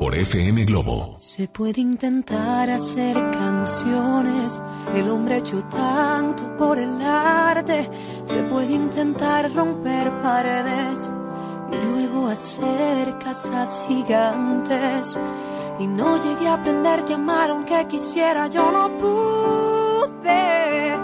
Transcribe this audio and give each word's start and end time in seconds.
Por 0.00 0.14
FM 0.14 0.64
Globo. 0.64 1.14
Se 1.18 1.46
puede 1.46 1.82
intentar 1.82 2.70
hacer 2.70 3.14
canciones, 3.32 4.62
el 4.94 5.10
hombre 5.10 5.36
hecho 5.38 5.62
tanto 5.64 6.56
por 6.56 6.78
el 6.78 7.02
arte. 7.02 7.90
Se 8.24 8.42
puede 8.44 8.72
intentar 8.72 9.52
romper 9.52 10.10
paredes 10.22 11.12
y 11.70 11.86
luego 11.86 12.28
hacer 12.28 13.18
casas 13.18 13.84
gigantes. 13.86 15.18
y 15.78 15.86
no 15.86 16.16
llegué 16.22 16.48
a 16.48 16.54
aprender 16.54 17.04
a 17.06 17.14
amar 17.14 17.50
aunque 17.50 17.86
quisiera, 17.86 18.46
yo 18.46 18.72
no 18.72 18.88
pude. 18.98 20.96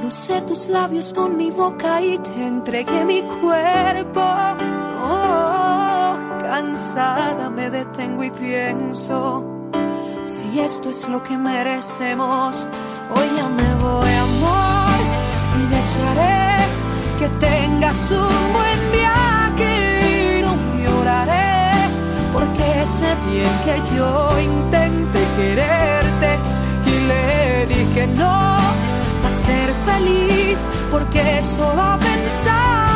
Crucé 0.00 0.40
tus 0.42 0.66
labios 0.68 1.12
con 1.12 1.36
mi 1.36 1.50
boca 1.50 2.00
y 2.00 2.16
te 2.16 2.46
entregué 2.46 3.04
mi 3.04 3.20
cuerpo. 3.20 4.77
Cansada 6.58 7.48
me 7.50 7.70
detengo 7.70 8.24
y 8.24 8.32
pienso, 8.32 9.44
si 10.24 10.58
esto 10.58 10.90
es 10.90 11.08
lo 11.08 11.22
que 11.22 11.38
merecemos, 11.38 12.66
hoy 13.14 13.28
ya 13.36 13.48
me 13.48 13.74
voy 13.76 14.10
amor 14.26 14.98
y 15.56 15.62
desearé 15.76 16.64
que 17.20 17.28
tengas 17.46 18.10
un 18.10 18.52
buen 18.56 18.80
viaje 18.90 20.38
y 20.38 20.42
no 20.42 20.56
lloraré 20.82 21.70
porque 22.32 22.66
sé 22.98 23.10
bien 23.30 23.54
que 23.64 23.96
yo 23.96 24.40
intenté 24.40 25.20
quererte 25.36 26.38
y 26.86 27.06
le 27.06 27.66
dije 27.66 28.06
no 28.16 28.58
a 29.26 29.30
ser 29.46 29.72
feliz 29.86 30.58
porque 30.90 31.40
solo 31.56 31.96
pensaba 32.00 32.87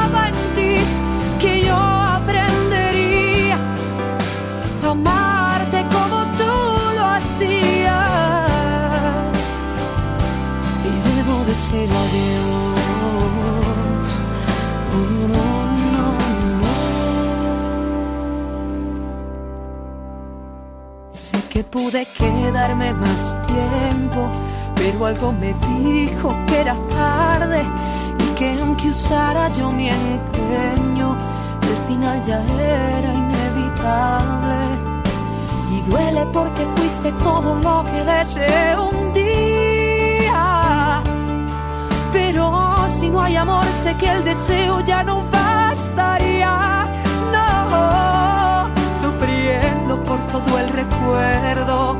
decir 11.72 11.88
adiós 11.90 12.52
que 21.48 21.64
pude 21.64 22.06
quedarme 22.16 22.94
más 22.94 23.38
tiempo, 23.46 24.26
pero 24.74 25.04
algo 25.04 25.32
me 25.32 25.52
dijo 25.52 26.34
que 26.46 26.60
era 26.62 26.74
tarde 26.88 27.62
y 28.18 28.34
que 28.38 28.58
aunque 28.58 28.88
usara 28.88 29.52
yo 29.52 29.70
mi 29.70 29.90
empeño, 29.90 31.14
el 31.60 31.76
final 31.88 32.22
ya 32.26 32.40
era 32.58 33.12
inevitable. 33.12 34.60
Y 35.72 35.90
duele 35.90 36.24
porque 36.32 36.64
fuiste 36.76 37.12
todo 37.22 37.54
lo 37.56 37.84
que 37.90 38.02
deseé 38.02 38.78
un 38.78 39.12
día. 39.12 39.61
Pero 42.32 42.88
si 42.98 43.10
no 43.10 43.20
hay 43.20 43.36
amor, 43.36 43.66
sé 43.82 43.94
que 43.98 44.10
el 44.10 44.24
deseo 44.24 44.80
ya 44.80 45.04
no 45.04 45.22
bastaría. 45.30 46.86
No 47.30 48.70
sufriendo 49.02 50.02
por 50.02 50.18
todo 50.28 50.58
el 50.58 50.70
recuerdo, 50.70 51.98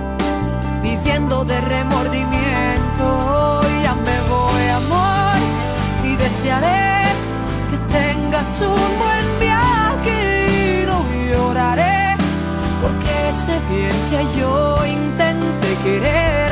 viviendo 0.83 1.45
de 1.45 1.61
remordimiento. 1.61 3.61
Ya 3.83 3.95
me 3.95 4.21
voy, 4.33 4.69
amor, 4.83 5.37
y 6.03 6.17
desearé 6.17 7.13
que 7.71 7.77
tengas 7.99 8.59
un 8.63 8.99
buen 9.03 9.27
viaje 9.39 10.87
no 10.87 11.05
lloraré, 11.31 12.17
porque 12.81 13.15
sé 13.45 13.55
bien 13.71 13.97
que 14.11 14.21
yo 14.41 14.55
intenté 14.87 15.71
quererte 15.85 16.52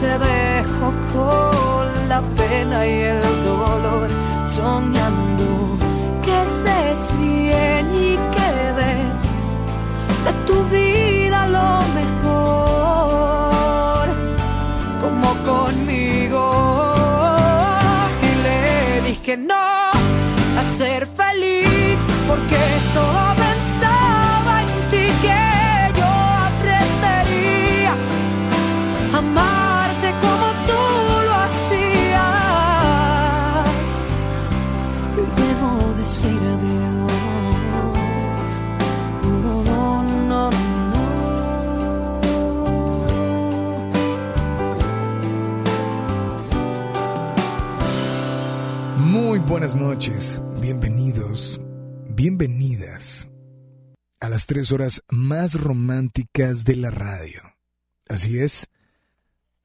te 0.00 0.06
dejo 0.06 0.92
con 1.12 2.08
la 2.08 2.22
pena 2.36 2.86
y 2.86 3.00
el 3.02 3.20
dolor, 3.44 3.57
buenas 49.68 49.86
noches, 49.86 50.42
bienvenidos, 50.62 51.60
bienvenidas 52.14 53.30
a 54.18 54.30
las 54.30 54.46
tres 54.46 54.72
horas 54.72 55.02
más 55.10 55.60
románticas 55.60 56.64
de 56.64 56.76
la 56.76 56.90
radio. 56.90 57.42
Así 58.08 58.40
es, 58.40 58.68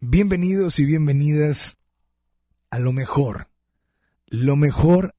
bienvenidos 0.01 0.77
y 0.79 0.85
bienvenidas 0.85 1.77
a 2.69 2.79
lo 2.79 2.91
mejor, 2.91 3.47
lo 4.27 4.57
mejor 4.57 5.15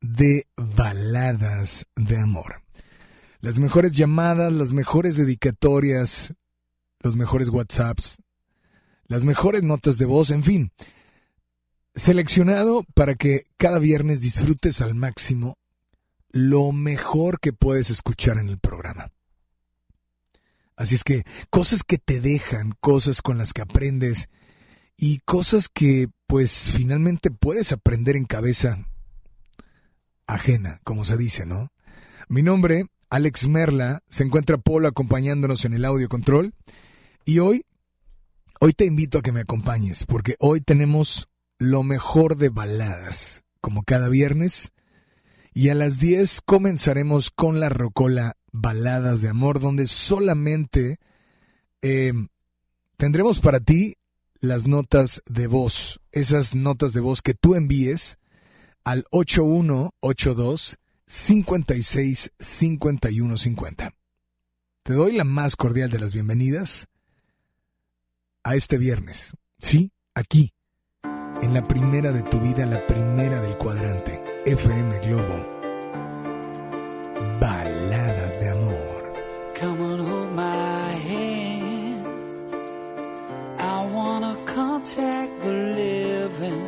de 0.00 0.46
baladas 0.56 1.86
de 1.94 2.18
amor. 2.18 2.62
Las 3.40 3.58
mejores 3.58 3.92
llamadas, 3.92 4.50
las 4.54 4.72
mejores 4.72 5.18
dedicatorias, 5.18 6.32
los 7.00 7.14
mejores 7.14 7.50
WhatsApps, 7.50 8.22
las 9.06 9.26
mejores 9.26 9.62
notas 9.62 9.98
de 9.98 10.06
voz, 10.06 10.30
en 10.30 10.42
fin 10.42 10.72
seleccionado 11.94 12.84
para 12.94 13.14
que 13.14 13.44
cada 13.56 13.78
viernes 13.78 14.20
disfrutes 14.20 14.80
al 14.80 14.94
máximo 14.94 15.58
lo 16.30 16.72
mejor 16.72 17.38
que 17.38 17.52
puedes 17.52 17.90
escuchar 17.90 18.38
en 18.38 18.48
el 18.48 18.58
programa. 18.58 19.12
Así 20.76 20.96
es 20.96 21.04
que 21.04 21.22
cosas 21.50 21.84
que 21.84 21.98
te 21.98 22.20
dejan, 22.20 22.74
cosas 22.80 23.22
con 23.22 23.38
las 23.38 23.52
que 23.52 23.62
aprendes 23.62 24.28
y 24.96 25.18
cosas 25.20 25.68
que 25.68 26.08
pues 26.26 26.72
finalmente 26.74 27.30
puedes 27.30 27.70
aprender 27.72 28.16
en 28.16 28.24
cabeza 28.24 28.88
ajena, 30.26 30.80
como 30.82 31.04
se 31.04 31.16
dice, 31.16 31.46
¿no? 31.46 31.70
Mi 32.28 32.42
nombre, 32.42 32.86
Alex 33.10 33.46
Merla, 33.46 34.02
se 34.08 34.24
encuentra 34.24 34.58
Polo 34.58 34.88
acompañándonos 34.88 35.64
en 35.64 35.74
el 35.74 35.84
audio 35.84 36.08
control 36.08 36.54
y 37.24 37.38
hoy, 37.38 37.64
hoy 38.58 38.72
te 38.72 38.86
invito 38.86 39.18
a 39.18 39.22
que 39.22 39.30
me 39.30 39.42
acompañes 39.42 40.04
porque 40.04 40.34
hoy 40.40 40.60
tenemos 40.60 41.28
lo 41.58 41.82
mejor 41.82 42.36
de 42.36 42.48
baladas, 42.48 43.44
como 43.60 43.82
cada 43.82 44.08
viernes. 44.08 44.72
Y 45.52 45.68
a 45.68 45.74
las 45.74 46.00
10 46.00 46.40
comenzaremos 46.42 47.30
con 47.30 47.60
la 47.60 47.68
rocola 47.68 48.36
Baladas 48.52 49.20
de 49.20 49.28
Amor, 49.28 49.60
donde 49.60 49.86
solamente 49.86 50.98
eh, 51.82 52.12
tendremos 52.96 53.40
para 53.40 53.60
ti 53.60 53.96
las 54.40 54.66
notas 54.66 55.22
de 55.26 55.46
voz, 55.46 56.00
esas 56.12 56.54
notas 56.54 56.92
de 56.92 57.00
voz 57.00 57.22
que 57.22 57.34
tú 57.34 57.54
envíes 57.54 58.18
al 58.84 59.04
8182 59.10 60.78
56 61.06 62.32
51 62.38 63.36
50. 63.36 63.94
Te 64.82 64.92
doy 64.92 65.16
la 65.16 65.24
más 65.24 65.56
cordial 65.56 65.90
de 65.90 65.98
las 65.98 66.12
bienvenidas 66.12 66.88
a 68.42 68.54
este 68.54 68.76
viernes, 68.76 69.36
¿sí? 69.58 69.92
Aquí, 70.14 70.52
en 71.44 71.52
la 71.52 71.62
primera 71.62 72.10
de 72.10 72.22
tu 72.22 72.40
vida, 72.40 72.64
la 72.64 72.84
primera 72.86 73.38
del 73.38 73.56
cuadrante, 73.58 74.22
FM 74.46 74.98
Globo. 75.00 75.36
Baladas 77.38 78.40
de 78.40 78.48
amor. 78.48 79.12
Come 79.60 79.80
on, 79.82 79.98
hold 80.00 80.32
my 80.32 80.88
hand. 81.10 82.06
I 83.58 83.86
wanna 83.92 84.36
contact 84.46 85.32
the 85.42 85.52
living. 85.52 86.62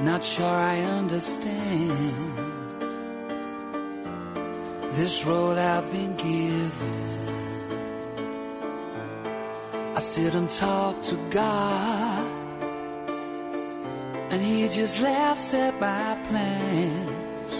Not 0.00 0.22
sure 0.22 0.46
I 0.46 0.80
understand 0.98 1.90
this 4.92 5.26
road 5.26 5.58
I've 5.58 5.90
been 5.92 6.16
given. 6.16 7.09
I 9.94 10.00
sit 10.00 10.34
and 10.34 10.48
talk 10.48 11.02
to 11.02 11.16
God. 11.30 12.26
And 14.30 14.40
he 14.40 14.68
just 14.68 15.00
laughs 15.00 15.52
at 15.54 15.74
my 15.80 16.16
plans. 16.28 17.52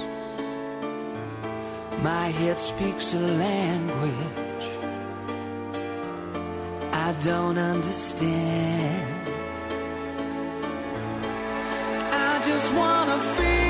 My 2.03 2.29
head 2.29 2.59
speaks 2.59 3.15
a 3.15 3.19
language 3.19 4.41
I 7.11 7.13
don't 7.25 7.59
understand. 7.59 9.29
I 12.13 12.41
just 12.47 12.73
wanna 12.75 13.19
feel 13.37 13.70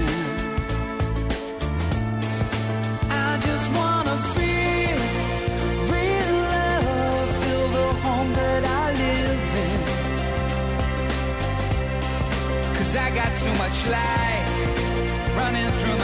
Too 13.43 13.53
much 13.55 13.87
light 13.87 14.45
running 15.35 15.71
through 15.79 16.00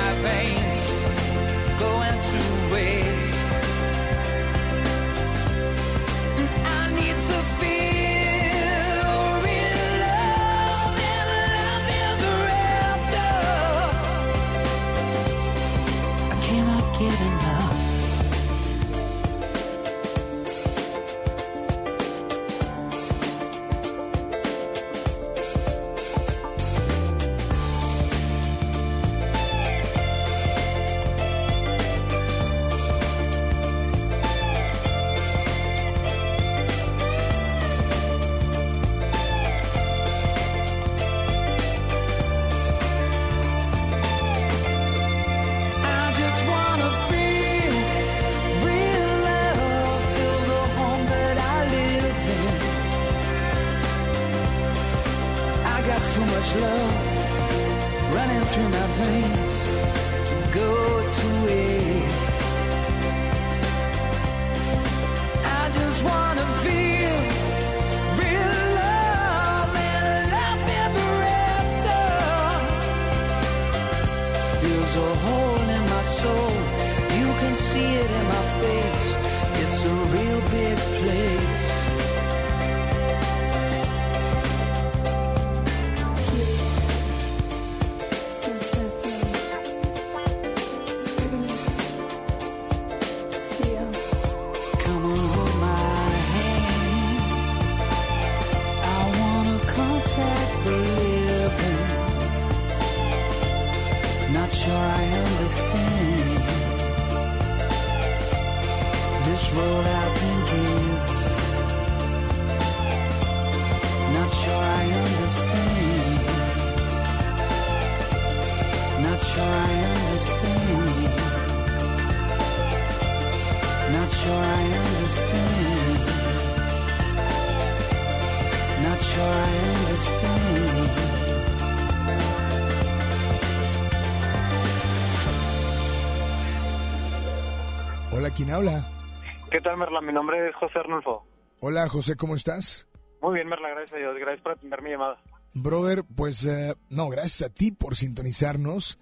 Merla? 139.77 140.01
Mi 140.01 140.12
nombre 140.12 140.50
es 140.50 140.55
José 140.55 140.79
Arnulfo. 140.79 141.25
Hola, 141.60 141.88
José, 141.88 142.15
¿cómo 142.15 142.36
estás? 142.36 142.89
Muy 143.22 143.36
bien, 143.36 143.48
Merla, 143.48 143.69
gracias 143.69 143.93
a 143.93 143.98
Dios. 143.98 144.15
Gracias 144.19 144.41
por 144.41 144.51
atender 144.53 144.81
mi 144.81 144.91
llamada. 144.91 145.17
Brother, 145.53 146.03
pues 146.15 146.46
eh, 146.46 146.75
no, 146.89 147.10
gracias 147.10 147.50
a 147.50 147.53
ti 147.53 147.72
por 147.72 147.96
sintonizarnos. 147.96 149.00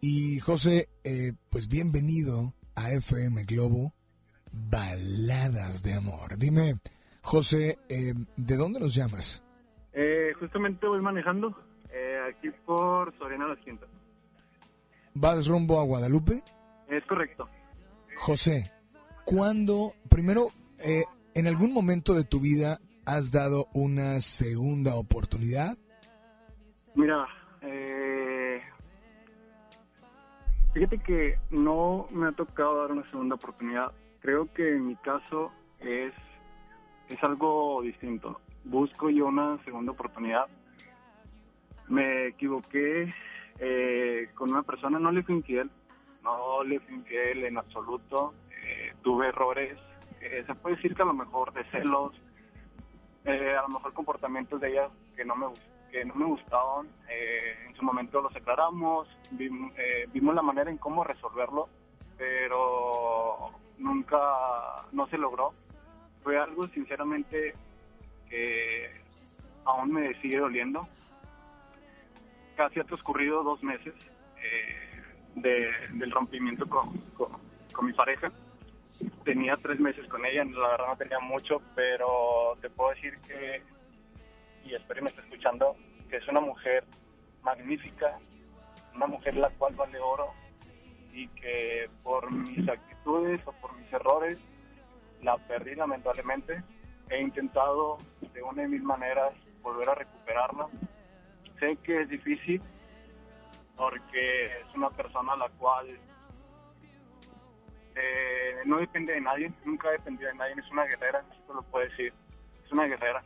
Y 0.00 0.40
José, 0.40 0.88
eh, 1.04 1.32
pues 1.50 1.68
bienvenido 1.68 2.54
a 2.74 2.90
FM 2.92 3.44
Globo, 3.44 3.92
Baladas 4.52 5.82
de 5.82 5.94
Amor. 5.94 6.38
Dime, 6.38 6.74
José, 7.22 7.78
eh, 7.88 8.14
¿de 8.36 8.56
dónde 8.56 8.80
nos 8.80 8.94
llamas? 8.94 9.44
Eh, 9.92 10.32
justamente 10.38 10.86
voy 10.86 11.00
manejando 11.00 11.56
eh, 11.92 12.18
aquí 12.30 12.50
por 12.64 13.16
Soriana 13.18 13.48
Las 13.48 13.58
Quintas. 13.58 13.88
¿Vas 15.14 15.46
rumbo 15.46 15.80
a 15.80 15.84
Guadalupe? 15.84 16.42
Es 16.88 17.04
correcto. 17.04 17.48
José, 18.16 18.72
¿cuándo, 19.24 19.94
primero, 20.08 20.48
eh, 20.84 21.04
en 21.34 21.46
algún 21.46 21.72
momento 21.72 22.14
de 22.14 22.24
tu 22.24 22.40
vida 22.40 22.78
has 23.04 23.30
dado 23.32 23.66
una 23.74 24.20
segunda 24.20 24.94
oportunidad? 24.94 25.76
Mira, 26.94 27.26
eh, 27.62 28.60
fíjate 30.74 30.98
que 30.98 31.38
no 31.50 32.08
me 32.10 32.28
ha 32.28 32.32
tocado 32.32 32.80
dar 32.82 32.92
una 32.92 33.08
segunda 33.10 33.36
oportunidad. 33.36 33.92
Creo 34.20 34.52
que 34.52 34.76
en 34.76 34.86
mi 34.86 34.96
caso 34.96 35.50
es, 35.80 36.12
es 37.08 37.22
algo 37.22 37.82
distinto. 37.82 38.40
Busco 38.64 39.10
yo 39.10 39.26
una 39.26 39.62
segunda 39.64 39.92
oportunidad. 39.92 40.46
Me 41.88 42.28
equivoqué 42.28 43.12
eh, 43.58 44.30
con 44.34 44.50
una 44.50 44.62
persona, 44.62 44.98
no 44.98 45.10
le 45.10 45.22
fui 45.22 45.34
infiel, 45.34 45.70
no 46.22 46.62
le 46.62 46.78
fui 46.80 46.94
infiel 46.94 47.44
en 47.44 47.58
absoluto. 47.58 48.34
Tuve 49.02 49.28
errores, 49.28 49.78
eh, 50.20 50.44
se 50.46 50.54
puede 50.54 50.76
decir 50.76 50.94
que 50.94 51.02
a 51.02 51.06
lo 51.06 51.14
mejor 51.14 51.52
de 51.52 51.64
celos, 51.70 52.12
eh, 53.24 53.54
a 53.56 53.62
lo 53.62 53.68
mejor 53.68 53.92
comportamientos 53.92 54.60
de 54.60 54.70
ella 54.70 54.88
que 55.16 55.24
no 55.24 55.34
me 55.36 55.46
que 55.90 56.04
no 56.06 56.14
me 56.14 56.24
gustaban. 56.24 56.88
Eh, 57.10 57.54
en 57.68 57.74
su 57.76 57.82
momento 57.82 58.22
los 58.22 58.34
aclaramos, 58.34 59.06
vim- 59.32 59.70
eh, 59.76 60.06
vimos 60.10 60.34
la 60.34 60.40
manera 60.40 60.70
en 60.70 60.78
cómo 60.78 61.04
resolverlo, 61.04 61.68
pero 62.16 63.50
nunca, 63.76 64.18
no 64.92 65.06
se 65.08 65.18
logró. 65.18 65.52
Fue 66.22 66.38
algo 66.38 66.66
sinceramente 66.68 67.54
que 68.30 68.90
aún 69.66 69.92
me 69.92 70.14
sigue 70.22 70.38
doliendo. 70.38 70.88
Casi 72.56 72.80
ha 72.80 72.84
transcurrido 72.84 73.42
dos 73.42 73.62
meses 73.62 73.94
eh, 74.42 75.02
de- 75.34 75.72
del 75.92 76.10
rompimiento 76.10 76.66
con, 76.68 76.96
con- 77.18 77.36
con 77.72 77.84
mi 77.86 77.92
pareja. 77.92 78.32
Tenía 79.24 79.54
tres 79.54 79.80
meses 79.80 80.06
con 80.08 80.24
ella, 80.26 80.44
la 80.44 80.68
verdad 80.68 80.86
no 80.88 80.96
tenía 80.96 81.20
mucho, 81.20 81.60
pero 81.74 82.56
te 82.60 82.70
puedo 82.70 82.90
decir 82.90 83.18
que, 83.20 83.62
y 84.64 84.74
espero 84.74 84.96
que 84.96 85.02
me 85.02 85.10
esté 85.10 85.22
escuchando, 85.22 85.76
que 86.08 86.16
es 86.16 86.28
una 86.28 86.40
mujer 86.40 86.84
magnífica, 87.42 88.18
una 88.94 89.06
mujer 89.06 89.36
la 89.36 89.50
cual 89.50 89.74
vale 89.74 89.98
oro 89.98 90.32
y 91.12 91.28
que 91.28 91.88
por 92.02 92.30
mis 92.30 92.68
actitudes 92.68 93.40
o 93.46 93.52
por 93.52 93.76
mis 93.76 93.92
errores 93.92 94.38
la 95.22 95.36
perdí 95.36 95.74
lamentablemente. 95.74 96.62
He 97.10 97.20
intentado 97.20 97.98
de 98.32 98.42
una 98.42 98.62
de 98.62 98.68
mis 98.68 98.82
maneras 98.82 99.32
volver 99.62 99.88
a 99.88 99.94
recuperarla. 99.94 100.68
Sé 101.58 101.76
que 101.76 102.02
es 102.02 102.08
difícil 102.08 102.62
porque 103.76 104.46
es 104.46 104.74
una 104.74 104.90
persona 104.90 105.36
la 105.36 105.48
cual 105.50 105.98
eh, 107.94 108.56
no 108.64 108.78
depende 108.78 109.12
de 109.12 109.20
nadie, 109.20 109.52
nunca 109.64 109.88
ha 109.88 109.92
dependido 109.92 110.30
de 110.30 110.36
nadie, 110.36 110.54
es 110.58 110.70
una 110.70 110.84
guerrera, 110.84 111.22
esto 111.32 111.54
lo 111.54 111.62
puedo 111.62 111.88
decir, 111.88 112.12
es 112.64 112.72
una 112.72 112.86
guerrera. 112.86 113.22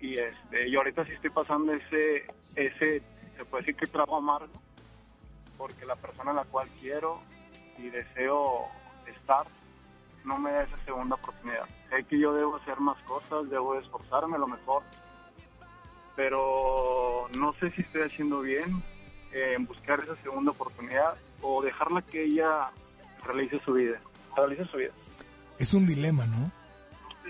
Y 0.00 0.18
este, 0.18 0.70
yo 0.70 0.80
ahorita 0.80 1.04
sí 1.04 1.12
estoy 1.12 1.30
pasando 1.30 1.72
ese, 1.72 2.26
ese, 2.54 3.02
se 3.36 3.44
puede 3.44 3.62
decir 3.62 3.76
que 3.76 3.86
trago 3.86 4.16
amargo, 4.16 4.52
porque 5.56 5.84
la 5.86 5.96
persona 5.96 6.30
a 6.30 6.34
la 6.34 6.44
cual 6.44 6.68
quiero 6.80 7.20
y 7.78 7.90
deseo 7.90 8.66
estar 9.06 9.46
no 10.24 10.38
me 10.38 10.52
da 10.52 10.62
esa 10.64 10.76
segunda 10.84 11.14
oportunidad. 11.14 11.66
Sé 11.88 12.04
que 12.04 12.18
yo 12.18 12.34
debo 12.34 12.56
hacer 12.56 12.78
más 12.80 12.98
cosas, 13.02 13.48
debo 13.48 13.78
esforzarme 13.78 14.38
lo 14.38 14.46
mejor, 14.46 14.82
pero 16.14 17.28
no 17.38 17.52
sé 17.54 17.70
si 17.70 17.82
estoy 17.82 18.02
haciendo 18.02 18.40
bien 18.40 18.82
en 19.32 19.66
buscar 19.66 20.00
esa 20.00 20.16
segunda 20.16 20.52
oportunidad 20.52 21.16
o 21.40 21.62
dejarla 21.62 22.02
que 22.02 22.24
ella 22.24 22.70
realice 23.24 23.60
su 23.64 23.72
vida. 23.72 24.00
Realice 24.36 24.64
su 24.66 24.76
vida. 24.76 24.90
Es 25.58 25.74
un 25.74 25.86
dilema, 25.86 26.26
¿no? 26.26 26.50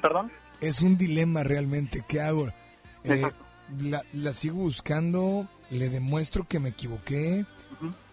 ¿Perdón? 0.01 0.31
Es 0.61 0.83
un 0.83 0.97
dilema 0.97 1.43
realmente. 1.43 2.05
¿Qué 2.07 2.21
hago? 2.21 2.49
Eh, 3.05 3.23
la, 3.83 4.03
la 4.13 4.33
sigo 4.33 4.57
buscando, 4.57 5.47
le 5.71 5.89
demuestro 5.89 6.47
que 6.47 6.59
me 6.59 6.71
equivoqué, 6.71 7.47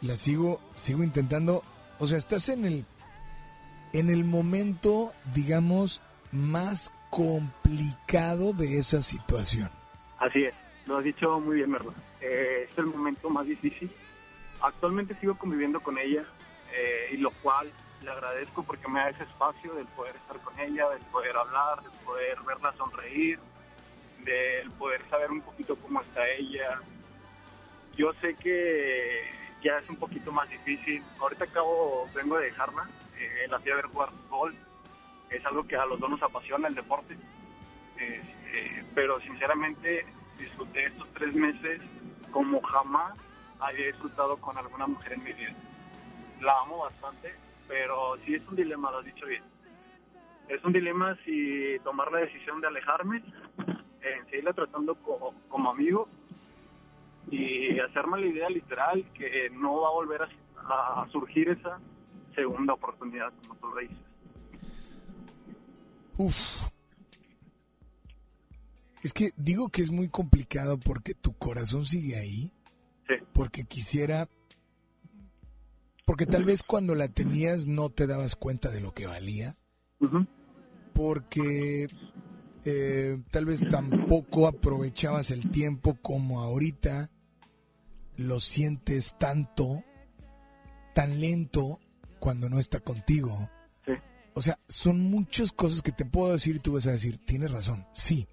la 0.01 0.15
sigo, 0.15 0.62
sigo 0.75 1.03
intentando. 1.03 1.63
O 2.00 2.08
sea, 2.08 2.17
estás 2.17 2.50
en 2.50 2.65
el, 2.65 2.86
en 3.94 4.10
el 4.10 4.24
momento, 4.24 5.13
digamos, 5.34 6.01
más 6.32 6.91
complicado 7.10 8.53
de 8.53 8.77
esa 8.79 9.01
situación. 9.01 9.70
Así 10.20 10.44
es, 10.44 10.53
lo 10.86 10.98
has 10.98 11.03
dicho 11.03 11.39
muy 11.39 11.58
bien, 11.58 11.72
Merla. 11.72 11.94
Eh, 12.22 12.67
es 12.70 12.77
el 12.77 12.86
momento 12.86 13.29
más 13.29 13.46
difícil. 13.46 13.89
Actualmente 14.62 15.15
sigo 15.20 15.38
conviviendo 15.38 15.79
con 15.79 15.98
ella 15.98 16.25
eh, 16.75 17.10
y 17.12 17.17
lo 17.17 17.32
cual 17.32 17.72
le 18.01 18.12
agradezco 18.12 18.63
porque 18.63 18.88
me 18.88 19.00
da 19.00 19.10
ese 19.10 19.24
espacio 19.24 19.74
del 19.74 19.88
poder 19.88 20.15
estar 20.15 20.38
con 20.39 20.60
ella, 20.60 20.89
del 20.89 21.01
poder 21.03 21.36
hablar, 21.36 21.82
del 21.82 21.91
poder 22.03 22.38
verla 22.46 22.74
sonreír, 22.77 23.39
del 24.24 24.72
poder 24.72 25.01
saber 25.10 25.32
un 25.32 25.41
poquito 25.41 25.75
cómo 25.77 26.01
está 26.01 26.27
ella. 26.29 26.79
Yo 27.96 28.13
sé 28.22 28.36
que 28.36 29.29
ya 29.63 29.77
es 29.79 29.89
un 29.89 29.96
poquito 29.96 30.32
más 30.32 30.50
difícil. 30.50 31.01
Ahorita 31.20 31.46
acabo, 31.46 32.08
vengo 32.13 32.38
de 32.38 32.46
dejarla, 32.46 32.88
eh, 33.17 33.48
la 33.50 33.59
fui 33.59 33.72
a 33.72 33.75
ver 33.75 33.85
jugar 33.85 34.09
fútbol. 34.09 34.55
Es 35.29 35.44
algo 35.46 35.66
que 35.66 35.75
a 35.75 35.85
los 35.85 36.00
dos 36.00 36.09
nos 36.09 36.22
apasiona, 36.22 36.68
el 36.68 36.75
deporte. 36.75 37.18
Este, 37.98 38.85
pero 38.94 39.20
sinceramente 39.22 40.05
disfruté 40.38 40.85
estos 40.85 41.07
tres 41.14 41.33
meses 41.33 41.81
como 42.31 42.61
jamás 42.61 43.18
había 43.59 43.88
disfrutado 43.88 44.38
con 44.38 44.57
alguna 44.57 44.85
mujer 44.85 45.14
en 45.14 45.24
mi 45.24 45.33
vida. 45.33 45.55
La 46.42 46.60
amo 46.62 46.80
bastante, 46.80 47.34
pero 47.68 48.16
sí 48.26 48.36
es 48.36 48.48
un 48.48 48.56
dilema, 48.56 48.92
lo 48.92 49.00
has 49.00 49.06
dicho 49.06 49.26
bien. 49.26 49.44
Es 50.48 50.64
un 50.64 50.74
dilema 50.74 51.18
si 51.26 51.78
tomar 51.84 52.12
la 52.12 52.20
decisión 52.20 52.62
de 52.62 52.68
alejarme, 52.68 53.24
eh, 54.02 54.22
seguirla 54.30 54.54
tratando 54.54 54.96
como, 54.96 55.34
como 55.50 55.72
amigo 55.72 56.08
y 57.32 57.80
hacerme 57.80 58.20
la 58.22 58.28
idea 58.28 58.50
literal 58.50 59.04
que 59.14 59.50
no 59.50 59.82
va 59.82 59.88
a 59.90 59.94
volver 59.94 60.22
a, 60.22 61.02
a 61.02 61.08
surgir 61.12 61.50
esa 61.50 61.80
segunda 62.36 62.74
oportunidad, 62.74 63.34
como 63.48 63.60
tú 63.60 63.68
lo 63.68 63.82
dices. 63.82 63.98
Uf. 66.18 66.70
Es 69.04 69.14
que 69.14 69.30
digo 69.36 69.70
que 69.70 69.82
es 69.82 69.92
muy 69.92 70.10
complicado 70.10 70.80
porque 70.80 71.14
tu 71.14 71.34
corazón 71.34 71.86
sigue 71.86 72.18
ahí, 72.18 72.52
Sí, 73.08 73.14
porque 73.34 73.66
quisiera, 73.66 74.28
porque 76.05 76.25
tal 76.27 76.44
vez 76.46 76.63
cuando 76.63 76.94
la 76.96 77.07
tenías 77.07 77.65
no 77.65 77.89
te 77.89 78.07
dabas 78.07 78.35
cuenta 78.35 78.70
de 78.70 78.79
lo 78.79 78.94
que 78.94 79.07
valía, 79.07 79.57
porque 80.94 81.87
eh, 82.63 83.22
tal 83.31 83.46
vez 83.46 83.61
tampoco 83.70 84.48
aprovechabas 84.48 85.31
el 85.31 85.50
tiempo 85.51 85.98
como 86.01 86.41
ahorita 86.41 87.11
lo 88.18 88.39
sientes 88.39 89.18
tanto, 89.18 89.83
tan 90.94 91.20
lento 91.20 91.79
cuando 92.20 92.50
no 92.50 92.59
está 92.59 92.79
contigo. 92.79 93.50
sí. 93.85 93.94
O 94.37 94.41
sea, 94.41 94.59
son 94.68 95.00
muchas 95.00 95.51
cosas 95.53 95.81
que 95.81 95.91
te 95.91 96.05
puedo 96.05 96.33
decir 96.33 96.57
y 96.57 96.59
tú 96.59 96.74
vas 96.74 96.87
a 96.87 96.91
decir, 96.91 97.18
tienes 97.25 97.51
razón, 97.51 97.87
sí. 97.94 98.27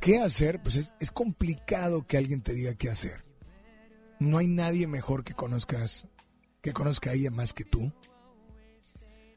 ¿Qué 0.00 0.18
hacer? 0.18 0.62
Pues 0.62 0.76
es, 0.76 0.94
es 1.00 1.10
complicado 1.10 2.06
que 2.06 2.16
alguien 2.16 2.42
te 2.42 2.52
diga 2.52 2.74
qué 2.74 2.90
hacer. 2.90 3.24
No 4.18 4.38
hay 4.38 4.46
nadie 4.46 4.86
mejor 4.86 5.24
que 5.24 5.34
conozcas, 5.34 6.08
que 6.66 6.72
conozca 6.72 7.10
a 7.10 7.12
ella 7.12 7.30
más 7.30 7.52
que 7.52 7.62
tú. 7.62 7.92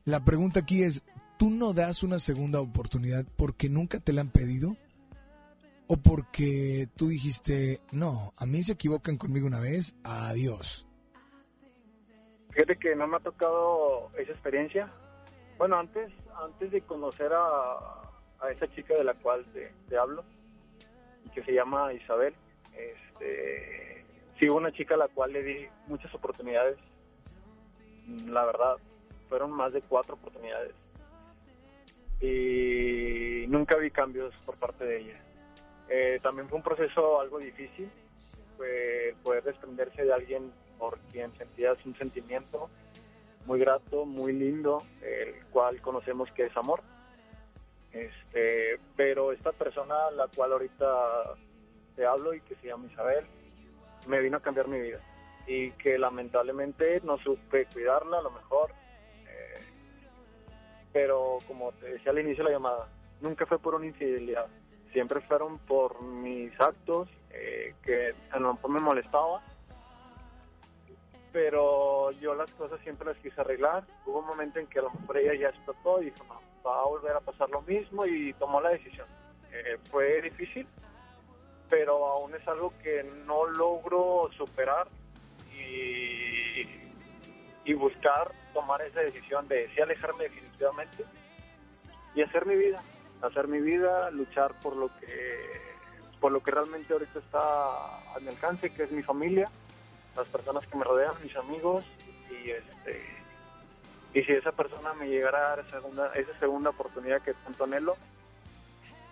La 0.03 0.25
pregunta 0.25 0.61
aquí 0.61 0.81
es, 0.81 1.03
¿tú 1.37 1.51
no 1.51 1.73
das 1.73 2.01
una 2.01 2.17
segunda 2.17 2.59
oportunidad 2.59 3.23
porque 3.37 3.69
nunca 3.69 3.99
te 3.99 4.13
la 4.13 4.21
han 4.21 4.31
pedido? 4.31 4.75
¿O 5.85 5.97
porque 5.97 6.87
tú 6.95 7.09
dijiste, 7.09 7.81
no, 7.91 8.33
a 8.35 8.47
mí 8.47 8.63
se 8.63 8.73
equivocan 8.73 9.17
conmigo 9.17 9.45
una 9.45 9.59
vez, 9.59 9.93
adiós? 10.03 10.87
Fíjate 12.49 12.77
que 12.77 12.95
no 12.95 13.05
me 13.05 13.17
ha 13.17 13.19
tocado 13.19 14.09
esa 14.17 14.31
experiencia. 14.31 14.91
Bueno, 15.59 15.77
antes, 15.77 16.11
antes 16.43 16.71
de 16.71 16.81
conocer 16.81 17.31
a, 17.31 18.01
a 18.39 18.51
esa 18.51 18.67
chica 18.73 18.95
de 18.95 19.03
la 19.03 19.13
cual 19.13 19.45
te, 19.53 19.71
te 19.87 19.97
hablo, 19.99 20.23
que 21.35 21.43
se 21.43 21.51
llama 21.51 21.93
Isabel, 21.93 22.33
este, 22.73 24.03
sí 24.39 24.49
hubo 24.49 24.57
una 24.57 24.71
chica 24.71 24.95
a 24.95 24.97
la 24.97 25.09
cual 25.09 25.31
le 25.33 25.43
di 25.43 25.67
muchas 25.85 26.11
oportunidades. 26.15 26.79
La 28.27 28.45
verdad, 28.45 28.77
fueron 29.27 29.51
más 29.51 29.71
de 29.73 29.81
cuatro 29.81 30.15
oportunidades. 30.15 30.73
Y 32.21 33.45
nunca 33.47 33.77
vi 33.77 33.91
cambios 33.91 34.33
por 34.45 34.57
parte 34.57 34.83
de 34.83 34.99
ella. 34.99 35.19
Eh, 35.87 36.19
también 36.21 36.49
fue 36.49 36.57
un 36.57 36.63
proceso 36.63 37.19
algo 37.19 37.39
difícil, 37.39 37.89
fue 38.57 39.15
poder 39.23 39.43
desprenderse 39.43 40.03
de 40.03 40.13
alguien 40.13 40.51
por 40.77 40.99
quien 41.11 41.31
sentías 41.37 41.77
un 41.85 41.95
sentimiento 41.95 42.69
muy 43.45 43.59
grato, 43.59 44.05
muy 44.05 44.33
lindo, 44.33 44.83
el 45.01 45.43
cual 45.45 45.81
conocemos 45.81 46.29
que 46.33 46.45
es 46.45 46.57
amor. 46.57 46.81
Este, 47.91 48.79
pero 48.95 49.31
esta 49.31 49.51
persona, 49.51 50.11
la 50.11 50.27
cual 50.27 50.51
ahorita 50.51 51.35
te 51.95 52.05
hablo 52.05 52.33
y 52.33 52.41
que 52.41 52.55
se 52.55 52.67
llama 52.67 52.87
Isabel, 52.91 53.25
me 54.07 54.19
vino 54.19 54.37
a 54.37 54.41
cambiar 54.41 54.67
mi 54.67 54.79
vida 54.79 55.01
y 55.49 55.71
que 55.71 55.97
lamentablemente 55.97 57.01
no 57.03 57.17
supe 57.17 57.65
cuidarla 57.65 58.19
a 58.19 58.21
lo 58.21 58.31
mejor. 58.31 58.71
eh, 59.27 59.61
pero 60.93 61.39
como 61.47 61.71
te 61.73 61.93
decía 61.93 62.11
al 62.11 62.19
inicio 62.19 62.43
de 62.43 62.51
la 62.51 62.55
llamada, 62.55 62.87
nunca 63.19 63.45
fue 63.45 63.57
por 63.57 63.75
una 63.75 63.87
infidelidad, 63.87 64.47
siempre 64.93 65.21
fueron 65.21 65.57
por 65.59 66.01
mis 66.01 66.57
actos 66.59 67.09
eh, 67.31 67.73
que 67.83 68.13
a 68.31 68.39
lo 68.39 68.53
mejor 68.53 68.69
me 68.69 68.79
molestaba 68.79 69.41
pero 71.31 72.11
yo 72.11 72.33
las 72.33 72.51
cosas 72.51 72.79
siempre 72.81 73.07
las 73.07 73.17
quise 73.17 73.39
arreglar. 73.41 73.83
Hubo 74.05 74.19
un 74.19 74.25
momento 74.25 74.59
en 74.59 74.67
que 74.67 74.79
a 74.79 74.83
lo 74.83 74.89
mejor 74.89 75.17
ella 75.17 75.33
ya 75.35 75.49
explotó 75.49 76.01
y 76.01 76.05
dijo, 76.05 76.25
no, 76.27 76.41
va 76.67 76.81
a 76.81 76.85
volver 76.85 77.15
a 77.15 77.19
pasar 77.19 77.49
lo 77.49 77.61
mismo 77.61 78.05
y 78.05 78.33
tomó 78.33 78.59
la 78.61 78.69
decisión. 78.69 79.07
Eh, 79.51 79.77
fue 79.91 80.21
difícil, 80.21 80.67
pero 81.69 82.05
aún 82.07 82.33
es 82.35 82.47
algo 82.47 82.73
que 82.81 83.03
no 83.25 83.45
logro 83.45 84.29
superar 84.35 84.87
y, 87.65 87.73
buscar 87.75 88.31
tomar 88.51 88.81
esa 88.81 88.99
decisión 89.01 89.47
de 89.47 89.69
sí 89.73 89.79
alejarme 89.79 90.23
definitivamente 90.23 91.05
y 92.15 92.23
hacer 92.23 92.45
mi 92.47 92.55
vida, 92.55 92.81
hacer 93.21 93.47
mi 93.47 93.61
vida, 93.61 94.09
luchar 94.09 94.59
por 94.59 94.75
lo 94.75 94.89
que 94.99 95.77
por 96.19 96.31
lo 96.31 96.41
que 96.41 96.51
realmente 96.51 96.91
ahorita 96.91 97.19
está 97.19 97.39
a 97.39 98.19
mi 98.19 98.27
alcance, 98.27 98.71
que 98.71 98.83
es 98.83 98.91
mi 98.91 99.03
familia, 99.03 99.49
las 100.17 100.27
personas 100.27 100.65
que 100.65 100.77
me 100.77 100.83
rodean, 100.83 101.13
mis 101.23 101.35
amigos, 101.37 101.85
y 102.29 102.49
este 102.49 103.05
y 104.13 104.23
si 104.23 104.33
esa 104.33 104.51
persona 104.51 104.93
me 104.93 105.07
llegara 105.07 105.37
a 105.37 105.55
dar 105.55 105.65
esa 106.15 106.39
segunda 106.39 106.71
oportunidad 106.71 107.21
que 107.21 107.35
tanto 107.35 107.63
anhelo, 107.65 107.95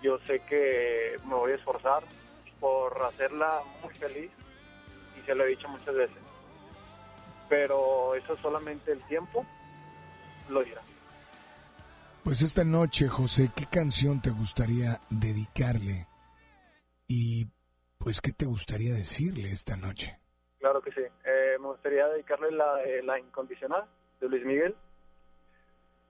yo 0.02 0.17
sé 0.26 0.39
que 0.39 1.15
me 1.26 1.36
voy 1.36 1.52
a 1.52 1.56
esforzar 1.56 2.04
por 2.60 3.00
hacerla 3.04 3.62
muy 3.84 3.93
feliz, 3.93 4.32
y 5.17 5.26
se 5.26 5.36
lo 5.36 5.46
he 5.46 5.50
dicho 5.50 5.67
muchas 5.70 5.96
veces. 5.96 6.27
Pero 7.50 8.16
eso 8.16 8.36
solamente 8.38 8.92
el 8.92 9.02
tiempo 9.04 9.46
lo 10.50 10.64
dirá. 10.64 10.82
Pues 12.24 12.42
esta 12.42 12.64
noche, 12.64 13.08
José, 13.08 13.52
¿qué 13.56 13.66
canción 13.72 14.22
te 14.22 14.32
gustaría 14.32 15.00
dedicarle? 15.10 16.08
Y 17.08 17.48
pues, 17.98 18.20
¿qué 18.20 18.34
te 18.34 18.46
gustaría 18.46 18.94
decirle 18.94 19.52
esta 19.52 19.78
noche? 19.78 20.20
Claro 20.60 20.82
que 20.82 20.92
sí. 20.92 21.02
Eh, 21.24 21.58
me 21.60 21.68
gustaría 21.68 22.08
dedicarle 22.08 22.52
la, 22.52 22.76
de 22.76 23.02
la 23.04 23.18
incondicional 23.20 23.86
de 24.20 24.28
Luis 24.28 24.46
Miguel. 24.46 24.76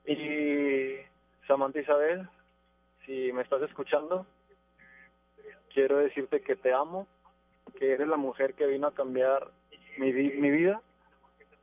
Y 0.07 0.95
Samantha 1.47 1.81
Isabel, 1.81 2.27
si 3.05 3.31
me 3.31 3.43
estás 3.43 3.61
escuchando, 3.61 4.25
quiero 5.73 5.97
decirte 5.97 6.41
que 6.41 6.55
te 6.55 6.73
amo, 6.73 7.07
que 7.77 7.93
eres 7.93 8.07
la 8.07 8.17
mujer 8.17 8.55
que 8.55 8.65
vino 8.65 8.87
a 8.87 8.93
cambiar 8.93 9.51
mi, 9.97 10.11
mi 10.11 10.49
vida, 10.49 10.81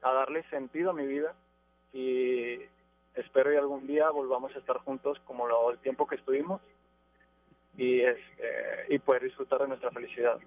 a 0.04 0.12
darle 0.12 0.44
sentido 0.50 0.90
a 0.90 0.94
mi 0.94 1.06
vida 1.06 1.34
y 1.92 2.58
espero 3.14 3.50
que 3.50 3.58
algún 3.58 3.86
día 3.86 4.10
volvamos 4.10 4.54
a 4.54 4.58
estar 4.58 4.76
juntos 4.78 5.18
como 5.24 5.48
lo, 5.48 5.70
el 5.70 5.78
tiempo 5.78 6.06
que 6.06 6.16
estuvimos 6.16 6.60
y, 7.76 8.00
este, 8.00 8.94
y 8.94 8.98
poder 8.98 9.24
disfrutar 9.24 9.62
de 9.62 9.68
nuestra 9.68 9.90
felicidad. 9.90 10.38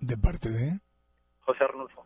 De 0.00 0.16
parte 0.16 0.50
de... 0.50 0.80
José 1.42 1.64
Arnulfo. 1.64 2.04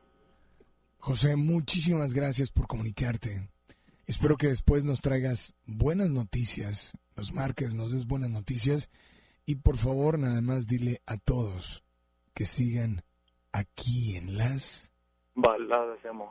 José, 0.99 1.37
muchísimas 1.37 2.12
gracias 2.12 2.51
por 2.51 2.66
comunicarte. 2.66 3.49
Espero 4.07 4.37
que 4.37 4.49
después 4.49 4.85
nos 4.85 5.01
traigas 5.01 5.55
buenas 5.66 6.11
noticias, 6.11 6.97
nos 7.16 7.33
marques, 7.33 7.75
nos 7.75 7.92
des 7.92 8.07
buenas 8.07 8.31
noticias 8.31 8.90
y 9.47 9.57
por 9.57 9.77
favor 9.79 10.19
nada 10.19 10.42
más 10.42 10.66
dile 10.66 11.01
a 11.07 11.16
todos 11.16 11.83
que 12.35 12.45
sigan 12.45 13.03
aquí 13.53 14.16
en 14.16 14.37
las... 14.37 14.92
Baladas 15.37 16.03
de 16.03 16.09
amor. 16.09 16.31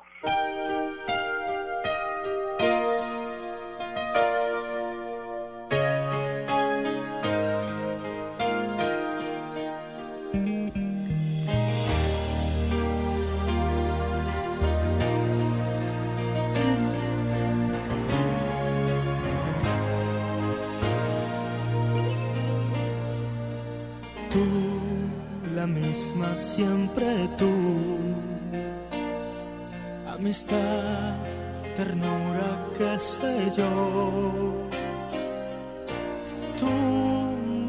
La 25.55 25.65
misma 25.65 26.35
siempre 26.35 27.05
tú. 27.37 27.94
Amistad, 30.15 31.15
ternura, 31.75 32.47
qué 32.78 32.97
sé 32.99 33.51
yo. 33.58 34.54
Tú, 36.58 36.69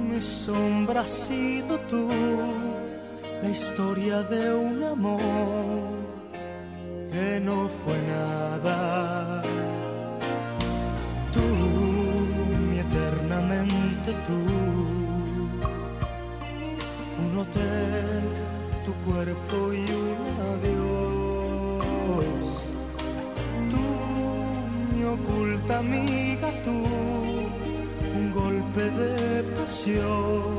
mi 0.08 0.20
sombra 0.22 1.00
has 1.00 1.10
sido 1.10 1.76
tú. 1.90 2.08
La 3.42 3.48
historia 3.50 4.22
de 4.22 4.54
un 4.54 4.82
amor 4.84 5.20
que 7.10 7.40
no 7.40 7.68
fue 7.68 8.00
nada. 8.02 9.42
Tú, 11.32 11.46
mi 12.70 12.78
eternamente 12.78 14.12
tú 14.26 14.86
un 17.24 17.38
hotel, 17.38 18.22
tu 18.84 18.92
cuerpo 19.10 19.72
y 19.72 19.84
un 19.90 20.16
adiós. 20.52 20.85
秋 29.66 30.55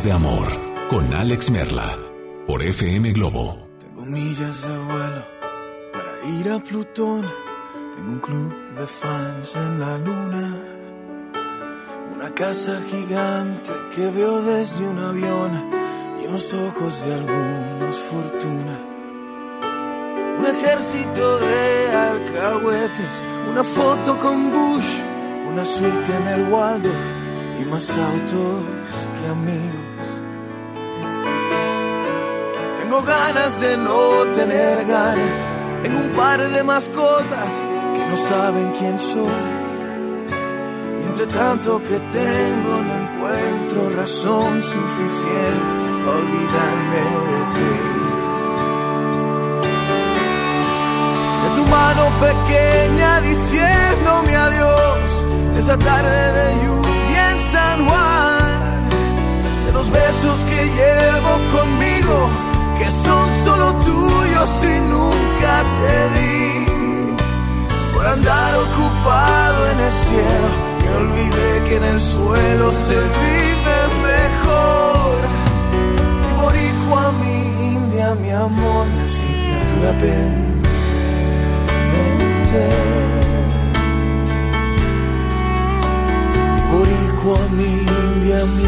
Baladas 0.00 0.04
de 0.04 0.12
Amor 0.12 0.46
con 0.88 1.12
Alex 1.14 1.50
Merla 1.50 1.96
por 2.46 2.62
FM 2.62 3.12
Globo. 3.12 3.56
Tengo 3.78 4.04
millas 4.04 4.62
de 4.62 4.78
vuelo 4.78 5.24
para 5.92 6.38
ir 6.38 6.50
a 6.50 6.58
Plutón. 6.58 7.26
Tengo 7.94 8.12
un 8.12 8.18
club 8.20 8.52
de 8.76 8.86
fans 8.86 9.54
en 9.56 9.80
la 9.80 9.98
luna. 9.98 10.56
Una 12.14 12.34
casa 12.34 12.80
gigante 12.90 13.72
que 13.94 14.10
veo 14.10 14.42
desde 14.42 14.86
un 14.86 14.98
avión 14.98 15.70
y 16.20 16.24
en 16.24 16.32
los 16.32 16.52
ojos 16.52 17.04
de 17.04 17.14
algunos 17.14 17.96
fortuna. 18.10 18.78
Un 20.38 20.46
ejército 20.46 21.38
de 21.38 21.90
alcahuetes, 21.92 23.14
una 23.50 23.64
foto 23.64 24.18
con 24.18 24.50
Bush, 24.50 24.92
una 25.46 25.64
suite 25.64 26.16
en 26.16 26.28
el 26.28 26.52
Waldorf 26.52 26.94
y 27.60 27.64
más 27.66 27.90
autos 27.90 28.64
que 29.18 29.28
amigos. 29.28 29.89
Tengo 32.90 33.04
ganas 33.04 33.60
de 33.60 33.76
no 33.76 34.26
tener 34.34 34.84
ganas. 34.84 35.38
Tengo 35.80 36.00
un 36.00 36.08
par 36.08 36.40
de 36.42 36.64
mascotas 36.64 37.52
que 37.94 38.04
no 38.04 38.16
saben 38.28 38.72
quién 38.80 38.98
soy. 38.98 39.44
Y 41.00 41.06
entre 41.06 41.26
tanto 41.28 41.80
que 41.80 42.00
tengo 42.10 42.82
no 42.88 42.94
encuentro 43.04 43.90
razón 43.96 44.60
suficiente 44.64 45.86
para 46.04 46.18
olvidarme 46.18 47.02
de 47.30 47.40
ti. 47.54 47.74
De 51.42 51.48
tu 51.56 51.64
mano 51.70 52.04
pequeña 52.26 53.20
diciéndome 53.20 54.34
adiós. 54.34 55.26
Esa 55.60 55.78
tarde 55.78 56.32
de 56.38 56.64
lluvia 56.64 57.30
en 57.30 57.38
San 57.52 57.86
Juan. 57.86 58.88
De 59.66 59.72
los 59.74 59.88
besos 59.92 60.38
que 60.48 60.64
llevo 60.64 61.32
conmigo 61.56 62.49
que 62.80 62.88
son 63.04 63.26
solo 63.44 63.66
tuyos 63.88 64.50
y 64.64 64.76
nunca 64.94 65.52
te 65.78 65.94
di. 66.14 66.40
Por 67.92 68.04
andar 68.06 68.50
ocupado 68.66 69.58
en 69.72 69.78
el 69.88 69.92
cielo, 70.04 70.48
me 70.82 70.90
olvidé 71.02 71.50
que 71.66 71.74
en 71.76 71.84
el 71.84 72.00
suelo 72.00 72.66
se 72.86 72.96
vive 73.20 73.78
mejor. 74.10 75.18
Boricua, 76.38 77.04
mi 77.22 77.36
india, 77.76 78.06
mi 78.22 78.30
amor, 78.30 78.86
mi 78.94 79.00
asignatura 79.08 79.90
pendiente. 80.02 80.50
Boricua, 86.72 87.40
mi 87.58 87.70
india, 88.04 88.38
mi 88.56 88.66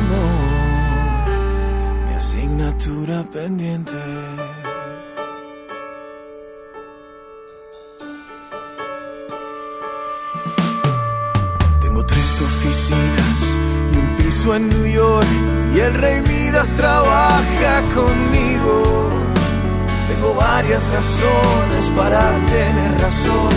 amor 0.00 0.19
pendiente. 3.30 3.92
Tengo 11.82 12.06
tres 12.06 12.40
oficinas 12.40 13.36
y 13.92 13.96
un 13.98 14.16
piso 14.16 14.54
en 14.54 14.68
New 14.68 14.86
York 14.86 15.26
y 15.74 15.78
el 15.80 15.94
rey 15.94 16.20
Midas 16.22 16.68
trabaja 16.76 17.82
conmigo. 17.94 19.10
Tengo 20.08 20.34
varias 20.34 20.82
razones 20.88 21.84
para 21.94 22.34
tener 22.46 23.00
razón 23.00 23.50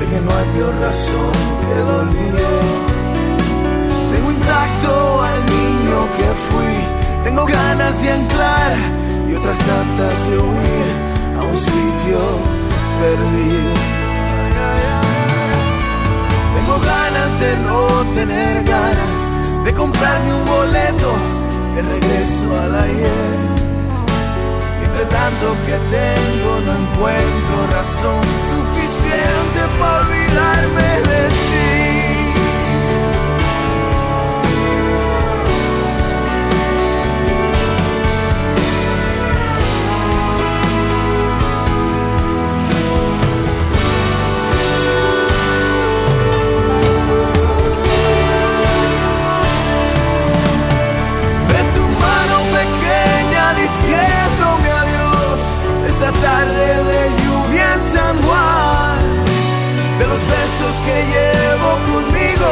de 0.00 0.06
que 0.06 0.20
no 0.20 0.30
hay 0.34 0.44
peor 0.56 0.74
razón 0.80 1.32
que 1.60 1.82
olvido. 1.82 2.48
Tengo 4.12 4.30
intacto 4.32 5.22
al 5.22 5.46
niño 5.46 6.08
que 6.16 6.34
fui. 6.48 6.95
Tengo 7.26 7.44
ganas 7.44 8.00
de 8.00 8.12
anclar 8.12 8.76
y 9.28 9.34
otras 9.34 9.58
tantas 9.58 10.30
de 10.30 10.38
huir 10.38 10.86
a 11.36 11.42
un 11.42 11.56
sitio 11.58 12.20
perdido. 13.00 13.72
Tengo 16.54 16.78
ganas 16.78 17.40
de 17.40 17.56
no 17.66 18.14
tener 18.14 18.62
ganas 18.62 19.64
de 19.64 19.74
comprarme 19.74 20.34
un 20.34 20.44
boleto 20.44 21.12
de 21.74 21.82
regreso 21.82 22.46
al 22.62 22.74
ayer. 22.76 23.38
Entre 24.84 25.06
tanto 25.06 25.46
que 25.66 25.76
tengo 25.96 26.60
no 26.64 26.72
encuentro 26.78 27.66
razón 27.72 28.22
suficiente 28.52 29.60
para 29.80 29.98
olvidarme 29.98 30.88
de 31.10 31.28
ti. 31.28 32.05
Tarde 56.36 56.68
de 56.90 57.02
lluvia 57.22 57.66
en 57.76 57.82
San 57.94 58.14
Juan. 58.24 58.98
De 59.98 60.04
los 60.12 60.22
besos 60.34 60.74
que 60.86 60.96
llevo 61.14 61.70
conmigo 61.92 62.50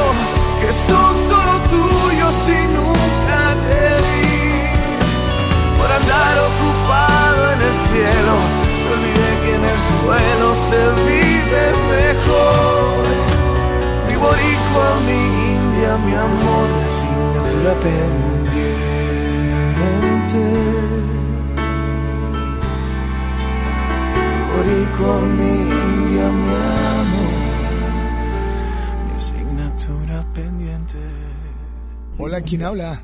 que 0.61 0.71
son 0.89 1.13
solo 1.31 1.55
tuyos 1.75 2.37
y 2.59 2.63
nunca 2.79 3.41
te 3.67 3.83
di. 4.05 4.33
Por 5.79 5.89
andar 6.01 6.35
ocupado 6.51 7.41
en 7.55 7.61
el 7.69 7.77
cielo 7.89 8.35
me 8.83 8.91
olvidé 8.97 9.31
que 9.43 9.51
en 9.59 9.65
el 9.73 9.81
suelo 9.93 10.49
se 10.69 10.83
vive 11.11 11.65
mejor. 11.97 13.03
Mi 14.07 14.15
boricua, 14.25 14.89
mi 15.09 15.21
india, 15.59 15.91
mi 16.07 16.15
amor, 16.29 16.67
mi 16.77 16.83
asignatura 16.91 17.73
pendiente. 17.85 18.44
Boricua, 24.95 25.21
mi 25.21 25.43
india, 25.43 26.31
mi 26.31 26.55
amor, 27.01 27.33
mi 29.07 29.13
asignatura 29.17 30.33
pendiente. 30.33 30.99
Hola, 32.19 32.41
¿quién 32.43 32.63
habla? 32.63 33.03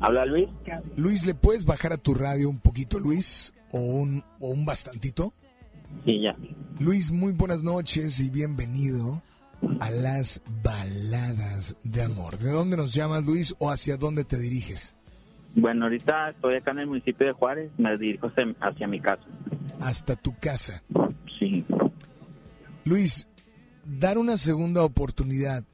Habla 0.00 0.26
Luis. 0.26 0.48
Luis, 0.96 1.26
¿le 1.26 1.34
puedes 1.34 1.64
bajar 1.64 1.92
a 1.92 1.96
tu 1.96 2.14
radio 2.14 2.50
un 2.50 2.58
poquito, 2.58 2.98
Luis? 2.98 3.54
¿O 3.70 3.78
un, 3.78 4.24
o 4.40 4.48
un 4.48 4.64
bastantito? 4.64 5.32
Sí, 6.04 6.20
ya. 6.20 6.36
Luis, 6.80 7.12
muy 7.12 7.32
buenas 7.32 7.62
noches 7.62 8.18
y 8.20 8.28
bienvenido 8.28 9.22
a 9.78 9.90
las 9.90 10.42
baladas 10.62 11.76
de 11.84 12.02
amor. 12.02 12.38
¿De 12.38 12.50
dónde 12.50 12.76
nos 12.76 12.92
llamas, 12.92 13.24
Luis, 13.24 13.54
o 13.60 13.70
hacia 13.70 13.96
dónde 13.96 14.24
te 14.24 14.38
diriges? 14.38 14.96
Bueno, 15.54 15.84
ahorita 15.84 16.30
estoy 16.30 16.56
acá 16.56 16.70
en 16.70 16.80
el 16.80 16.86
municipio 16.86 17.26
de 17.26 17.32
Juárez, 17.32 17.70
me 17.76 17.96
dirijo 17.98 18.30
hacia, 18.60 18.86
mi 18.86 19.00
casa. 19.00 19.22
Hasta 19.80 20.16
tu 20.16 20.34
casa. 20.38 20.82
Sí. 21.38 21.64
Luis, 22.84 23.28
dar 23.84 24.18
una 24.18 24.36
segunda 24.36 24.82
oportunidad, 24.82 25.64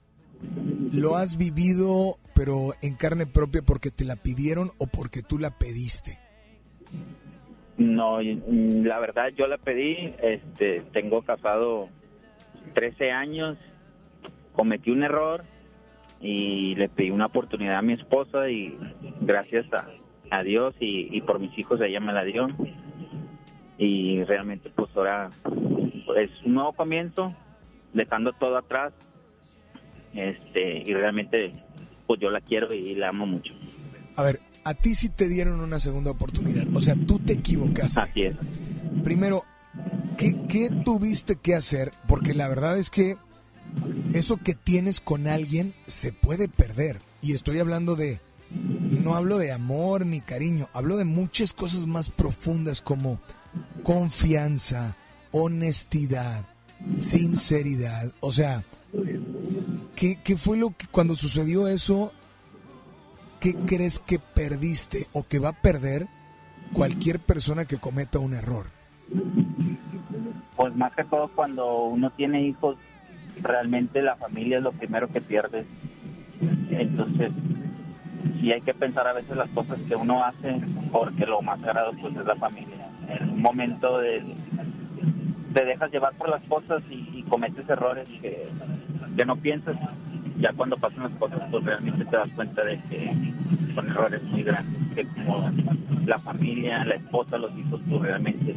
¿lo 0.92 1.16
has 1.16 1.36
vivido 1.36 2.18
pero 2.34 2.74
en 2.82 2.94
carne 2.94 3.26
propia 3.26 3.62
porque 3.62 3.90
te 3.90 4.04
la 4.04 4.14
pidieron 4.16 4.70
o 4.78 4.86
porque 4.86 5.22
tú 5.22 5.38
la 5.38 5.58
pediste? 5.58 6.18
No, 7.76 8.18
mm, 8.18 8.84
la 8.84 8.98
verdad 8.98 9.28
yo 9.36 9.46
la 9.46 9.58
pedí, 9.58 10.14
este, 10.22 10.82
tengo 10.92 11.22
casado 11.22 11.88
13 12.74 13.10
años, 13.12 13.56
cometí 14.52 14.90
un 14.90 15.04
error 15.04 15.44
y 16.20 16.74
le 16.74 16.88
pedí 16.88 17.10
una 17.10 17.26
oportunidad 17.26 17.76
a 17.76 17.82
mi 17.82 17.92
esposa 17.92 18.50
y 18.50 18.76
gracias 19.20 19.66
a, 19.72 19.88
a 20.30 20.42
Dios 20.42 20.74
y, 20.80 21.16
y 21.16 21.20
por 21.20 21.38
mis 21.38 21.56
hijos 21.58 21.80
ella 21.80 22.00
me 22.00 22.12
la 22.12 22.24
dio. 22.24 22.48
Y 23.78 24.24
realmente 24.24 24.70
pues 24.70 24.90
ahora 24.96 25.30
es 26.16 26.30
un 26.44 26.54
nuevo 26.54 26.72
comienzo, 26.72 27.34
dejando 27.92 28.32
todo 28.32 28.56
atrás. 28.56 28.92
Este, 30.14 30.82
y 30.84 30.92
realmente 30.94 31.52
pues 32.06 32.20
yo 32.20 32.30
la 32.30 32.40
quiero 32.40 32.72
y 32.74 32.94
la 32.94 33.10
amo 33.10 33.26
mucho. 33.26 33.52
A 34.16 34.22
ver, 34.22 34.40
a 34.64 34.74
ti 34.74 34.94
sí 34.94 35.10
te 35.10 35.28
dieron 35.28 35.60
una 35.60 35.78
segunda 35.78 36.10
oportunidad, 36.10 36.66
o 36.74 36.80
sea, 36.80 36.96
tú 37.06 37.18
te 37.20 37.34
equivocaste. 37.34 38.00
Así 38.00 38.22
es. 38.22 38.36
Primero, 39.04 39.44
¿qué, 40.16 40.32
qué 40.48 40.70
tuviste 40.84 41.36
que 41.36 41.54
hacer? 41.54 41.92
Porque 42.08 42.34
la 42.34 42.48
verdad 42.48 42.78
es 42.78 42.90
que 42.90 43.16
eso 44.12 44.36
que 44.36 44.54
tienes 44.54 45.00
con 45.00 45.26
alguien 45.26 45.74
se 45.86 46.12
puede 46.12 46.48
perder. 46.48 47.00
Y 47.20 47.32
estoy 47.32 47.58
hablando 47.58 47.96
de, 47.96 48.20
no 48.50 49.14
hablo 49.14 49.38
de 49.38 49.52
amor 49.52 50.06
ni 50.06 50.20
cariño, 50.20 50.68
hablo 50.72 50.96
de 50.96 51.04
muchas 51.04 51.52
cosas 51.52 51.86
más 51.86 52.10
profundas 52.10 52.82
como 52.82 53.20
confianza, 53.82 54.96
honestidad, 55.32 56.46
sinceridad. 56.96 58.12
O 58.20 58.32
sea, 58.32 58.64
¿qué, 59.96 60.18
qué 60.22 60.36
fue 60.36 60.56
lo 60.56 60.70
que 60.70 60.86
cuando 60.86 61.14
sucedió 61.14 61.68
eso? 61.68 62.12
¿qué 63.40 63.54
crees 63.54 63.98
que 63.98 64.18
perdiste 64.18 65.06
o 65.12 65.22
que 65.22 65.38
va 65.38 65.50
a 65.50 65.60
perder 65.60 66.06
cualquier 66.72 67.20
persona 67.20 67.64
que 67.64 67.78
cometa 67.78 68.18
un 68.18 68.34
error? 68.34 68.66
Pues 70.56 70.74
más 70.76 70.92
que 70.94 71.04
todo 71.04 71.28
cuando 71.34 71.84
uno 71.84 72.10
tiene 72.10 72.42
hijos, 72.42 72.76
realmente 73.42 74.02
la 74.02 74.16
familia 74.16 74.58
es 74.58 74.62
lo 74.62 74.72
primero 74.72 75.08
que 75.08 75.20
pierde. 75.20 75.64
Entonces, 76.70 77.32
sí 78.40 78.52
hay 78.52 78.60
que 78.60 78.74
pensar 78.74 79.06
a 79.06 79.12
veces 79.12 79.36
las 79.36 79.48
cosas 79.50 79.78
que 79.88 79.96
uno 79.96 80.24
hace 80.24 80.60
porque 80.92 81.26
lo 81.26 81.42
más 81.42 81.60
sagrado 81.60 81.92
pues 82.00 82.16
es 82.16 82.24
la 82.24 82.36
familia. 82.36 82.88
En 83.08 83.30
un 83.30 83.42
momento 83.42 83.98
de 83.98 84.22
te 85.54 85.64
dejas 85.64 85.90
llevar 85.90 86.14
por 86.14 86.28
las 86.28 86.42
cosas 86.42 86.82
y, 86.90 87.22
cometes 87.28 87.68
errores 87.68 88.08
que, 88.20 88.48
no 89.26 89.36
piensas. 89.36 89.76
Ya 90.38 90.52
cuando 90.52 90.76
pasan 90.76 91.04
las 91.04 91.14
cosas 91.14 91.40
pues 91.50 91.64
realmente 91.64 92.04
te 92.04 92.16
das 92.16 92.30
cuenta 92.34 92.64
de 92.64 92.78
que 92.88 93.12
son 93.74 93.88
errores 93.88 94.22
muy 94.24 94.42
grandes, 94.44 94.80
que 94.94 95.06
como 95.06 95.50
la 96.06 96.18
familia, 96.18 96.84
la 96.84 96.94
esposa, 96.94 97.36
los 97.38 97.56
hijos, 97.58 97.80
pues 97.88 98.02
realmente 98.02 98.54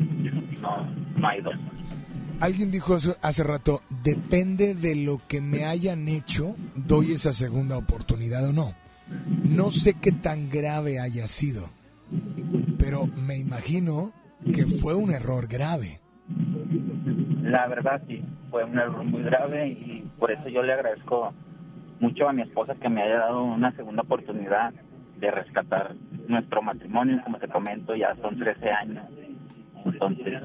no 1.17 1.27
hay 1.27 1.41
dos. 1.41 1.55
Alguien 2.41 2.71
dijo 2.71 2.97
hace 3.21 3.43
rato, 3.43 3.81
depende 4.03 4.73
de 4.73 4.95
lo 4.95 5.19
que 5.27 5.41
me 5.41 5.65
hayan 5.65 6.07
hecho, 6.07 6.55
doy 6.75 7.13
esa 7.13 7.33
segunda 7.33 7.77
oportunidad 7.77 8.49
o 8.49 8.51
no. 8.51 8.73
No 9.43 9.69
sé 9.69 9.93
qué 10.01 10.11
tan 10.11 10.49
grave 10.49 10.99
haya 10.99 11.27
sido, 11.27 11.69
pero 12.79 13.05
me 13.05 13.37
imagino 13.37 14.11
que 14.55 14.65
fue 14.65 14.95
un 14.95 15.11
error 15.11 15.47
grave. 15.47 15.99
La 17.43 17.67
verdad 17.67 18.01
sí, 18.07 18.23
fue 18.49 18.63
un 18.63 18.79
error 18.79 19.03
muy 19.03 19.21
grave 19.21 19.67
y 19.67 20.09
por 20.17 20.31
eso 20.31 20.49
yo 20.49 20.63
le 20.63 20.73
agradezco 20.73 21.33
mucho 21.99 22.27
a 22.27 22.33
mi 22.33 22.41
esposa 22.41 22.73
que 22.73 22.89
me 22.89 23.03
haya 23.03 23.19
dado 23.19 23.43
una 23.43 23.71
segunda 23.75 24.01
oportunidad 24.01 24.73
de 25.19 25.29
rescatar 25.29 25.93
nuestro 26.27 26.63
matrimonio, 26.63 27.21
como 27.23 27.37
te 27.37 27.47
comento, 27.47 27.95
ya 27.95 28.15
son 28.15 28.39
13 28.39 28.71
años. 28.71 29.05
Entonces, 29.85 30.41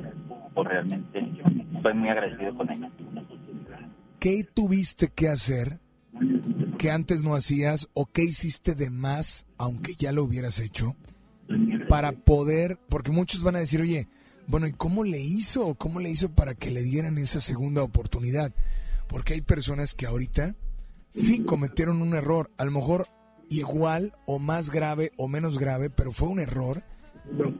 realmente 0.65 1.33
estoy 1.75 1.95
muy 1.95 2.09
agradecido 2.09 2.57
con 2.57 2.71
ella. 2.71 2.91
¿Qué 4.19 4.45
tuviste 4.45 5.09
que 5.09 5.29
hacer 5.29 5.79
que 6.79 6.91
antes 6.91 7.23
no 7.23 7.35
hacías 7.35 7.89
o 7.95 8.07
qué 8.07 8.23
hiciste 8.23 8.75
de 8.75 8.91
más, 8.91 9.47
aunque 9.59 9.95
ya 9.95 10.13
lo 10.13 10.25
hubieras 10.25 10.61
hecho, 10.61 10.97
para 11.89 12.13
poder, 12.13 12.79
porque 12.89 13.13
muchos 13.13 13.43
van 13.43 13.57
a 13.57 13.61
decir, 13.61 13.81
oye, 13.81 14.09
bueno, 14.47 14.67
¿y 14.67 14.73
cómo 14.73 15.05
le 15.05 15.21
hizo? 15.21 15.75
¿Cómo 15.75 16.01
le 16.01 16.11
hizo 16.11 16.31
para 16.31 16.55
que 16.55 16.71
le 16.71 16.83
dieran 16.83 17.19
esa 17.19 17.41
segunda 17.41 17.83
oportunidad? 17.83 18.53
Porque 19.09 19.35
hay 19.35 19.41
personas 19.41 19.95
que 19.95 20.07
ahorita 20.07 20.55
sí 21.11 21.41
cometieron 21.41 22.03
un 22.03 22.15
error, 22.15 22.51
a 22.57 22.65
lo 22.65 22.71
mejor 22.71 23.09
igual 23.49 24.15
o 24.27 24.39
más 24.39 24.71
grave 24.71 25.13
o 25.17 25.29
menos 25.29 25.59
grave, 25.59 25.91
pero 25.91 26.13
fue 26.13 26.29
un 26.29 26.41
error. 26.41 26.83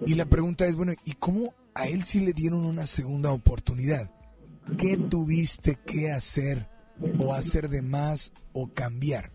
Y 0.07 0.15
la 0.15 0.27
pregunta 0.27 0.67
es, 0.67 0.77
bueno, 0.77 0.93
¿y 1.05 1.13
cómo 1.13 1.55
a 1.77 1.87
él 1.87 2.03
sí 2.03 2.25
le 2.25 2.33
dieron 2.33 2.65
una 2.65 2.87
segunda 2.87 3.31
oportunidad? 3.33 4.11
¿Qué 4.79 4.97
tuviste 4.97 5.77
que 5.87 6.11
hacer 6.11 6.67
o 7.19 7.35
hacer 7.35 7.69
de 7.69 7.83
más 7.83 8.33
o 8.53 8.69
cambiar? 8.73 9.31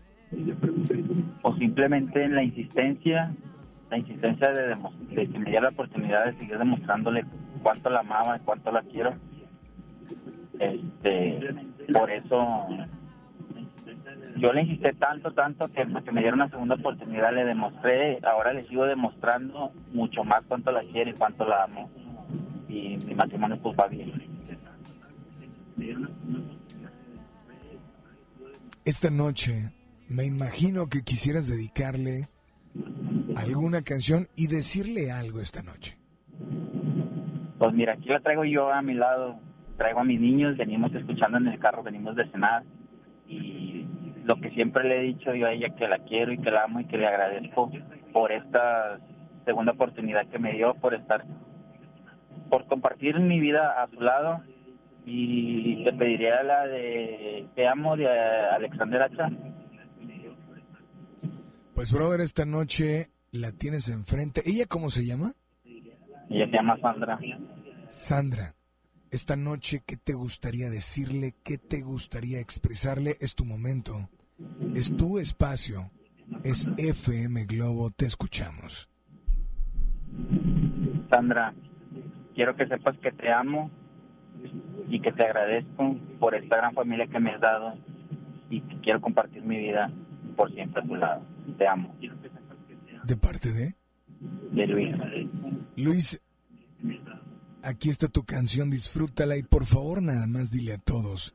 O 1.42 1.56
simplemente 1.56 2.28
la 2.28 2.42
insistencia, 2.42 3.32
la 3.90 3.98
insistencia 3.98 4.50
de, 4.50 4.76
de 5.14 5.28
que 5.28 5.38
me 5.38 5.44
diera 5.44 5.62
la 5.62 5.68
oportunidad 5.70 6.26
de 6.26 6.38
seguir 6.38 6.58
demostrándole 6.58 7.24
cuánto 7.62 7.90
la 7.90 8.00
amaba 8.00 8.36
y 8.36 8.40
cuánto 8.40 8.72
la 8.72 8.82
quiero. 8.82 9.14
Este, 10.58 11.54
por 11.92 12.10
eso 12.10 12.68
yo 14.36 14.52
le 14.52 14.62
insistí 14.62 14.90
tanto, 14.98 15.32
tanto 15.32 15.68
que, 15.68 15.86
que 16.04 16.12
me 16.12 16.20
diera 16.20 16.34
una 16.34 16.48
segunda 16.48 16.74
oportunidad, 16.74 17.32
le 17.32 17.44
demostré, 17.44 18.18
ahora 18.24 18.52
le 18.52 18.66
sigo 18.66 18.84
demostrando 18.84 19.72
mucho 19.92 20.24
más 20.24 20.42
cuánto 20.48 20.72
la 20.72 20.82
quiero 20.82 21.10
y 21.10 21.14
cuánto 21.14 21.44
la 21.46 21.64
amo. 21.64 21.90
Y 22.72 22.96
mi 23.06 23.14
matrimonio 23.14 23.58
pues 23.62 23.76
va 23.78 23.86
bien. 23.86 24.10
Esta 28.84 29.10
noche 29.10 29.72
me 30.08 30.24
imagino 30.24 30.88
que 30.88 31.02
quisieras 31.02 31.48
dedicarle 31.48 32.28
alguna 33.36 33.82
canción 33.82 34.28
y 34.36 34.46
decirle 34.46 35.12
algo 35.12 35.40
esta 35.40 35.62
noche. 35.62 35.98
Pues 37.58 37.74
mira, 37.74 37.92
aquí 37.92 38.08
la 38.08 38.20
traigo 38.20 38.44
yo 38.44 38.72
a 38.72 38.80
mi 38.80 38.94
lado, 38.94 39.38
traigo 39.76 40.00
a 40.00 40.04
mis 40.04 40.20
niños, 40.20 40.56
venimos 40.56 40.94
escuchando 40.94 41.38
en 41.38 41.48
el 41.48 41.58
carro, 41.58 41.82
venimos 41.82 42.16
de 42.16 42.28
cenar 42.30 42.64
y 43.28 43.86
lo 44.24 44.36
que 44.36 44.50
siempre 44.50 44.84
le 44.84 44.98
he 44.98 45.02
dicho 45.02 45.34
yo 45.34 45.46
a 45.46 45.52
ella 45.52 45.74
que 45.76 45.86
la 45.88 45.98
quiero 45.98 46.32
y 46.32 46.38
que 46.38 46.50
la 46.50 46.64
amo 46.64 46.80
y 46.80 46.86
que 46.86 46.96
le 46.96 47.06
agradezco 47.06 47.70
por 48.12 48.32
esta 48.32 48.98
segunda 49.44 49.72
oportunidad 49.72 50.26
que 50.28 50.38
me 50.38 50.52
dio, 50.54 50.74
por 50.74 50.94
estar, 50.94 51.24
por 52.52 52.66
compartir 52.66 53.18
mi 53.18 53.40
vida 53.40 53.82
a 53.82 53.88
su 53.88 53.98
lado 53.98 54.42
y 55.06 55.76
le 55.76 55.92
pediría 55.94 56.42
la 56.42 56.66
de 56.66 57.48
Te 57.54 57.66
amo 57.66 57.96
de 57.96 58.06
Alexander 58.06 59.00
Hacha. 59.00 59.30
Pues 61.74 61.90
brother, 61.94 62.20
esta 62.20 62.44
noche 62.44 63.08
la 63.30 63.52
tienes 63.52 63.88
enfrente. 63.88 64.42
¿Ella 64.44 64.66
cómo 64.68 64.90
se 64.90 65.06
llama? 65.06 65.32
Ella 65.64 66.44
se 66.44 66.52
llama 66.52 66.76
Sandra. 66.82 67.18
Sandra, 67.88 68.54
esta 69.10 69.34
noche, 69.34 69.80
¿qué 69.86 69.96
te 69.96 70.12
gustaría 70.12 70.68
decirle? 70.68 71.32
¿Qué 71.42 71.56
te 71.56 71.80
gustaría 71.80 72.38
expresarle? 72.38 73.16
Es 73.18 73.34
tu 73.34 73.46
momento, 73.46 74.10
es 74.74 74.94
tu 74.94 75.18
espacio, 75.18 75.90
es 76.44 76.68
FM 76.76 77.46
Globo, 77.46 77.90
te 77.92 78.04
escuchamos. 78.04 78.90
Sandra, 81.08 81.54
quiero 82.34 82.56
que 82.56 82.66
sepas 82.66 82.96
que 82.98 83.12
te 83.12 83.30
amo 83.32 83.70
y 84.88 85.00
que 85.00 85.12
te 85.12 85.24
agradezco 85.24 85.96
por 86.18 86.34
esta 86.34 86.56
gran 86.56 86.74
familia 86.74 87.06
que 87.06 87.20
me 87.20 87.30
has 87.30 87.40
dado 87.40 87.74
y 88.50 88.60
que 88.60 88.80
quiero 88.80 89.00
compartir 89.00 89.42
mi 89.42 89.58
vida 89.58 89.90
por 90.36 90.52
siempre 90.52 90.82
a 90.82 90.86
tu 90.86 90.94
lado. 90.94 91.22
Te 91.58 91.66
amo. 91.66 91.94
¿De 93.04 93.16
parte 93.16 93.52
de? 93.52 93.74
De 94.52 94.66
Luis. 94.66 94.94
Luis, 95.76 96.20
aquí 97.62 97.90
está 97.90 98.08
tu 98.08 98.24
canción, 98.24 98.70
disfrútala 98.70 99.36
y 99.36 99.42
por 99.42 99.64
favor 99.64 100.02
nada 100.02 100.26
más 100.26 100.50
dile 100.50 100.74
a 100.74 100.78
todos 100.78 101.34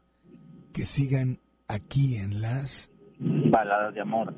que 0.74 0.86
sigan 0.86 1.40
aquí 1.68 2.18
en 2.18 2.42
las 2.42 2.92
baladas 3.20 3.94
de 3.94 4.02
amor. 4.02 4.34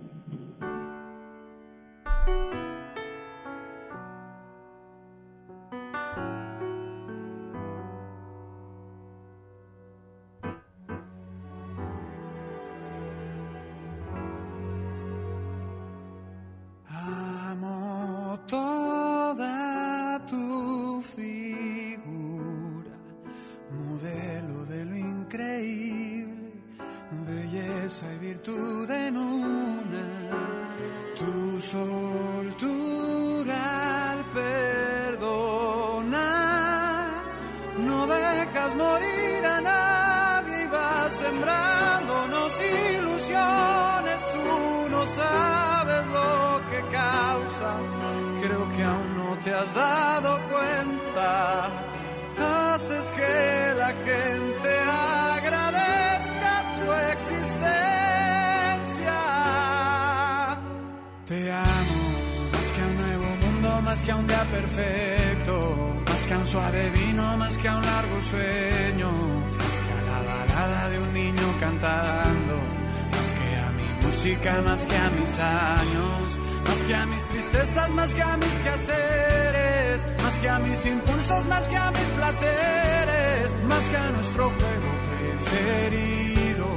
más 77.99 78.13
que 78.13 78.21
a 78.21 78.37
mis 78.37 78.57
quehaceres, 78.59 80.05
más 80.23 80.39
que 80.39 80.49
a 80.49 80.59
mis 80.59 80.85
impulsos, 80.85 81.45
más 81.47 81.67
que 81.67 81.75
a 81.75 81.91
mis 81.91 82.11
placeres, 82.17 83.55
más 83.65 83.89
que 83.89 83.97
a 83.97 84.09
nuestro 84.11 84.49
juego 84.57 84.89
preferido, 85.09 86.67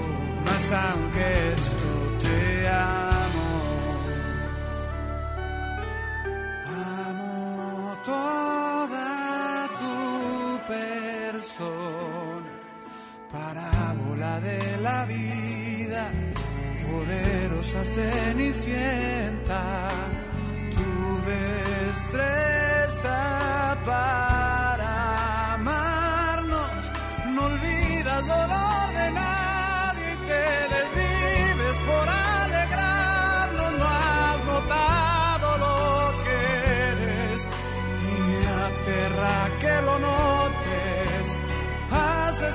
más 0.45 0.73
aunque 0.73 1.53
esto 1.55 2.19
te 2.25 2.69
amo. 2.69 3.47
Amo 7.07 7.97
toda 8.05 9.69
tu 9.81 9.97
persona, 10.75 12.53
parábola 13.31 14.41
de 14.41 14.59
la 14.83 15.07
vida, 15.07 16.11
poderosa 16.85 17.85
cenicienta 17.85 20.02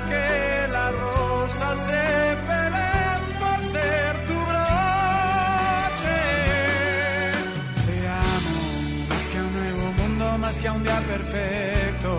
que 0.10 0.68
la 0.72 0.92
rosa 0.92 1.76
se 1.88 2.04
pelee 2.48 3.14
por 3.42 3.58
ser 3.74 4.12
tu 4.28 4.38
broche. 4.50 6.20
Te 7.88 7.98
amo 8.08 8.56
más 9.10 9.24
que 9.30 9.38
a 9.38 9.44
un 9.48 9.54
nuevo 9.60 9.86
mundo, 10.00 10.26
más 10.38 10.60
que 10.60 10.68
a 10.68 10.74
un 10.74 10.84
día 10.84 11.00
perfecto, 11.14 12.12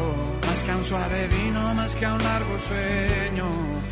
más 0.47 0.59
que 0.65 0.71
a 0.71 0.77
un 0.77 0.85
suave 0.85 1.29
vino, 1.29 1.75
más 1.75 1.95
que 1.95 2.07
a 2.07 2.15
un 2.15 2.23
largo 2.23 2.59
sueño, 2.59 3.47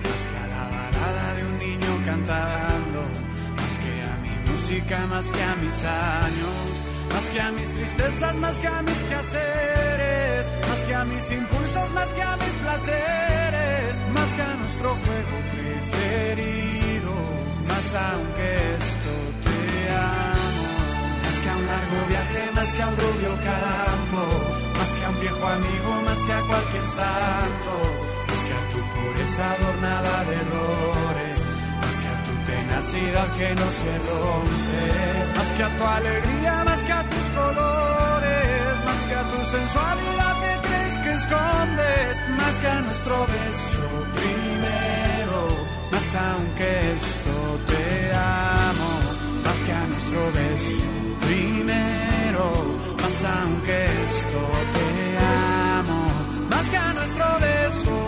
más 0.05 0.23
que 0.31 0.37
a 0.45 0.47
la 0.55 0.65
balada 0.77 1.27
de 1.37 1.43
un 1.51 1.59
niño 1.59 1.93
cantando, 2.05 3.01
más 3.61 3.75
que 3.83 3.93
a 4.11 4.15
mi 4.25 4.35
música, 4.51 4.99
más 5.15 5.27
que 5.35 5.43
a 5.43 5.55
mis 5.63 5.79
años, 5.85 6.67
más 7.13 7.29
que 7.33 7.41
a 7.41 7.51
mis 7.53 7.69
tristezas, 7.77 8.35
más 8.37 8.59
que 8.59 8.67
a 8.69 8.83
mis 8.83 9.03
quehaceres, 9.09 10.51
más 10.69 10.81
que 10.85 10.95
a 10.95 11.05
mis 11.05 11.31
impulsos, 11.31 11.91
más 11.93 12.13
que 12.13 12.23
a 12.23 12.37
mis 12.37 12.55
placeres, 12.63 13.66
más 14.17 14.31
que 14.35 14.43
a 14.43 14.55
nuestro 14.62 14.89
juego 15.05 15.37
preferido, 15.53 17.12
más 17.69 17.87
aunque 18.09 18.49
esto 18.81 19.12
te 19.45 19.59
amo, 19.93 20.67
más 21.25 21.37
que 21.43 21.49
a 21.53 21.57
un 21.61 21.67
largo 21.73 21.99
viaje, 22.12 22.43
más 22.59 22.71
que 22.75 22.83
a 22.83 22.89
un 22.89 22.97
rubio 23.05 23.33
campo, 23.53 24.23
más 24.79 24.91
que 24.97 25.05
a 25.05 25.09
un 25.11 25.21
viejo 25.21 25.45
amigo, 25.59 25.91
más 26.09 26.21
que 26.27 26.33
a 26.33 26.43
cualquier 26.51 26.87
santo, 26.99 27.73
más 28.29 28.41
que 28.47 28.55
a 28.61 28.62
tu 28.73 28.81
pureza 28.95 29.45
adornada 29.57 30.14
de 30.29 30.35
errores, 30.45 31.35
más 31.83 31.97
que 32.01 32.09
a 32.14 32.17
tu 32.27 32.35
tenacidad 32.51 33.29
que 33.39 33.49
no 33.61 33.69
se 33.81 33.93
rompe, 34.09 34.85
más 35.37 35.49
que 35.57 35.62
a 35.69 35.71
tu 35.77 35.85
alegría, 35.99 36.55
más 36.64 36.83
que 36.87 36.93
a 36.93 37.03
tus 37.12 37.27
colores, 37.41 38.73
más 38.89 39.01
que 39.09 39.14
a 39.23 39.25
tu 39.33 39.39
sensualidad 39.57 40.35
que 40.43 40.53
crees 40.67 40.95
que 41.03 41.12
escondes, 41.21 42.12
más 42.41 42.55
que 42.61 42.69
a 42.69 42.81
nuestro 42.81 43.17
beso 43.27 44.06
más 45.97 46.15
aunque 46.15 46.93
esto 46.93 47.37
te 47.69 48.13
amo, 48.13 48.91
más 49.45 49.59
que 49.65 49.73
a 49.73 49.87
nuestro 49.93 50.21
beso 50.41 50.85
primero, 51.27 52.47
más 53.01 53.25
aunque 53.25 53.85
esto 54.05 54.43
te 54.77 54.91
amo, 55.79 56.01
más 56.51 56.69
que 56.69 56.77
a 56.77 56.93
nuestro 56.93 57.27
beso 57.41 58.06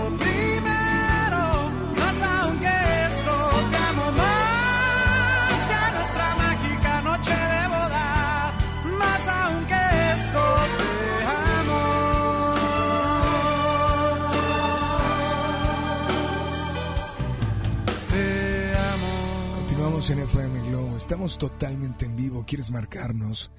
Estamos 21.09 21.39
totalmente 21.39 22.05
en 22.05 22.17
vivo. 22.17 22.45
¿Quieres 22.47 22.71
marcarnos? 22.71 23.51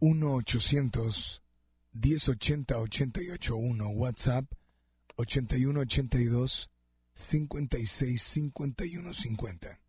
01800 0.00 1.42
1080 1.92 2.78
881 2.78 3.88
WhatsApp 3.90 4.46
8182 5.16 6.70
56 7.12 8.22
51 8.22 9.12
50. 9.12 9.80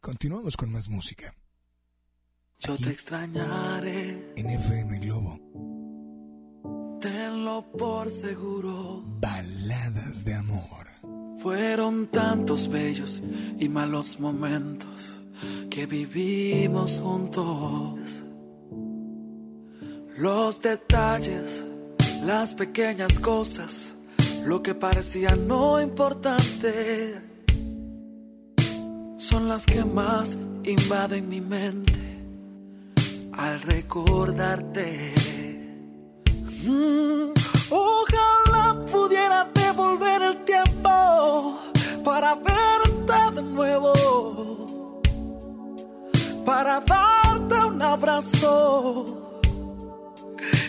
Continuamos 0.00 0.56
con 0.56 0.72
más 0.72 0.88
música 0.88 1.34
Yo 2.60 2.78
te 2.78 2.88
extrañaré, 2.92 4.32
en 4.36 4.48
FM 4.48 4.98
Globo. 5.00 5.38
tenlo 6.98 7.70
por 7.72 8.10
seguro. 8.10 9.04
Baladas 9.20 10.24
de 10.24 10.32
amor. 10.32 10.86
Fueron 11.42 12.06
tantos 12.06 12.68
bellos 12.68 13.22
y 13.58 13.68
malos 13.68 14.18
momentos 14.18 15.25
que 15.70 15.86
vivimos 15.86 17.00
juntos. 17.00 17.98
Los 20.18 20.62
detalles, 20.62 21.66
las 22.24 22.54
pequeñas 22.54 23.18
cosas, 23.18 23.94
lo 24.46 24.62
que 24.62 24.74
parecía 24.74 25.36
no 25.36 25.80
importante, 25.80 27.20
son 29.18 29.48
las 29.48 29.66
que 29.66 29.84
más 29.84 30.38
invaden 30.64 31.28
mi 31.28 31.40
mente 31.40 31.92
al 33.32 33.60
recordarte. 33.60 35.12
Mm, 36.64 37.32
ojalá 37.70 38.80
pudiera 38.90 39.50
devolver 39.54 40.22
el 40.22 40.44
tiempo 40.44 41.60
para 42.04 42.34
verte 42.34 43.34
de 43.34 43.42
nuevo, 43.42 43.92
para 46.46 46.80
darte 46.80 47.54
un 47.56 47.82
abrazo 47.82 49.04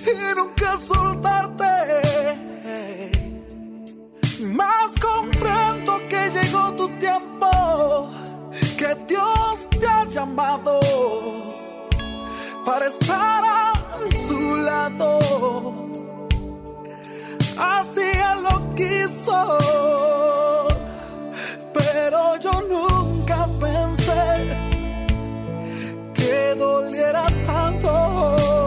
y 0.03 0.35
nunca 0.35 0.75
soltarte. 0.75 1.73
Más 4.41 4.91
comprendo 4.99 5.99
que 6.09 6.31
llegó 6.31 6.73
tu 6.73 6.89
tiempo, 6.97 8.09
que 8.77 8.95
Dios 9.07 9.69
te 9.69 9.87
ha 9.87 10.03
llamado 10.05 10.79
para 12.65 12.87
estar 12.87 13.43
a 13.45 13.73
su 14.25 14.57
lado. 14.57 15.19
Así 17.55 18.01
Él 18.01 18.43
lo 18.49 18.75
quiso, 18.75 19.57
pero 21.71 22.35
yo 22.39 22.51
nunca 22.67 23.47
pensé 23.59 24.66
que 26.27 26.55
doliera 26.55 27.25
tanto. 27.45 28.66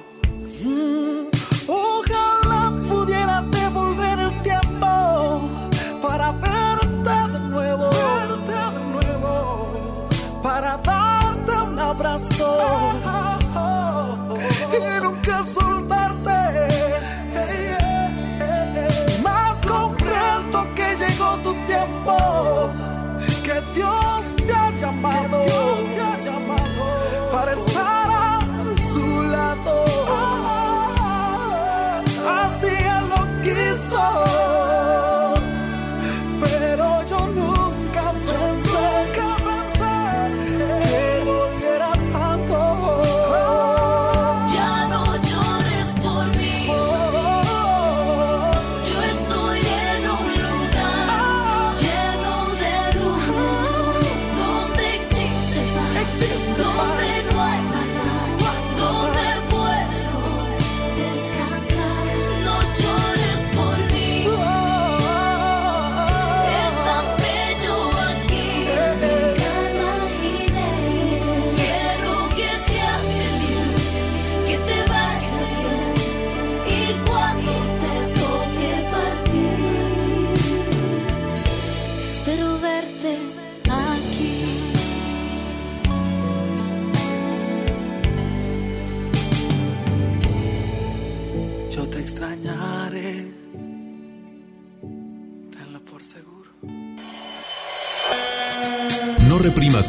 Mm, 0.61 1.30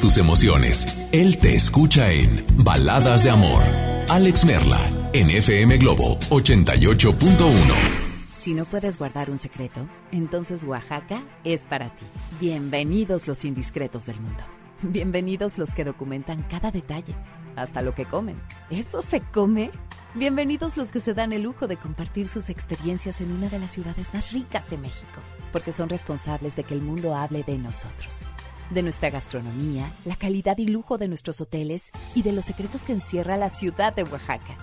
Tus 0.00 0.16
emociones. 0.16 0.86
Él 1.12 1.38
te 1.38 1.54
escucha 1.54 2.10
en 2.10 2.44
Baladas 2.56 3.22
de 3.22 3.30
Amor. 3.30 3.62
Alex 4.08 4.44
Merla, 4.44 4.80
en 5.12 5.30
FM 5.30 5.76
Globo 5.78 6.18
88.1. 6.30 7.74
Si 7.88 8.54
no 8.54 8.64
puedes 8.64 8.98
guardar 8.98 9.28
un 9.28 9.38
secreto, 9.38 9.86
entonces 10.10 10.64
Oaxaca 10.64 11.22
es 11.44 11.66
para 11.66 11.94
ti. 11.94 12.06
Bienvenidos 12.40 13.28
los 13.28 13.44
indiscretos 13.44 14.06
del 14.06 14.18
mundo. 14.20 14.42
Bienvenidos 14.82 15.58
los 15.58 15.74
que 15.74 15.84
documentan 15.84 16.42
cada 16.42 16.70
detalle, 16.70 17.14
hasta 17.54 17.82
lo 17.82 17.94
que 17.94 18.06
comen. 18.06 18.40
¿Eso 18.70 19.02
se 19.02 19.20
come? 19.20 19.70
Bienvenidos 20.14 20.76
los 20.76 20.90
que 20.90 21.00
se 21.00 21.14
dan 21.14 21.32
el 21.32 21.42
lujo 21.42 21.68
de 21.68 21.76
compartir 21.76 22.28
sus 22.28 22.50
experiencias 22.50 23.20
en 23.20 23.30
una 23.30 23.48
de 23.48 23.58
las 23.58 23.72
ciudades 23.72 24.12
más 24.14 24.32
ricas 24.32 24.70
de 24.70 24.78
México, 24.78 25.20
porque 25.52 25.72
son 25.72 25.88
responsables 25.88 26.56
de 26.56 26.64
que 26.64 26.74
el 26.74 26.82
mundo 26.82 27.14
hable 27.14 27.42
de 27.42 27.58
nosotros 27.58 28.26
de 28.72 28.82
nuestra 28.82 29.10
gastronomía, 29.10 29.92
la 30.04 30.16
calidad 30.16 30.58
y 30.58 30.66
lujo 30.66 30.98
de 30.98 31.08
nuestros 31.08 31.40
hoteles 31.40 31.90
y 32.14 32.22
de 32.22 32.32
los 32.32 32.44
secretos 32.44 32.84
que 32.84 32.92
encierra 32.92 33.36
la 33.36 33.50
ciudad 33.50 33.94
de 33.94 34.04
Oaxaca. 34.04 34.56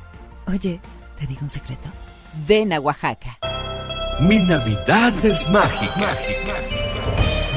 Oye, 0.48 0.80
¿te 1.18 1.28
digo 1.28 1.42
un 1.42 1.50
secreto? 1.50 1.90
Ven 2.48 2.74
a 2.74 2.80
Oaxaca. 2.80 3.38
Mi 4.22 4.38
Navidad 4.40 5.14
es 5.24 5.50
mágica. 5.50 6.16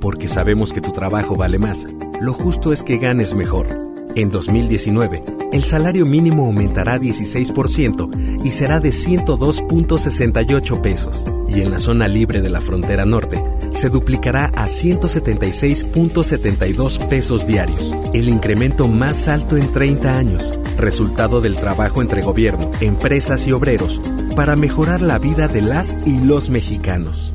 Porque 0.00 0.28
sabemos 0.28 0.72
que 0.72 0.80
tu 0.80 0.92
trabajo 0.92 1.36
vale 1.36 1.58
más, 1.58 1.86
lo 2.20 2.32
justo 2.32 2.72
es 2.72 2.82
que 2.82 2.98
ganes 2.98 3.34
mejor. 3.34 3.66
En 4.16 4.30
2019, 4.30 5.22
el 5.52 5.62
salario 5.64 6.06
mínimo 6.06 6.46
aumentará 6.46 6.98
16% 6.98 8.42
y 8.42 8.52
será 8.52 8.80
de 8.80 8.88
102.68 8.88 10.80
pesos. 10.80 11.26
Y 11.50 11.60
en 11.60 11.70
la 11.70 11.78
zona 11.78 12.08
libre 12.08 12.40
de 12.40 12.48
la 12.48 12.62
frontera 12.62 13.04
norte, 13.04 13.38
se 13.72 13.90
duplicará 13.90 14.46
a 14.56 14.68
176.72 14.68 17.06
pesos 17.08 17.46
diarios, 17.46 17.94
el 18.14 18.30
incremento 18.30 18.88
más 18.88 19.28
alto 19.28 19.58
en 19.58 19.70
30 19.70 20.16
años, 20.16 20.58
resultado 20.78 21.42
del 21.42 21.56
trabajo 21.56 22.00
entre 22.00 22.22
gobierno, 22.22 22.70
empresas 22.80 23.46
y 23.46 23.52
obreros, 23.52 24.00
para 24.34 24.56
mejorar 24.56 25.02
la 25.02 25.18
vida 25.18 25.46
de 25.46 25.60
las 25.60 25.94
y 26.06 26.20
los 26.20 26.48
mexicanos. 26.48 27.34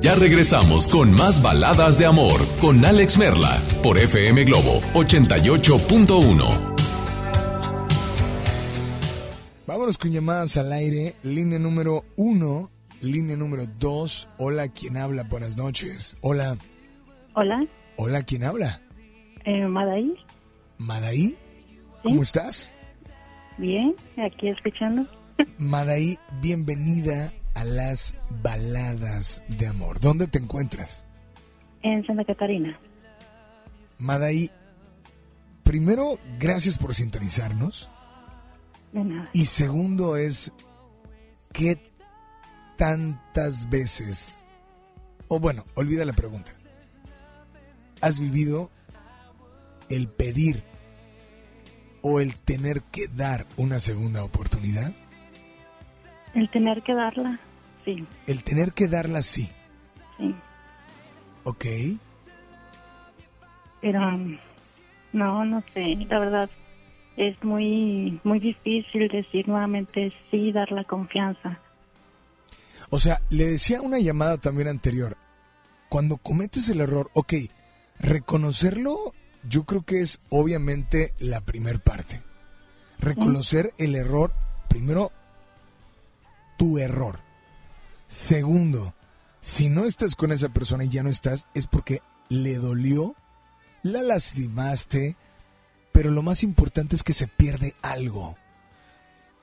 Ya 0.00 0.14
regresamos 0.14 0.88
con 0.88 1.12
más 1.12 1.42
baladas 1.42 1.98
de 1.98 2.06
amor 2.06 2.40
con 2.60 2.82
Alex 2.84 3.18
Merla 3.18 3.58
por 3.82 3.98
FM 3.98 4.44
Globo 4.44 4.80
88.1. 4.94 6.74
Vámonos 9.66 9.98
con 9.98 10.10
llamadas 10.10 10.56
al 10.56 10.72
aire. 10.72 11.14
Línea 11.22 11.58
número 11.58 12.04
uno, 12.16 12.70
línea 13.02 13.36
número 13.36 13.66
dos. 13.78 14.28
Hola, 14.38 14.68
¿quién 14.68 14.96
habla? 14.96 15.24
Buenas 15.24 15.56
noches. 15.58 16.16
Hola. 16.22 16.56
Hola, 17.34 17.66
Hola, 17.96 18.22
¿quién 18.22 18.44
habla? 18.44 18.80
eh, 19.44 19.66
Madaí. 19.66 20.14
Madaí. 20.78 21.36
¿Cómo 22.02 22.22
estás? 22.22 22.72
Bien, 23.58 23.94
aquí 24.16 24.48
escuchando. 24.48 25.04
Madaí, 25.58 26.18
bienvenida 26.40 27.32
a 27.54 27.64
las 27.64 28.16
baladas 28.42 29.42
de 29.48 29.66
amor. 29.66 30.00
¿Dónde 30.00 30.26
te 30.26 30.38
encuentras? 30.38 31.04
En 31.82 32.04
Santa 32.06 32.24
Catarina. 32.24 32.78
Madaí, 33.98 34.50
primero, 35.62 36.18
gracias 36.38 36.78
por 36.78 36.94
sintonizarnos. 36.94 37.90
De 38.92 39.04
nada. 39.04 39.30
Y 39.32 39.44
segundo 39.44 40.16
es, 40.16 40.52
¿qué 41.52 41.80
tantas 42.76 43.68
veces, 43.68 44.44
o 45.28 45.38
bueno, 45.38 45.64
olvida 45.74 46.04
la 46.04 46.12
pregunta, 46.12 46.52
has 48.00 48.18
vivido 48.18 48.70
el 49.90 50.08
pedir 50.08 50.64
o 52.02 52.20
el 52.20 52.36
tener 52.36 52.82
que 52.84 53.06
dar 53.08 53.46
una 53.56 53.80
segunda 53.80 54.24
oportunidad? 54.24 54.92
El 56.34 56.48
tener 56.50 56.82
que 56.82 56.94
darla, 56.94 57.40
sí, 57.84 58.06
El 58.26 58.44
tener 58.44 58.72
que 58.72 58.88
darla 58.88 59.22
sí, 59.22 59.50
sí. 60.18 60.34
¿ok? 61.44 61.64
Pero 63.80 64.00
um, 64.00 64.38
no, 65.12 65.44
no 65.44 65.62
sé, 65.74 65.96
la 66.08 66.18
verdad 66.18 66.50
es 67.16 67.42
muy, 67.42 68.20
muy 68.24 68.38
difícil 68.38 69.08
decir 69.08 69.48
nuevamente 69.48 70.12
sí, 70.30 70.52
dar 70.52 70.70
la 70.72 70.84
confianza. 70.84 71.58
O 72.90 72.98
sea, 72.98 73.20
le 73.30 73.46
decía 73.46 73.80
una 73.80 73.98
llamada 73.98 74.38
también 74.38 74.68
anterior, 74.68 75.16
cuando 75.88 76.16
cometes 76.16 76.68
el 76.68 76.80
error, 76.80 77.10
ok, 77.14 77.34
reconocerlo 77.98 79.12
yo 79.48 79.64
creo 79.64 79.82
que 79.82 80.00
es 80.00 80.20
obviamente 80.28 81.14
la 81.18 81.40
primer 81.40 81.80
parte. 81.80 82.22
Reconocer 82.98 83.72
el 83.78 83.94
error, 83.94 84.32
primero, 84.68 85.12
tu 86.60 86.76
error. 86.76 87.20
Segundo, 88.06 88.94
si 89.40 89.70
no 89.70 89.86
estás 89.86 90.14
con 90.14 90.30
esa 90.30 90.50
persona 90.50 90.84
y 90.84 90.90
ya 90.90 91.02
no 91.02 91.08
estás, 91.08 91.46
es 91.54 91.66
porque 91.66 92.02
le 92.28 92.56
dolió, 92.56 93.16
la 93.82 94.02
lastimaste, 94.02 95.16
pero 95.90 96.10
lo 96.10 96.20
más 96.20 96.42
importante 96.42 96.96
es 96.96 97.02
que 97.02 97.14
se 97.14 97.28
pierde 97.28 97.72
algo. 97.80 98.36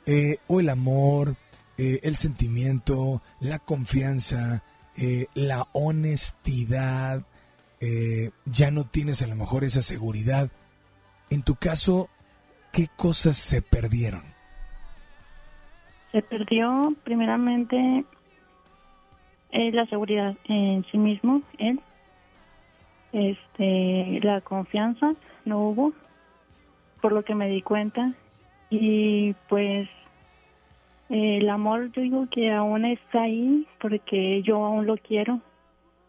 Eh, 0.05 0.38
o 0.45 0.59
el 0.59 0.70
amor, 0.70 1.38
eh, 1.80 2.01
el 2.03 2.18
sentimiento, 2.18 3.24
la 3.39 3.57
confianza, 3.57 4.63
eh, 4.95 5.26
la 5.34 5.68
honestidad, 5.74 7.26
ya 8.45 8.70
no 8.70 8.88
tienes 8.88 9.24
a 9.24 9.28
lo 9.28 9.36
mejor 9.36 9.63
esa 9.63 9.82
seguridad. 9.82 10.51
En 11.32 11.41
tu 11.41 11.55
caso, 11.55 12.09
¿qué 12.72 12.88
cosas 12.95 13.38
se 13.38 13.63
perdieron? 13.63 14.36
Se 16.12 16.22
perdió 16.22 16.93
primeramente 17.03 18.05
eh, 19.51 19.72
la 19.72 19.86
seguridad 19.88 20.36
en 20.45 20.86
sí 20.91 20.97
mismo, 20.97 21.41
él. 21.58 21.80
Este, 23.14 24.20
la 24.22 24.41
confianza 24.41 25.14
no 25.45 25.60
hubo, 25.60 25.93
por 27.01 27.14
lo 27.14 27.24
que 27.24 27.36
me 27.36 27.49
di 27.49 27.62
cuenta. 27.62 28.14
Y 28.70 29.34
pues 29.47 29.89
el 31.10 31.49
amor, 31.49 31.91
yo 31.93 32.01
digo 32.01 32.28
que 32.30 32.51
aún 32.51 32.86
está 32.86 33.24
ahí 33.24 33.66
porque 33.80 34.41
yo 34.43 34.66
aún 34.66 34.86
lo 34.86 34.97
quiero, 34.97 35.39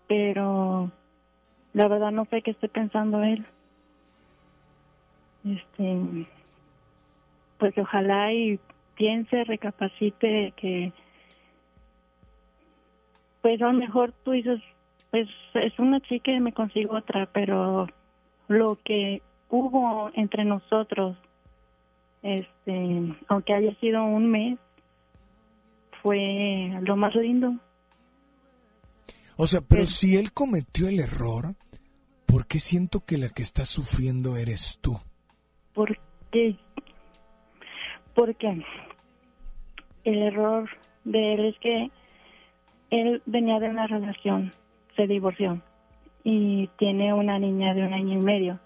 pero 0.08 0.90
la 1.72 1.88
verdad 1.88 2.10
no 2.10 2.24
sé 2.24 2.42
qué 2.42 2.50
esté 2.50 2.68
pensando 2.68 3.22
él. 3.22 3.46
Este, 5.44 6.26
pues 7.58 7.78
ojalá 7.78 8.32
y 8.32 8.58
piense, 8.98 9.44
recapacite 9.44 10.52
que 10.56 10.92
pues 13.40 13.62
a 13.62 13.66
lo 13.66 13.72
mejor 13.74 14.12
tú 14.24 14.32
dices, 14.32 14.60
pues 15.10 15.28
es 15.54 15.78
una 15.78 16.00
chica 16.00 16.32
y 16.32 16.40
me 16.40 16.52
consigo 16.52 16.96
otra, 16.96 17.30
pero 17.32 17.86
lo 18.48 18.78
que 18.84 19.22
hubo 19.48 20.10
entre 20.14 20.44
nosotros, 20.44 21.16
este, 22.22 23.16
aunque 23.28 23.54
haya 23.54 23.74
sido 23.76 24.04
un 24.04 24.30
mes, 24.30 24.58
fue 26.02 26.72
lo 26.82 26.96
más 26.96 27.14
lindo. 27.14 27.54
O 29.36 29.46
sea, 29.46 29.60
pero 29.60 29.86
si 29.86 30.16
él 30.16 30.32
cometió 30.32 30.88
el 30.88 30.98
error, 30.98 31.54
¿por 32.26 32.46
qué 32.48 32.58
siento 32.58 33.04
que 33.04 33.18
la 33.18 33.28
que 33.28 33.42
está 33.42 33.64
sufriendo 33.64 34.36
eres 34.36 34.78
tú? 34.80 34.98
Porque, 35.74 36.56
porque 38.14 38.64
el 40.08 40.22
error 40.22 40.68
de 41.04 41.34
él 41.34 41.44
es 41.46 41.58
que 41.58 41.90
él 42.90 43.22
venía 43.26 43.60
de 43.60 43.68
una 43.68 43.86
relación, 43.86 44.52
se 44.96 45.06
divorció 45.06 45.60
y 46.24 46.68
tiene 46.78 47.12
una 47.12 47.38
niña 47.38 47.74
de 47.74 47.86
un 47.86 47.92
año 47.92 48.18
y 48.18 48.22
medio. 48.22 48.58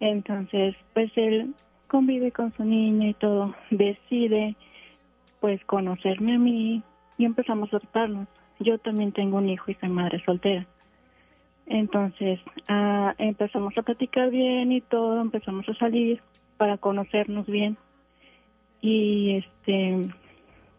Entonces, 0.00 0.76
pues 0.94 1.10
él 1.16 1.54
convive 1.88 2.32
con 2.32 2.52
su 2.54 2.64
niña 2.64 3.08
y 3.08 3.14
todo, 3.14 3.54
decide 3.70 4.56
pues 5.40 5.62
conocerme 5.64 6.34
a 6.34 6.38
mí 6.38 6.82
y 7.18 7.24
empezamos 7.24 7.72
a 7.72 7.80
tratarnos. 7.80 8.28
Yo 8.58 8.78
también 8.78 9.12
tengo 9.12 9.36
un 9.36 9.48
hijo 9.48 9.70
y 9.70 9.74
soy 9.74 9.90
madre 9.90 10.22
soltera. 10.24 10.66
Entonces, 11.66 12.40
ah, 12.68 13.14
empezamos 13.18 13.76
a 13.76 13.82
platicar 13.82 14.30
bien 14.30 14.72
y 14.72 14.80
todo, 14.80 15.20
empezamos 15.20 15.68
a 15.68 15.74
salir 15.74 16.22
para 16.56 16.78
conocernos 16.78 17.46
bien. 17.46 17.76
Y 18.86 19.38
este, 19.38 20.10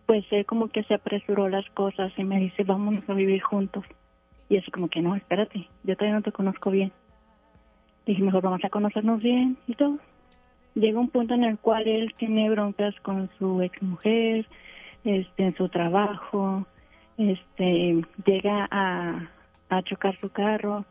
pues 0.05 0.23
él 0.31 0.45
como 0.45 0.69
que 0.69 0.83
se 0.83 0.93
apresuró 0.93 1.49
las 1.49 1.69
cosas 1.71 2.13
y 2.15 2.23
me 2.23 2.39
dice, 2.39 2.63
vámonos 2.63 3.03
a 3.09 3.13
vivir 3.13 3.41
juntos. 3.41 3.83
Y 4.47 4.55
así 4.55 4.71
como 4.71 4.87
que 4.87 5.01
no, 5.01 5.13
espérate, 5.13 5.67
yo 5.83 5.97
todavía 5.97 6.15
no 6.15 6.21
te 6.21 6.31
conozco 6.31 6.71
bien. 6.71 6.93
Dije, 8.05 8.23
mejor 8.23 8.43
vamos 8.43 8.63
a 8.63 8.69
conocernos 8.69 9.21
bien 9.21 9.57
y 9.67 9.73
todo. 9.73 9.99
Llega 10.73 11.01
un 11.01 11.09
punto 11.09 11.33
en 11.33 11.43
el 11.43 11.59
cual 11.59 11.85
él 11.85 12.13
tiene 12.17 12.49
broncas 12.49 12.95
con 13.01 13.29
su 13.37 13.61
exmujer, 13.61 14.47
este, 15.03 15.43
en 15.43 15.57
su 15.57 15.67
trabajo, 15.67 16.65
este, 17.17 18.05
llega 18.25 18.69
a, 18.71 19.29
a 19.67 19.81
chocar 19.83 20.17
su 20.21 20.29
carro. 20.29 20.85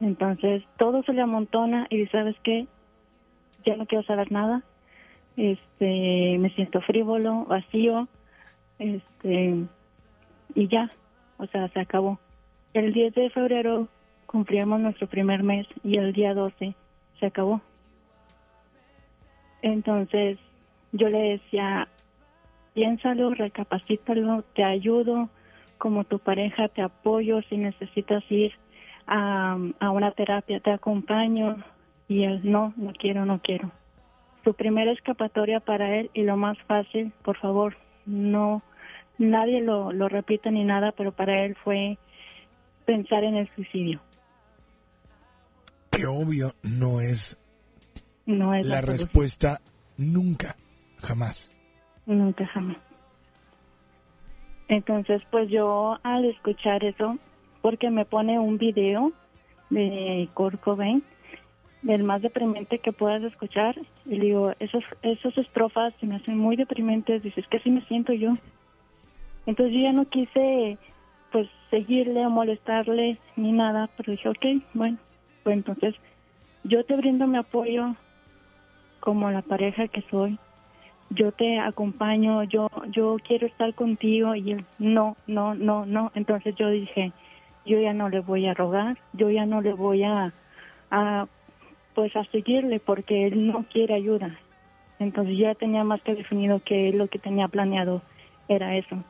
Entonces 0.00 0.64
todo 0.76 1.02
se 1.04 1.14
le 1.14 1.22
amontona 1.22 1.86
y 1.88 2.04
sabes 2.08 2.36
qué, 2.42 2.66
ya 3.64 3.74
no 3.74 3.86
quiero 3.86 4.04
saber 4.04 4.30
nada. 4.30 4.62
Este, 5.36 6.36
me 6.38 6.50
siento 6.50 6.80
frívolo, 6.82 7.44
vacío, 7.46 8.08
este, 8.78 9.64
y 10.54 10.68
ya, 10.68 10.90
o 11.38 11.46
sea, 11.46 11.68
se 11.68 11.80
acabó. 11.80 12.18
El 12.74 12.92
10 12.92 13.14
de 13.14 13.30
febrero 13.30 13.88
cumplíamos 14.26 14.80
nuestro 14.80 15.06
primer 15.06 15.42
mes 15.42 15.66
y 15.84 15.98
el 15.98 16.12
día 16.12 16.34
12 16.34 16.74
se 17.20 17.26
acabó. 17.26 17.60
Entonces 19.62 20.38
yo 20.92 21.08
le 21.08 21.38
decía, 21.38 21.88
piénsalo, 22.74 23.34
recapacítalo, 23.34 24.42
te 24.54 24.64
ayudo, 24.64 25.28
como 25.78 26.04
tu 26.04 26.18
pareja 26.18 26.68
te 26.68 26.82
apoyo, 26.82 27.42
si 27.42 27.56
necesitas 27.56 28.22
ir 28.30 28.52
a, 29.06 29.56
a 29.80 29.90
una 29.90 30.12
terapia 30.12 30.60
te 30.60 30.70
acompaño 30.70 31.56
y 32.08 32.24
él 32.24 32.40
no, 32.44 32.72
no 32.76 32.92
quiero, 32.92 33.24
no 33.24 33.40
quiero. 33.40 33.70
Su 34.44 34.54
primera 34.54 34.92
escapatoria 34.92 35.60
para 35.60 35.98
él 35.98 36.10
y 36.14 36.22
lo 36.22 36.36
más 36.36 36.58
fácil, 36.66 37.12
por 37.22 37.38
favor, 37.38 37.76
no, 38.06 38.62
nadie 39.18 39.60
lo, 39.60 39.92
lo 39.92 40.08
repite 40.08 40.50
ni 40.50 40.64
nada, 40.64 40.92
pero 40.92 41.12
para 41.12 41.44
él 41.44 41.56
fue 41.62 41.98
pensar 42.84 43.24
en 43.24 43.36
el 43.36 43.48
suicidio. 43.54 44.00
Que 45.90 46.06
obvio 46.06 46.54
no 46.62 47.00
es 47.00 47.38
No 48.26 48.54
es 48.54 48.66
la 48.66 48.80
respuesta 48.80 49.60
nunca, 49.96 50.56
jamás. 50.98 51.54
Nunca 52.06 52.46
jamás. 52.46 52.78
Entonces, 54.68 55.22
pues 55.30 55.50
yo 55.50 55.98
al 56.02 56.24
escuchar 56.24 56.82
eso, 56.84 57.18
porque 57.60 57.90
me 57.90 58.04
pone 58.04 58.38
un 58.38 58.58
video 58.58 59.12
de 59.70 60.28
Kurt 60.34 60.60
Cobain, 60.60 61.04
del 61.82 62.04
más 62.04 62.22
deprimente 62.22 62.78
que 62.78 62.92
puedas 62.92 63.22
escuchar. 63.22 63.76
Y 64.06 64.16
le 64.16 64.26
digo, 64.26 64.52
esos, 64.60 64.84
esas 65.02 65.36
estrofas 65.36 65.92
se 66.00 66.06
me 66.06 66.16
hacen 66.16 66.38
muy 66.38 66.56
deprimentes. 66.56 67.22
Dices, 67.22 67.46
que 67.48 67.58
así 67.58 67.70
me 67.70 67.84
siento 67.86 68.12
yo. 68.12 68.34
Entonces 69.46 69.74
yo 69.74 69.82
ya 69.82 69.92
no 69.92 70.04
quise 70.06 70.78
pues 71.32 71.48
seguirle 71.70 72.24
o 72.26 72.30
molestarle 72.30 73.18
ni 73.36 73.52
nada, 73.52 73.88
pero 73.96 74.12
dije, 74.12 74.28
ok, 74.28 74.62
bueno, 74.74 74.98
pues 75.42 75.56
entonces 75.56 75.94
yo 76.62 76.84
te 76.84 76.94
brindo 76.94 77.26
mi 77.26 77.38
apoyo 77.38 77.96
como 79.00 79.30
la 79.30 79.42
pareja 79.42 79.88
que 79.88 80.02
soy. 80.10 80.38
Yo 81.10 81.32
te 81.32 81.58
acompaño, 81.58 82.44
yo 82.44 82.70
yo 82.90 83.16
quiero 83.26 83.46
estar 83.46 83.74
contigo 83.74 84.34
y 84.34 84.52
él 84.52 84.64
no, 84.78 85.16
no, 85.26 85.54
no, 85.54 85.84
no. 85.84 86.12
Entonces 86.14 86.54
yo 86.54 86.68
dije, 86.68 87.12
yo 87.66 87.80
ya 87.80 87.92
no 87.92 88.08
le 88.08 88.20
voy 88.20 88.46
a 88.46 88.54
rogar, 88.54 88.98
yo 89.12 89.28
ya 89.30 89.44
no 89.44 89.60
le 89.60 89.72
voy 89.72 90.04
a 90.04 90.32
pues 91.94 92.14
a 92.16 92.24
seguirle 92.26 92.80
porque 92.80 93.26
él 93.26 93.46
no 93.48 93.64
quiere 93.64 93.94
ayuda. 93.94 94.38
Entonces 94.98 95.36
ya 95.36 95.54
tenía 95.54 95.84
más 95.84 96.00
que 96.02 96.14
definido 96.14 96.60
que 96.64 96.92
lo 96.92 97.08
que 97.08 97.18
tenía 97.18 97.48
planeado 97.48 98.02
era 98.48 98.76
eso. 98.76 99.02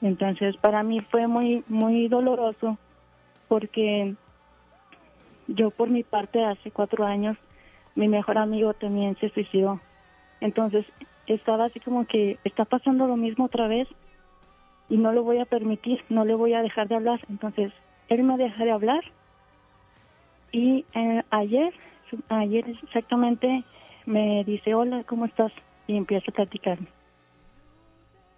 Entonces 0.00 0.56
para 0.56 0.82
mí 0.82 1.00
fue 1.00 1.26
muy 1.26 1.62
muy 1.68 2.08
doloroso 2.08 2.78
porque 3.48 4.14
yo 5.46 5.70
por 5.70 5.90
mi 5.90 6.02
parte 6.02 6.44
hace 6.44 6.70
cuatro 6.70 7.04
años 7.04 7.36
mi 7.94 8.08
mejor 8.08 8.38
amigo 8.38 8.72
también 8.74 9.16
se 9.20 9.30
suicidó. 9.30 9.80
Entonces 10.40 10.86
estaba 11.26 11.66
así 11.66 11.80
como 11.80 12.06
que 12.06 12.38
está 12.44 12.64
pasando 12.64 13.06
lo 13.06 13.16
mismo 13.16 13.44
otra 13.44 13.68
vez 13.68 13.88
y 14.88 14.96
no 14.96 15.12
lo 15.12 15.22
voy 15.22 15.38
a 15.38 15.44
permitir, 15.44 16.02
no 16.08 16.24
le 16.24 16.34
voy 16.34 16.54
a 16.54 16.62
dejar 16.62 16.88
de 16.88 16.96
hablar. 16.96 17.20
Entonces 17.28 17.72
él 18.08 18.22
me 18.22 18.36
deja 18.36 18.64
de 18.64 18.72
hablar 18.72 19.02
y 20.52 20.84
eh, 20.94 21.22
ayer, 21.30 21.72
ayer 22.28 22.68
exactamente 22.82 23.64
me 24.06 24.44
dice 24.44 24.74
hola, 24.74 25.04
¿cómo 25.04 25.26
estás? 25.26 25.52
Y 25.86 25.96
empieza 25.96 26.30
a 26.30 26.34
platicarme. 26.34 26.88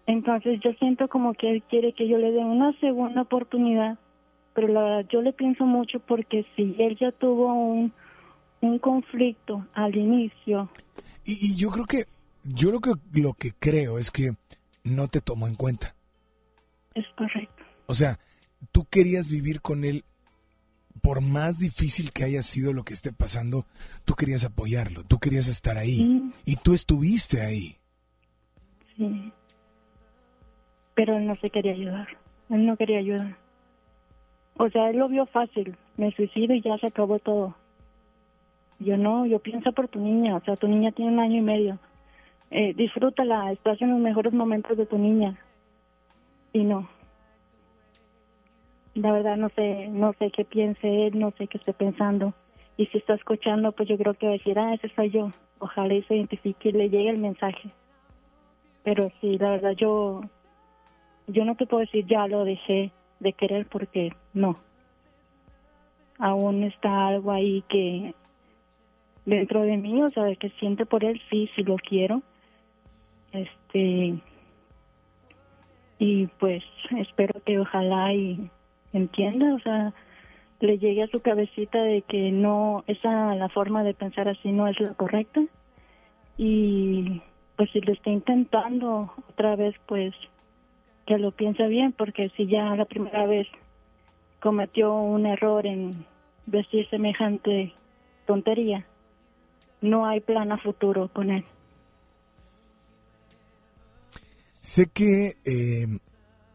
Entonces 0.06 0.60
yo 0.60 0.72
siento 0.74 1.08
como 1.08 1.34
que 1.34 1.50
él 1.50 1.62
quiere 1.68 1.92
que 1.92 2.08
yo 2.08 2.18
le 2.18 2.32
dé 2.32 2.38
una 2.38 2.72
segunda 2.80 3.22
oportunidad, 3.22 3.98
pero 4.54 4.68
la, 4.68 5.02
yo 5.02 5.22
le 5.22 5.32
pienso 5.32 5.64
mucho 5.64 6.00
porque 6.00 6.44
si 6.56 6.74
él 6.78 6.96
ya 6.98 7.12
tuvo 7.12 7.52
un, 7.52 7.92
un 8.60 8.78
conflicto 8.78 9.66
al 9.74 9.96
inicio. 9.96 10.68
Y, 11.24 11.52
y 11.52 11.56
yo 11.56 11.70
creo 11.70 11.84
que, 11.84 12.04
yo 12.42 12.72
lo 12.72 12.80
que, 12.80 12.92
lo 13.14 13.34
que 13.34 13.50
creo 13.58 13.98
es 13.98 14.10
que 14.10 14.32
no 14.84 15.08
te 15.08 15.20
tomó 15.20 15.46
en 15.46 15.54
cuenta. 15.54 15.94
Es 16.94 17.06
correcto. 17.16 17.62
O 17.86 17.94
sea, 17.94 18.18
tú 18.72 18.84
querías 18.84 19.30
vivir 19.30 19.60
con 19.60 19.84
él, 19.84 20.04
por 21.02 21.20
más 21.20 21.58
difícil 21.58 22.12
que 22.12 22.24
haya 22.24 22.42
sido 22.42 22.72
lo 22.72 22.84
que 22.84 22.94
esté 22.94 23.12
pasando, 23.12 23.66
tú 24.04 24.14
querías 24.14 24.44
apoyarlo, 24.44 25.02
tú 25.02 25.18
querías 25.18 25.48
estar 25.48 25.76
ahí. 25.76 25.96
Sí. 25.96 26.32
Y 26.46 26.56
tú 26.56 26.72
estuviste 26.72 27.42
ahí. 27.42 27.76
Sí. 28.96 29.32
Pero 30.94 31.16
él 31.16 31.26
no 31.26 31.36
se 31.36 31.50
quería 31.50 31.72
ayudar. 31.72 32.08
Él 32.50 32.66
no 32.66 32.76
quería 32.76 32.98
ayudar. 32.98 33.36
O 34.58 34.68
sea, 34.70 34.90
él 34.90 34.98
lo 34.98 35.08
vio 35.08 35.26
fácil. 35.26 35.76
Me 35.96 36.12
suicido 36.12 36.54
y 36.54 36.62
ya 36.62 36.78
se 36.78 36.86
acabó 36.86 37.18
todo. 37.18 37.56
Yo 38.78 38.96
no, 38.96 39.26
yo 39.26 39.38
pienso 39.40 39.72
por 39.72 39.88
tu 39.88 39.98
niña. 39.98 40.36
O 40.36 40.44
sea, 40.44 40.56
tu 40.56 40.68
niña 40.68 40.92
tiene 40.92 41.12
un 41.12 41.20
año 41.20 41.38
y 41.38 41.42
medio. 41.42 41.78
Eh, 42.50 42.74
disfrútala, 42.74 43.50
estás 43.50 43.80
en 43.80 43.90
los 43.90 43.98
mejores 43.98 44.32
momentos 44.32 44.76
de 44.76 44.86
tu 44.86 44.98
niña. 44.98 45.38
Y 46.52 46.64
no. 46.64 46.88
La 48.94 49.12
verdad 49.12 49.36
no 49.36 49.48
sé, 49.50 49.88
no 49.88 50.12
sé 50.18 50.30
qué 50.30 50.44
piense 50.44 51.06
él, 51.06 51.18
no 51.18 51.32
sé 51.38 51.46
qué 51.46 51.58
esté 51.58 51.72
pensando. 51.72 52.34
Y 52.76 52.86
si 52.86 52.98
está 52.98 53.14
escuchando, 53.14 53.72
pues 53.72 53.88
yo 53.88 53.96
creo 53.96 54.14
que 54.14 54.26
va 54.26 54.32
a 54.32 54.36
decir, 54.36 54.58
ah, 54.58 54.74
ese 54.74 54.88
soy 54.94 55.10
yo. 55.10 55.30
Ojalá 55.58 55.94
y 55.94 56.02
se 56.02 56.16
identifique 56.16 56.70
y 56.70 56.72
le 56.72 56.90
llegue 56.90 57.10
el 57.10 57.18
mensaje. 57.18 57.70
Pero 58.82 59.10
sí, 59.20 59.38
la 59.38 59.50
verdad 59.50 59.72
yo, 59.72 60.22
yo 61.26 61.44
no 61.44 61.54
te 61.54 61.66
puedo 61.66 61.80
decir 61.80 62.06
ya 62.06 62.26
lo 62.26 62.44
dejé 62.44 62.90
de 63.20 63.32
querer 63.32 63.66
porque 63.66 64.12
no. 64.34 64.58
Aún 66.18 66.64
está 66.64 67.08
algo 67.08 67.30
ahí 67.30 67.62
que 67.68 68.14
dentro 69.24 69.62
de 69.62 69.76
mí, 69.76 70.02
o 70.02 70.10
sea, 70.10 70.34
que 70.36 70.50
siente 70.50 70.86
por 70.86 71.04
él, 71.04 71.20
sí, 71.30 71.48
sí 71.54 71.62
lo 71.62 71.76
quiero. 71.76 72.22
Este, 73.32 74.18
y 75.98 76.26
pues 76.38 76.64
espero 76.98 77.40
que 77.44 77.58
ojalá 77.60 78.12
y 78.12 78.50
entienda, 78.92 79.54
o 79.54 79.58
sea, 79.60 79.92
le 80.60 80.78
llegue 80.78 81.02
a 81.02 81.08
su 81.08 81.20
cabecita 81.20 81.82
de 81.82 82.02
que 82.02 82.30
no, 82.30 82.84
esa, 82.86 83.34
la 83.34 83.48
forma 83.48 83.82
de 83.82 83.94
pensar 83.94 84.28
así 84.28 84.52
no 84.52 84.68
es 84.68 84.78
la 84.80 84.94
correcta. 84.94 85.42
Y 86.38 87.20
pues 87.56 87.70
si 87.72 87.80
lo 87.80 87.92
está 87.92 88.10
intentando 88.10 89.12
otra 89.28 89.56
vez, 89.56 89.74
pues 89.86 90.14
que 91.06 91.18
lo 91.18 91.32
piense 91.32 91.66
bien, 91.66 91.92
porque 91.92 92.30
si 92.36 92.46
ya 92.46 92.76
la 92.76 92.84
primera 92.84 93.26
vez 93.26 93.46
cometió 94.40 94.94
un 94.94 95.26
error 95.26 95.66
en 95.66 96.06
decir 96.46 96.88
semejante 96.90 97.72
tontería, 98.26 98.86
no 99.80 100.06
hay 100.06 100.20
plan 100.20 100.52
a 100.52 100.58
futuro 100.58 101.08
con 101.12 101.30
él. 101.30 101.44
Sé 104.60 104.86
que 104.92 105.32
eh, 105.44 105.86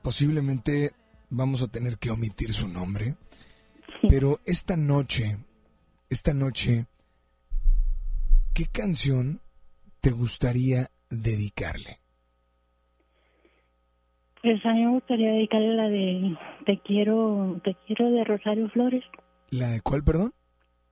posiblemente 0.02 0.92
vamos 1.30 1.62
a 1.62 1.68
tener 1.68 1.98
que 1.98 2.10
omitir 2.10 2.54
su 2.54 2.68
nombre, 2.68 3.16
pero 4.10 4.40
esta 4.46 4.78
noche, 4.78 5.38
esta 6.10 6.34
noche, 6.34 6.86
¿qué 8.54 8.66
canción 8.72 9.42
te 10.02 10.12
gustaría 10.12 10.90
dedicarle? 11.10 12.00
Pues 14.42 14.66
a 14.66 14.74
mí 14.74 14.86
me 14.86 14.92
gustaría 14.92 15.32
dedicarle 15.32 15.76
la 15.76 15.90
de 15.90 16.38
Te 16.66 16.80
quiero, 16.80 17.60
te 17.64 17.76
quiero 17.86 18.12
de 18.12 18.24
Rosario 18.24 18.70
Flores. 18.70 19.04
¿La 19.50 19.70
de 19.70 19.82
cuál, 19.82 20.04
perdón? 20.04 20.34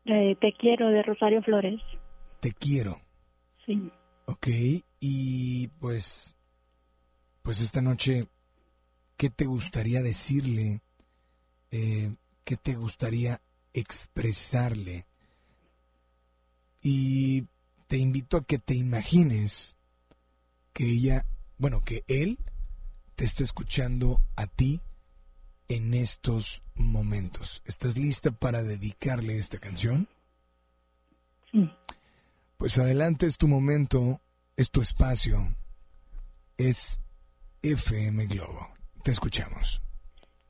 La 0.03 0.15
de 0.15 0.35
Te 0.35 0.53
quiero 0.53 0.89
de 0.89 1.03
Rosario 1.03 1.41
Flores. 1.43 1.79
Te 2.39 2.51
quiero. 2.51 2.99
Sí. 3.65 3.91
Ok, 4.25 4.47
y 4.99 5.67
pues, 5.79 6.35
pues 7.43 7.61
esta 7.61 7.81
noche, 7.81 8.27
¿qué 9.17 9.29
te 9.29 9.45
gustaría 9.45 10.01
decirle? 10.01 10.81
Eh, 11.71 12.15
¿Qué 12.43 12.57
te 12.57 12.75
gustaría 12.75 13.41
expresarle? 13.73 15.05
Y 16.81 17.47
te 17.87 17.97
invito 17.97 18.37
a 18.37 18.45
que 18.45 18.59
te 18.59 18.75
imagines 18.75 19.75
que 20.73 20.85
ella, 20.85 21.25
bueno, 21.57 21.83
que 21.83 22.03
él 22.07 22.39
te 23.15 23.25
está 23.25 23.43
escuchando 23.43 24.21
a 24.35 24.47
ti 24.47 24.81
en 25.67 25.93
estos 25.93 26.61
momentos. 26.75 27.61
¿Estás 27.65 27.97
lista 27.97 28.31
para 28.31 28.61
dedicarle 28.61 29.37
esta 29.37 29.57
canción? 29.57 30.07
Sí. 31.51 31.71
Pues 32.57 32.77
adelante 32.77 33.25
es 33.25 33.37
tu 33.37 33.47
momento, 33.47 34.21
es 34.55 34.69
tu 34.71 34.81
espacio, 34.81 35.55
es 36.57 36.99
FM 37.61 38.27
Globo. 38.27 38.74
Te 39.05 39.11
escuchamos. 39.11 39.83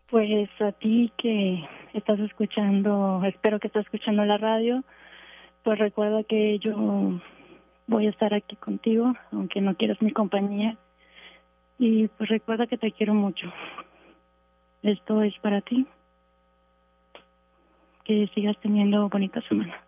Pues 0.10 0.50
a 0.62 0.72
ti 0.72 1.12
que 1.18 1.62
estás 1.94 2.18
escuchando, 2.22 3.22
espero 3.26 3.60
que 3.60 3.68
estás 3.68 3.84
escuchando 3.84 4.24
la 4.24 4.38
radio, 4.38 4.82
pues 5.66 5.78
recuerda 5.78 6.24
que 6.24 6.58
yo 6.60 7.20
voy 7.88 8.08
a 8.08 8.12
estar 8.12 8.34
aquí 8.34 8.56
contigo, 8.56 9.14
aunque 9.34 9.60
no 9.60 9.76
quieras 9.76 10.02
mi 10.02 10.14
compañía. 10.14 10.78
Y 11.80 12.08
pues 12.08 12.30
recuerda 12.30 12.66
que 12.66 12.78
te 12.78 12.94
quiero 12.94 13.14
mucho. 13.14 13.52
Esto 14.84 15.22
es 15.22 15.34
para 15.40 15.60
ti. 15.60 15.86
Que 18.06 18.30
sigas 18.34 18.56
teniendo 18.62 19.10
bonita 19.10 19.42
semana. 19.50 19.84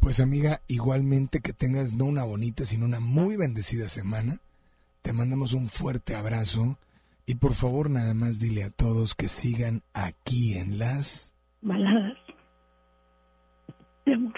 Pues 0.00 0.18
amiga, 0.18 0.62
igualmente 0.66 1.38
que 1.38 1.52
tengas 1.52 1.94
no 1.94 2.06
una 2.06 2.24
bonita, 2.24 2.64
sino 2.64 2.86
una 2.86 2.98
muy 2.98 3.36
bendecida 3.36 3.88
semana. 3.88 4.40
Te 5.02 5.12
mandamos 5.12 5.52
un 5.52 5.68
fuerte 5.68 6.16
abrazo 6.16 6.76
y 7.30 7.36
por 7.36 7.54
favor 7.54 7.90
nada 7.90 8.12
más 8.12 8.40
dile 8.40 8.64
a 8.64 8.70
todos 8.70 9.14
que 9.14 9.28
sigan 9.28 9.84
aquí 9.94 10.54
en 10.54 10.80
las 10.80 11.32
baladas 11.60 12.18
de 14.04 14.14
amor. 14.14 14.34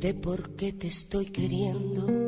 de 0.00 0.14
por 0.14 0.54
qué 0.54 0.72
te 0.72 0.86
estoy 0.86 1.26
queriendo. 1.26 2.27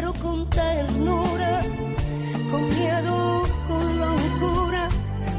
quiero 0.00 0.14
con 0.14 0.48
ternura, 0.48 1.62
con 2.50 2.68
miedo, 2.70 3.42
con 3.68 3.98
locura 3.98 4.88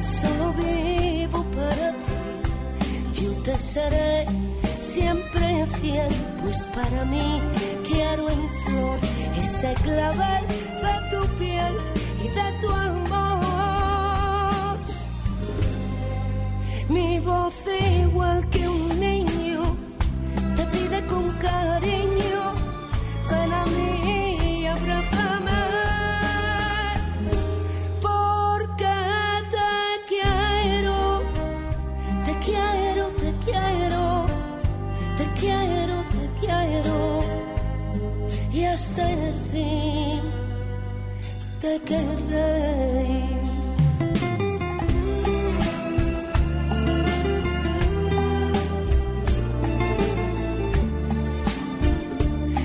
solo 0.01 0.53
vivo 0.53 1.43
para 1.55 1.93
ti. 2.03 3.21
Yo 3.21 3.31
te 3.41 3.57
seré 3.57 4.27
siempre 4.79 5.65
fiel, 5.81 6.13
pues 6.43 6.65
para 6.65 7.05
mí 7.05 7.41
quiero 7.87 8.29
en 8.29 8.49
flor 8.65 8.99
ese 9.35 9.73
clavel 9.81 10.45
de 10.85 10.95
tu 11.11 11.27
piel 11.39 11.73
y 12.23 12.27
de 12.27 12.47
tu 12.61 12.69
amor. 12.71 13.17
Mi 16.87 17.19
voz 17.19 17.50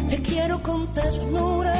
te 0.09 0.22
quiero 0.22 0.62
con 0.62 0.87
ternura, 0.95 1.74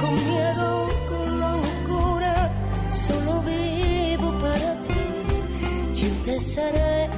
con 0.00 0.14
miedo, 0.28 0.88
con 1.08 1.40
locura, 1.40 2.50
solo 2.88 3.42
vivo 3.42 4.30
para 4.38 4.74
ti. 4.82 5.04
Yo 5.94 6.08
te 6.24 6.40
seré 6.40 7.08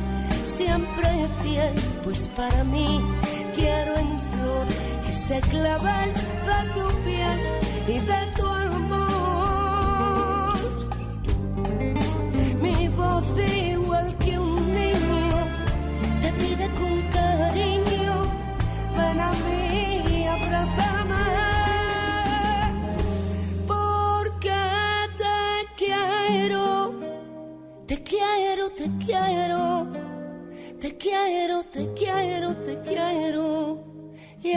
siempre 0.44 1.28
fiel, 1.42 1.74
pues 2.04 2.28
para 2.28 2.64
mí 2.64 3.02
quiero 3.54 3.96
en 3.98 4.18
flor 4.32 4.66
ese 5.10 5.40
clavel 5.42 6.14
de 6.48 6.58
tu 6.74 6.86
piel 7.02 7.40
y 7.86 7.98
de 7.98 8.13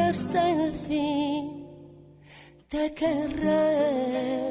hasta 0.07 0.49
el 0.49 0.71
fin 0.71 1.65
te 2.69 2.93
querré. 2.93 4.46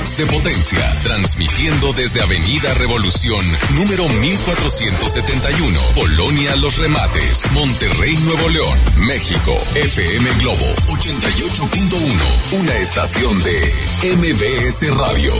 De 0.00 0.24
potencia, 0.24 0.98
transmitiendo 1.02 1.92
desde 1.92 2.22
Avenida 2.22 2.72
Revolución, 2.74 3.44
número 3.74 4.08
1471, 4.08 5.78
Polonia 5.94 6.56
Los 6.56 6.78
Remates, 6.78 7.50
Monterrey, 7.52 8.16
Nuevo 8.24 8.48
León, 8.48 8.78
México. 8.96 9.52
FM 9.74 10.30
Globo 10.38 10.64
88.1, 10.86 12.60
una 12.60 12.76
estación 12.78 13.42
de 13.42 13.72
MBS 14.16 14.96
Radio. 14.96 15.34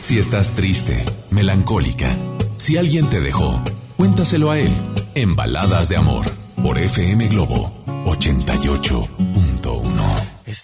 Si 0.00 0.18
estás 0.18 0.52
triste, 0.52 1.04
melancólica, 1.30 2.16
si 2.56 2.76
alguien 2.76 3.10
te 3.10 3.20
dejó, 3.20 3.60
cuéntaselo 3.96 4.52
a 4.52 4.60
él 4.60 4.70
en 5.16 5.34
Baladas 5.34 5.88
de 5.88 5.96
Amor 5.96 6.24
por 6.62 6.78
FM 6.78 7.26
Globo 7.28 7.72
88.1. 8.06 9.17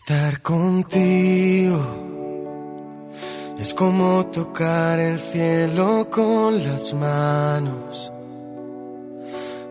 Estar 0.06 0.42
contigo. 0.42 1.80
Es 3.58 3.72
como 3.72 4.26
tocar 4.26 4.98
el 4.98 5.18
cielo 5.18 6.08
con 6.10 6.62
las 6.62 6.92
manos, 6.92 8.12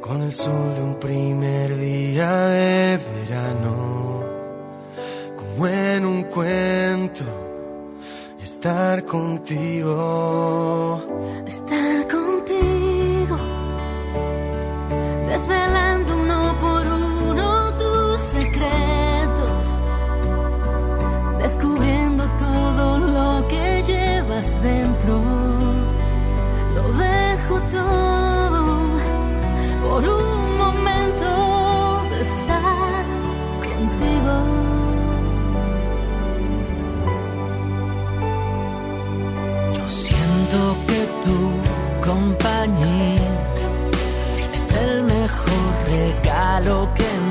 con 0.01 0.23
el 0.23 0.31
sol 0.31 0.73
de 0.73 0.81
un 0.81 0.95
primer 0.95 1.77
día 1.77 2.47
de 2.47 2.97
verano, 2.97 4.23
como 5.37 5.67
en 5.67 6.03
un 6.03 6.23
cuento. 6.23 7.25
Estar 8.41 9.05
contigo, 9.05 9.93
Estar 11.45 12.07
contigo, 12.07 13.37
desvelando 15.27 15.92
dentro. 24.41 25.21
Lo 26.75 26.93
dejo 26.93 27.61
todo 27.69 28.65
por 29.81 30.03
un 30.03 30.57
momento 30.57 31.27
de 32.09 32.21
estar 32.21 33.05
contigo. 33.69 34.35
Yo 39.77 39.89
siento 39.89 40.59
que 40.87 41.01
tu 41.23 41.39
compañía 42.09 43.15
es 44.53 44.73
el 44.73 45.03
mejor 45.03 45.65
regalo 45.89 46.89
que 46.95 47.22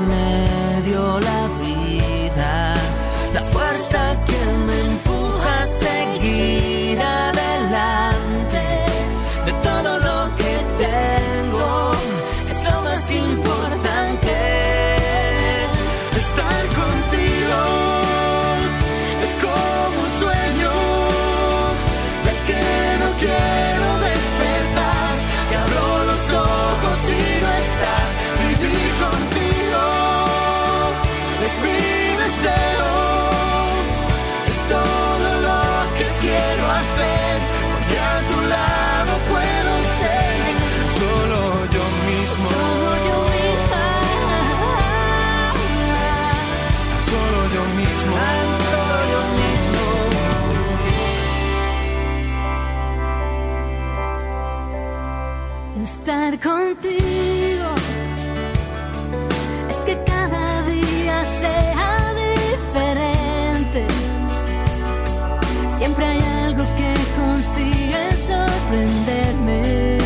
sorprenderme. 68.73 69.97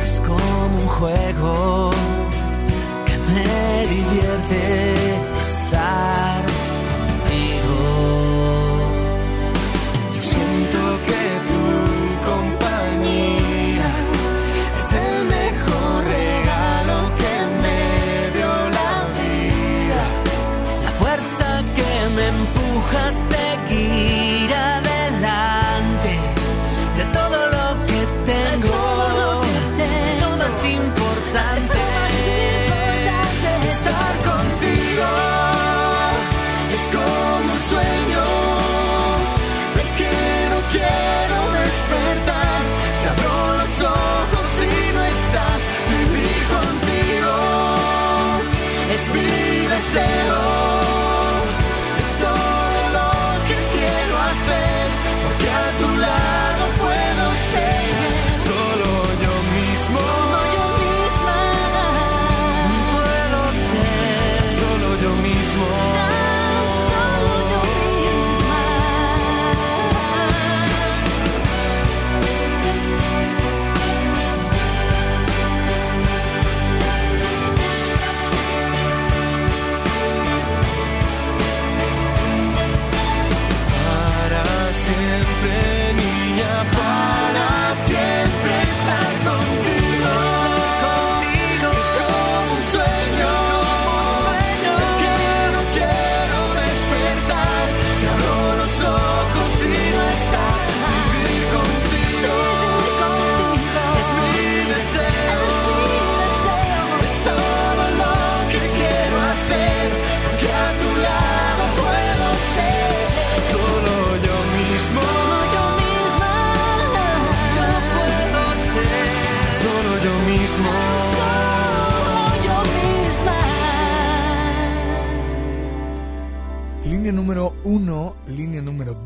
Es 0.00 0.20
como 0.20 0.66
un 0.66 0.86
juego 0.86 1.90
que 3.06 3.18
me 3.32 3.86
divierte 3.88 4.97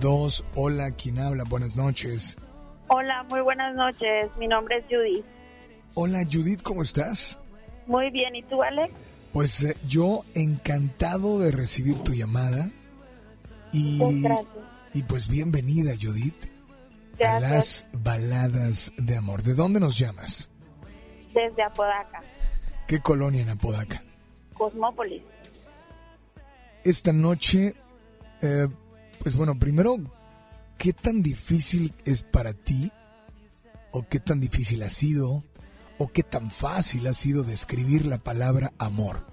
Hola, 0.05 0.91
¿quién 0.91 1.21
habla? 1.21 1.45
Buenas 1.45 1.77
noches. 1.77 2.37
Hola, 2.89 3.23
muy 3.31 3.41
buenas 3.41 3.73
noches. 3.77 4.37
Mi 4.37 4.49
nombre 4.49 4.79
es 4.79 4.85
Judith. 4.91 5.25
Hola, 5.95 6.25
Judith, 6.31 6.61
¿cómo 6.63 6.83
estás? 6.83 7.39
Muy 7.87 8.11
bien, 8.11 8.35
¿y 8.35 8.43
tú, 8.43 8.61
Alex? 8.63 8.91
Pues 9.33 9.63
eh, 9.63 9.77
yo 9.87 10.25
encantado 10.35 11.39
de 11.39 11.53
recibir 11.53 11.99
tu 12.01 12.15
llamada. 12.15 12.69
Y, 13.73 14.01
pues 14.01 14.47
y 14.93 15.03
pues 15.05 15.29
bienvenida, 15.29 15.93
Judith, 16.01 16.47
a 17.25 17.39
las 17.39 17.87
baladas 17.93 18.93
de 18.97 19.17
amor. 19.17 19.43
¿De 19.45 19.55
dónde 19.55 19.79
nos 19.79 19.97
llamas? 19.97 20.51
Desde 21.33 21.63
Apodaca. 21.63 22.23
¿Qué 22.89 22.99
colonia 22.99 23.43
en 23.43 23.51
Apodaca? 23.51 24.03
Cosmópolis. 24.55 25.23
Esta 26.83 27.13
noche 27.13 27.77
eh, 28.43 28.67
pues 29.23 29.37
bueno, 29.37 29.57
primero, 29.57 29.99
¿qué 30.79 30.93
tan 30.93 31.23
difícil 31.23 31.95
es 32.05 32.25
para 32.25 32.55
ti? 32.55 32.91
¿O 33.93 34.03
qué 34.03 34.19
tan 34.19 34.41
difícil 34.41 34.83
ha 34.83 34.89
sido? 34.89 35.45
¿O 35.99 36.09
qué 36.09 36.25
tan 36.25 36.51
fácil 36.51 37.07
ha 37.07 37.15
sido 37.15 37.45
describir 37.45 38.05
la 38.05 38.19
palabra 38.19 38.73
amor? 38.79 39.25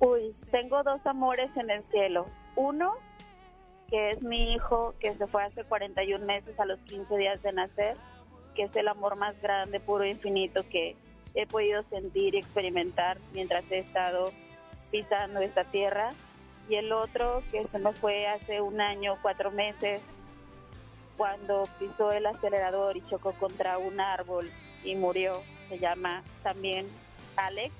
Uy, 0.00 0.34
tengo 0.50 0.82
dos 0.82 1.00
amores 1.06 1.50
en 1.56 1.70
el 1.70 1.82
cielo. 1.84 2.26
Uno, 2.54 2.92
que 3.88 4.10
es 4.10 4.22
mi 4.22 4.52
hijo, 4.52 4.94
que 5.00 5.14
se 5.14 5.26
fue 5.28 5.44
hace 5.44 5.64
41 5.64 6.22
meses 6.26 6.58
a 6.60 6.66
los 6.66 6.78
15 6.80 7.16
días 7.16 7.40
de 7.42 7.52
nacer, 7.52 7.96
que 8.54 8.64
es 8.64 8.76
el 8.76 8.88
amor 8.88 9.16
más 9.16 9.40
grande, 9.40 9.80
puro 9.80 10.04
infinito 10.04 10.62
que 10.68 10.94
he 11.34 11.46
podido 11.46 11.82
sentir 11.84 12.34
y 12.34 12.38
experimentar 12.38 13.16
mientras 13.32 13.64
he 13.72 13.78
estado 13.78 14.30
pisando 14.90 15.40
esta 15.40 15.64
tierra. 15.64 16.10
Y 16.68 16.76
el 16.76 16.92
otro, 16.92 17.42
que 17.50 17.64
se 17.64 17.78
me 17.78 17.92
fue 17.92 18.26
hace 18.26 18.60
un 18.60 18.80
año, 18.80 19.18
cuatro 19.20 19.50
meses, 19.50 20.00
cuando 21.16 21.68
pisó 21.78 22.12
el 22.12 22.26
acelerador 22.26 22.96
y 22.96 23.06
chocó 23.08 23.32
contra 23.32 23.78
un 23.78 24.00
árbol 24.00 24.50
y 24.84 24.94
murió. 24.94 25.42
Se 25.68 25.78
llama 25.78 26.22
también 26.42 26.88
Alex, 27.36 27.72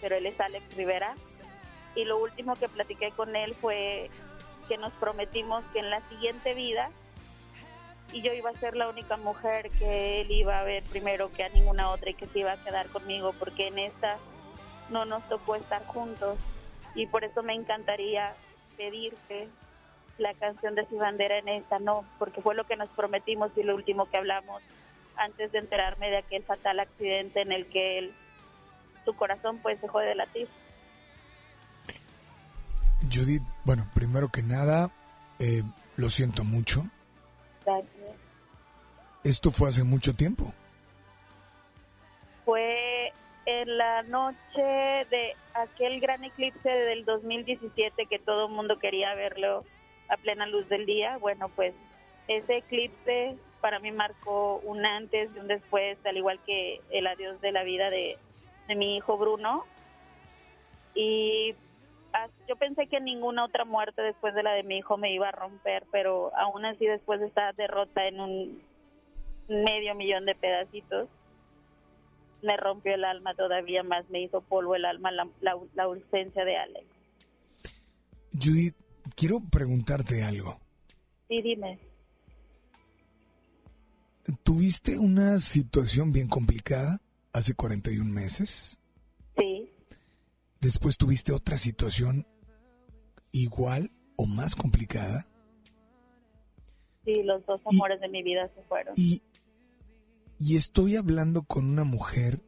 pero 0.00 0.16
él 0.16 0.26
es 0.26 0.40
Alex 0.40 0.76
Rivera. 0.76 1.14
Y 1.94 2.04
lo 2.04 2.18
último 2.18 2.54
que 2.54 2.68
platiqué 2.68 3.10
con 3.10 3.34
él 3.36 3.54
fue 3.60 4.10
que 4.68 4.78
nos 4.78 4.92
prometimos 4.94 5.64
que 5.72 5.80
en 5.80 5.90
la 5.90 6.00
siguiente 6.08 6.54
vida 6.54 6.90
y 8.12 8.22
yo 8.22 8.32
iba 8.32 8.50
a 8.50 8.54
ser 8.54 8.76
la 8.76 8.88
única 8.88 9.16
mujer 9.16 9.68
que 9.70 10.20
él 10.20 10.30
iba 10.30 10.58
a 10.58 10.64
ver 10.64 10.82
primero 10.84 11.32
que 11.32 11.44
a 11.44 11.48
ninguna 11.48 11.90
otra 11.90 12.10
y 12.10 12.14
que 12.14 12.26
se 12.26 12.40
iba 12.40 12.52
a 12.52 12.62
quedar 12.62 12.88
conmigo 12.88 13.32
porque 13.38 13.68
en 13.68 13.78
esta 13.78 14.18
no 14.88 15.04
nos 15.04 15.22
tocó 15.28 15.54
estar 15.54 15.84
juntos 15.86 16.38
y 16.94 17.06
por 17.06 17.24
eso 17.24 17.42
me 17.42 17.54
encantaría 17.54 18.34
pedirte 18.76 19.48
la 20.18 20.34
canción 20.34 20.74
de 20.74 20.86
su 20.86 20.96
bandera 20.96 21.38
en 21.38 21.48
esta 21.48 21.78
no 21.78 22.04
porque 22.18 22.42
fue 22.42 22.54
lo 22.54 22.64
que 22.64 22.76
nos 22.76 22.88
prometimos 22.90 23.50
y 23.56 23.62
lo 23.62 23.74
último 23.74 24.06
que 24.06 24.18
hablamos 24.18 24.62
antes 25.16 25.52
de 25.52 25.58
enterarme 25.58 26.10
de 26.10 26.18
aquel 26.18 26.42
fatal 26.42 26.80
accidente 26.80 27.42
en 27.42 27.52
el 27.52 27.66
que 27.66 27.98
él 27.98 28.12
su 29.04 29.14
corazón 29.14 29.58
pues 29.58 29.80
dejó 29.80 30.00
de 30.00 30.14
latir 30.14 30.48
Judith, 33.12 33.42
bueno, 33.64 33.88
primero 33.94 34.28
que 34.28 34.42
nada, 34.42 34.90
eh, 35.38 35.62
lo 35.96 36.10
siento 36.10 36.44
mucho. 36.44 36.86
Gracias. 37.64 38.16
Esto 39.24 39.50
fue 39.50 39.68
hace 39.68 39.84
mucho 39.84 40.14
tiempo. 40.14 40.52
En 43.60 43.76
la 43.76 44.02
noche 44.02 44.62
de 45.10 45.36
aquel 45.54 46.00
gran 46.00 46.24
eclipse 46.24 46.68
del 46.68 47.04
2017 47.04 48.06
que 48.06 48.18
todo 48.18 48.46
el 48.46 48.52
mundo 48.52 48.78
quería 48.78 49.14
verlo 49.14 49.64
a 50.08 50.16
plena 50.16 50.46
luz 50.46 50.68
del 50.68 50.86
día. 50.86 51.18
Bueno, 51.18 51.48
pues 51.50 51.74
ese 52.28 52.58
eclipse 52.58 53.36
para 53.60 53.78
mí 53.78 53.92
marcó 53.92 54.60
un 54.64 54.84
antes 54.86 55.30
y 55.34 55.38
un 55.38 55.46
después, 55.46 55.98
al 56.06 56.16
igual 56.16 56.40
que 56.46 56.80
el 56.90 57.06
adiós 57.06 57.40
de 57.40 57.52
la 57.52 57.62
vida 57.62 57.90
de, 57.90 58.16
de 58.66 58.74
mi 58.74 58.96
hijo 58.96 59.18
Bruno. 59.18 59.64
Y 60.94 61.54
yo 62.48 62.56
pensé 62.56 62.86
que 62.86 63.00
ninguna 63.00 63.44
otra 63.44 63.64
muerte 63.64 64.02
después 64.02 64.34
de 64.34 64.42
la 64.42 64.52
de 64.52 64.62
mi 64.62 64.78
hijo 64.78 64.96
me 64.96 65.12
iba 65.12 65.28
a 65.28 65.32
romper, 65.32 65.84
pero 65.92 66.32
aún 66.36 66.64
así 66.64 66.86
después 66.86 67.20
de 67.20 67.26
esta 67.26 67.52
derrota 67.52 68.06
en 68.06 68.20
un 68.20 68.62
medio 69.48 69.94
millón 69.94 70.24
de 70.24 70.34
pedacitos, 70.34 71.08
me 72.42 72.56
rompió 72.56 72.94
el 72.94 73.04
alma 73.04 73.34
todavía 73.34 73.82
más, 73.82 74.08
me 74.10 74.22
hizo 74.22 74.40
polvo 74.40 74.74
el 74.74 74.84
alma 74.84 75.10
la, 75.10 75.28
la, 75.40 75.56
la 75.74 75.84
ausencia 75.84 76.44
de 76.44 76.56
Alex. 76.56 76.86
Judith, 78.32 78.76
quiero 79.16 79.40
preguntarte 79.40 80.22
algo. 80.22 80.60
Sí, 81.28 81.42
dime. 81.42 81.78
¿Tuviste 84.44 84.98
una 84.98 85.38
situación 85.38 86.12
bien 86.12 86.28
complicada 86.28 87.00
hace 87.32 87.54
41 87.54 88.12
meses. 88.12 88.78
Sí, 89.36 89.70
Después 90.60 90.98
tuviste 90.98 91.32
otra 91.32 91.56
situación 91.56 92.26
igual 93.32 93.90
o 94.16 94.26
más 94.26 94.54
complicada. 94.54 95.26
sí, 97.04 97.22
los 97.22 97.44
dos 97.46 97.62
amores 97.64 98.00
de 98.00 98.08
mi 98.08 98.22
vida 98.22 98.50
se 98.54 98.62
fueron. 98.64 98.94
Y, 98.96 99.22
y 100.40 100.56
estoy 100.56 100.96
hablando 100.96 101.42
con 101.42 101.66
una 101.66 101.84
mujer 101.84 102.40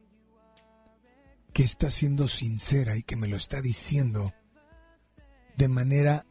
que 1.53 1.61
está 1.61 1.91
siendo 1.91 2.27
sincera 2.27 2.97
y 2.97 3.03
que 3.03 3.15
me 3.15 3.27
lo 3.27 3.35
está 3.35 3.61
diciendo 3.61 4.33
de 5.55 5.67
manera, 5.67 6.25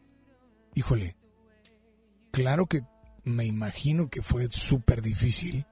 híjole, 0.75 1.15
claro 2.31 2.65
que 2.65 2.81
me 3.23 3.45
imagino 3.45 4.09
que 4.09 4.21
fue 4.21 4.49
súper 4.49 5.01
difícil, 5.01 5.65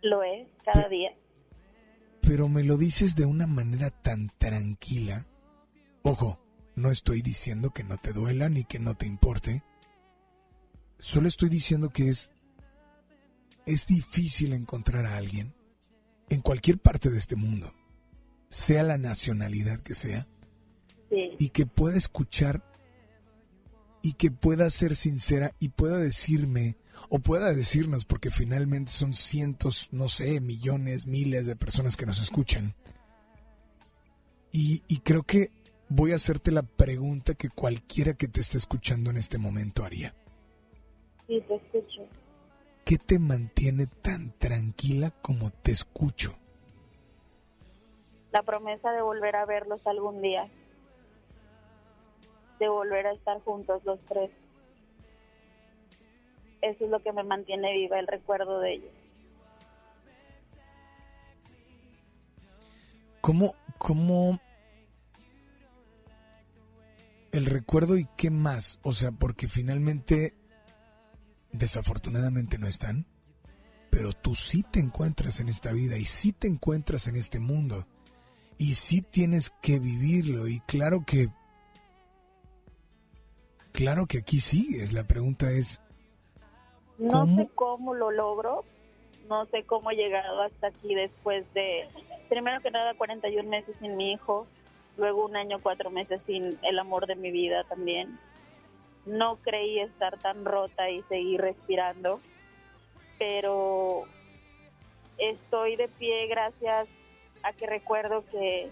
Lo 0.00 0.22
es, 0.22 0.48
cada 0.64 0.88
día. 0.88 1.10
pero 2.22 2.48
me 2.48 2.64
lo 2.64 2.78
dices 2.78 3.14
de 3.14 3.26
una 3.26 3.46
manera 3.46 3.90
tan 3.90 4.30
tranquila. 4.38 5.26
Ojo, 6.02 6.40
no 6.76 6.90
estoy 6.90 7.20
diciendo 7.20 7.72
que 7.72 7.84
no 7.84 7.98
te 7.98 8.14
duela 8.14 8.48
ni 8.48 8.64
que 8.64 8.78
no 8.78 8.94
te 8.94 9.06
importe. 9.06 9.62
Solo 10.98 11.28
estoy 11.28 11.50
diciendo 11.50 11.90
que 11.90 12.08
es 12.08 12.32
es 13.66 13.86
difícil 13.86 14.52
encontrar 14.52 15.06
a 15.06 15.16
alguien 15.16 15.54
en 16.30 16.40
cualquier 16.40 16.78
parte 16.78 17.10
de 17.10 17.18
este 17.18 17.36
mundo, 17.36 17.72
sea 18.48 18.82
la 18.82 18.98
nacionalidad 18.98 19.80
que 19.80 19.94
sea, 19.94 20.26
Sí. 21.10 21.30
y 21.38 21.48
que 21.50 21.66
pueda 21.66 21.96
escuchar 21.96 22.62
y 24.02 24.14
que 24.14 24.30
pueda 24.30 24.68
ser 24.70 24.96
sincera 24.96 25.52
y 25.60 25.68
pueda 25.68 25.98
decirme 25.98 26.76
o 27.08 27.18
pueda 27.20 27.52
decirnos, 27.52 28.04
porque 28.04 28.30
finalmente 28.30 28.90
son 28.92 29.14
cientos, 29.14 29.88
no 29.92 30.08
sé, 30.08 30.40
millones, 30.40 31.06
miles 31.06 31.46
de 31.46 31.56
personas 31.56 31.96
que 31.96 32.06
nos 32.06 32.20
escuchan. 32.20 32.74
Y, 34.52 34.82
y 34.88 34.98
creo 35.00 35.22
que 35.22 35.50
voy 35.88 36.12
a 36.12 36.16
hacerte 36.16 36.50
la 36.50 36.62
pregunta 36.62 37.34
que 37.34 37.48
cualquiera 37.48 38.14
que 38.14 38.28
te 38.28 38.40
esté 38.40 38.58
escuchando 38.58 39.10
en 39.10 39.16
este 39.16 39.38
momento 39.38 39.84
haría. 39.84 40.14
Sí, 41.26 41.40
te 41.46 41.54
escucho. 41.54 42.08
¿Qué 42.94 42.98
te 42.98 43.18
mantiene 43.18 43.88
tan 43.88 44.30
tranquila 44.38 45.10
como 45.20 45.50
te 45.50 45.72
escucho? 45.72 46.38
La 48.30 48.44
promesa 48.44 48.92
de 48.92 49.02
volver 49.02 49.34
a 49.34 49.44
verlos 49.46 49.84
algún 49.88 50.22
día. 50.22 50.48
De 52.60 52.68
volver 52.68 53.08
a 53.08 53.12
estar 53.14 53.40
juntos 53.40 53.84
los 53.84 53.98
tres. 54.06 54.30
Eso 56.62 56.84
es 56.84 56.88
lo 56.88 57.00
que 57.00 57.12
me 57.12 57.24
mantiene 57.24 57.72
viva, 57.72 57.98
el 57.98 58.06
recuerdo 58.06 58.60
de 58.60 58.74
ellos. 58.74 58.92
¿Cómo, 63.20 63.56
cómo 63.76 64.38
el 67.32 67.46
recuerdo 67.46 67.98
y 67.98 68.06
qué 68.16 68.30
más? 68.30 68.78
O 68.84 68.92
sea, 68.92 69.10
porque 69.10 69.48
finalmente, 69.48 70.36
desafortunadamente 71.54 72.58
no 72.58 72.66
están, 72.66 73.06
pero 73.90 74.12
tú 74.12 74.34
sí 74.34 74.62
te 74.62 74.80
encuentras 74.80 75.40
en 75.40 75.48
esta 75.48 75.72
vida 75.72 75.96
y 75.96 76.04
sí 76.04 76.32
te 76.32 76.48
encuentras 76.48 77.06
en 77.06 77.16
este 77.16 77.38
mundo 77.38 77.86
y 78.58 78.74
sí 78.74 79.02
tienes 79.02 79.50
que 79.62 79.78
vivirlo 79.78 80.48
y 80.48 80.60
claro 80.60 81.04
que, 81.06 81.28
claro 83.72 84.06
que 84.06 84.18
aquí 84.18 84.38
sigues. 84.40 84.92
La 84.92 85.04
pregunta 85.04 85.50
es, 85.50 85.80
No 86.98 87.20
¿Cómo? 87.20 87.36
sé 87.36 87.50
cómo 87.54 87.94
lo 87.94 88.10
logro, 88.10 88.64
no 89.28 89.46
sé 89.46 89.62
cómo 89.64 89.90
he 89.90 89.96
llegado 89.96 90.42
hasta 90.42 90.68
aquí 90.68 90.94
después 90.94 91.44
de, 91.54 91.88
primero 92.28 92.60
que 92.60 92.70
nada, 92.70 92.94
41 92.94 93.48
meses 93.48 93.76
sin 93.80 93.96
mi 93.96 94.12
hijo, 94.12 94.46
luego 94.96 95.26
un 95.26 95.36
año, 95.36 95.58
cuatro 95.62 95.90
meses 95.90 96.20
sin 96.26 96.58
el 96.62 96.78
amor 96.78 97.06
de 97.06 97.16
mi 97.16 97.30
vida 97.30 97.64
también. 97.64 98.18
No 99.06 99.36
creí 99.36 99.80
estar 99.80 100.18
tan 100.18 100.44
rota 100.44 100.90
y 100.90 101.02
seguir 101.02 101.40
respirando, 101.40 102.20
pero 103.18 104.04
estoy 105.18 105.76
de 105.76 105.88
pie 105.88 106.26
gracias 106.26 106.88
a 107.42 107.52
que 107.52 107.66
recuerdo 107.66 108.24
que 108.30 108.70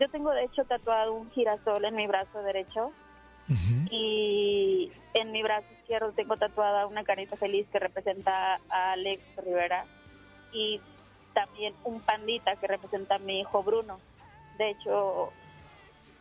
yo 0.00 0.08
tengo 0.08 0.30
de 0.30 0.44
hecho 0.44 0.64
tatuado 0.64 1.12
un 1.12 1.30
girasol 1.30 1.84
en 1.84 1.94
mi 1.94 2.06
brazo 2.06 2.42
derecho 2.42 2.92
y 3.90 4.90
en 5.14 5.30
mi 5.30 5.42
brazo 5.42 5.66
izquierdo 5.72 6.12
tengo 6.12 6.36
tatuada 6.36 6.86
una 6.86 7.04
carita 7.04 7.36
feliz 7.36 7.66
que 7.70 7.78
representa 7.78 8.58
a 8.70 8.92
Alex 8.92 9.20
Rivera 9.44 9.84
y 10.52 10.80
también 11.34 11.74
un 11.84 12.00
pandita 12.00 12.56
que 12.56 12.66
representa 12.66 13.16
a 13.16 13.18
mi 13.18 13.40
hijo 13.40 13.62
Bruno. 13.62 13.98
De 14.58 14.70
hecho, 14.70 15.32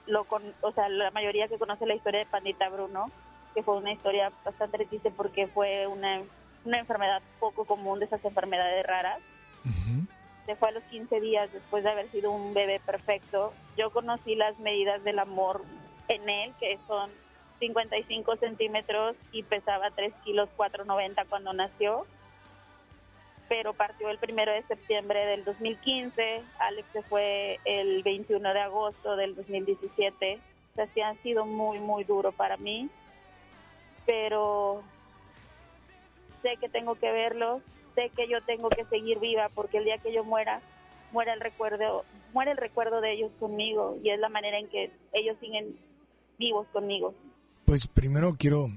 lo 0.07 0.23
con, 0.25 0.43
o 0.61 0.71
sea, 0.71 0.89
la 0.89 1.11
mayoría 1.11 1.47
que 1.47 1.57
conoce 1.57 1.85
la 1.85 1.95
historia 1.95 2.19
de 2.19 2.25
Pandita 2.25 2.69
Bruno, 2.69 3.11
que 3.53 3.63
fue 3.63 3.77
una 3.77 3.91
historia 3.91 4.31
bastante 4.43 4.85
triste 4.85 5.11
porque 5.11 5.47
fue 5.47 5.87
una, 5.87 6.21
una 6.65 6.79
enfermedad 6.79 7.21
poco 7.39 7.65
común 7.65 7.99
de 7.99 8.05
esas 8.05 8.23
enfermedades 8.25 8.85
raras. 8.85 9.19
Se 10.45 10.55
fue 10.55 10.69
a 10.69 10.71
los 10.71 10.83
15 10.85 11.21
días 11.21 11.53
después 11.53 11.83
de 11.83 11.91
haber 11.91 12.09
sido 12.09 12.31
un 12.31 12.53
bebé 12.53 12.79
perfecto. 12.79 13.53
Yo 13.77 13.91
conocí 13.91 14.35
las 14.35 14.57
medidas 14.59 15.03
del 15.03 15.19
amor 15.19 15.61
en 16.07 16.27
él, 16.27 16.53
que 16.59 16.79
son 16.87 17.11
55 17.59 18.35
centímetros 18.37 19.15
y 19.31 19.43
pesaba 19.43 19.91
3 19.91 20.13
kilos 20.25 20.49
490 20.57 21.25
cuando 21.25 21.53
nació. 21.53 22.05
Pero 23.51 23.73
partió 23.73 24.09
el 24.09 24.17
primero 24.17 24.53
de 24.53 24.63
septiembre 24.63 25.25
del 25.25 25.43
2015. 25.43 26.41
Alex 26.57 26.87
se 26.93 27.01
fue 27.01 27.59
el 27.65 28.01
21 28.01 28.53
de 28.53 28.59
agosto 28.61 29.17
del 29.17 29.35
2017. 29.35 30.39
O 30.71 30.75
sea, 30.75 30.87
sí 30.93 31.01
ha 31.01 31.13
sido 31.15 31.45
muy, 31.45 31.79
muy 31.79 32.05
duro 32.05 32.31
para 32.31 32.55
mí. 32.55 32.89
Pero 34.05 34.83
sé 36.41 36.55
que 36.61 36.69
tengo 36.69 36.95
que 36.95 37.11
verlo, 37.11 37.61
sé 37.93 38.09
que 38.15 38.29
yo 38.29 38.41
tengo 38.41 38.69
que 38.69 38.85
seguir 38.85 39.19
viva 39.19 39.47
porque 39.53 39.79
el 39.79 39.83
día 39.83 39.97
que 39.97 40.13
yo 40.13 40.23
muera, 40.23 40.61
muera 41.11 41.33
el 41.33 41.41
recuerdo, 41.41 42.05
muere 42.31 42.51
el 42.51 42.57
recuerdo 42.57 43.01
de 43.01 43.11
ellos 43.11 43.31
conmigo 43.37 43.99
y 44.01 44.11
es 44.11 44.19
la 44.21 44.29
manera 44.29 44.59
en 44.59 44.69
que 44.69 44.91
ellos 45.11 45.35
siguen 45.41 45.77
vivos 46.39 46.67
conmigo. 46.71 47.13
Pues 47.65 47.85
primero 47.85 48.33
quiero 48.39 48.69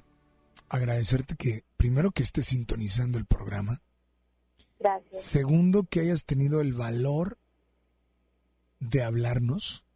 agradecerte 0.68 1.36
que, 1.38 1.62
primero 1.76 2.10
que 2.10 2.24
estés 2.24 2.46
sintonizando 2.46 3.18
el 3.18 3.24
programa. 3.24 3.78
Gracias. 4.85 5.23
Segundo, 5.23 5.85
que 5.85 6.01
hayas 6.01 6.27
tenido 6.27 6.61
el 6.61 6.74
valor 6.74 7.39
de 8.81 9.02
hablarnos, 9.02 9.86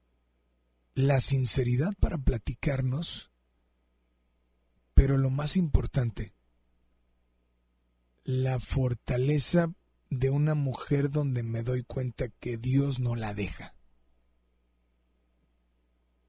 la 0.95 1.21
sinceridad 1.21 1.93
para 2.01 2.17
platicarnos, 2.17 3.31
pero 4.95 5.19
lo 5.19 5.29
más 5.29 5.59
importante, 5.59 6.33
la 8.25 8.59
fortaleza 8.61 9.69
de 10.09 10.31
una 10.31 10.55
mujer 10.55 11.11
donde 11.11 11.43
me 11.43 11.63
doy 11.63 11.83
cuenta 11.83 12.29
que 12.41 12.57
Dios 12.57 12.99
no 12.99 13.15
la 13.15 13.35
deja. 13.35 13.75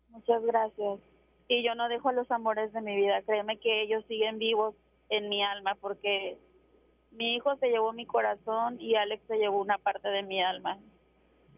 Muchas 0.09 0.43
gracias. 0.43 0.99
Y 1.47 1.63
yo 1.65 1.75
no 1.75 1.87
dejo 1.87 2.09
a 2.09 2.13
los 2.13 2.29
amores 2.29 2.73
de 2.73 2.81
mi 2.81 2.97
vida. 2.97 3.21
Créeme 3.21 3.57
que 3.57 3.83
ellos 3.83 4.03
siguen 4.09 4.37
vivos 4.37 4.75
en 5.07 5.29
mi 5.29 5.41
alma 5.41 5.75
porque 5.75 6.37
mi 7.11 7.35
hijo 7.35 7.55
se 7.57 7.69
llevó 7.69 7.93
mi 7.93 8.05
corazón 8.05 8.79
y 8.79 8.95
Alex 8.95 9.23
se 9.27 9.37
llevó 9.37 9.61
una 9.61 9.77
parte 9.77 10.09
de 10.09 10.23
mi 10.23 10.41
alma. 10.41 10.77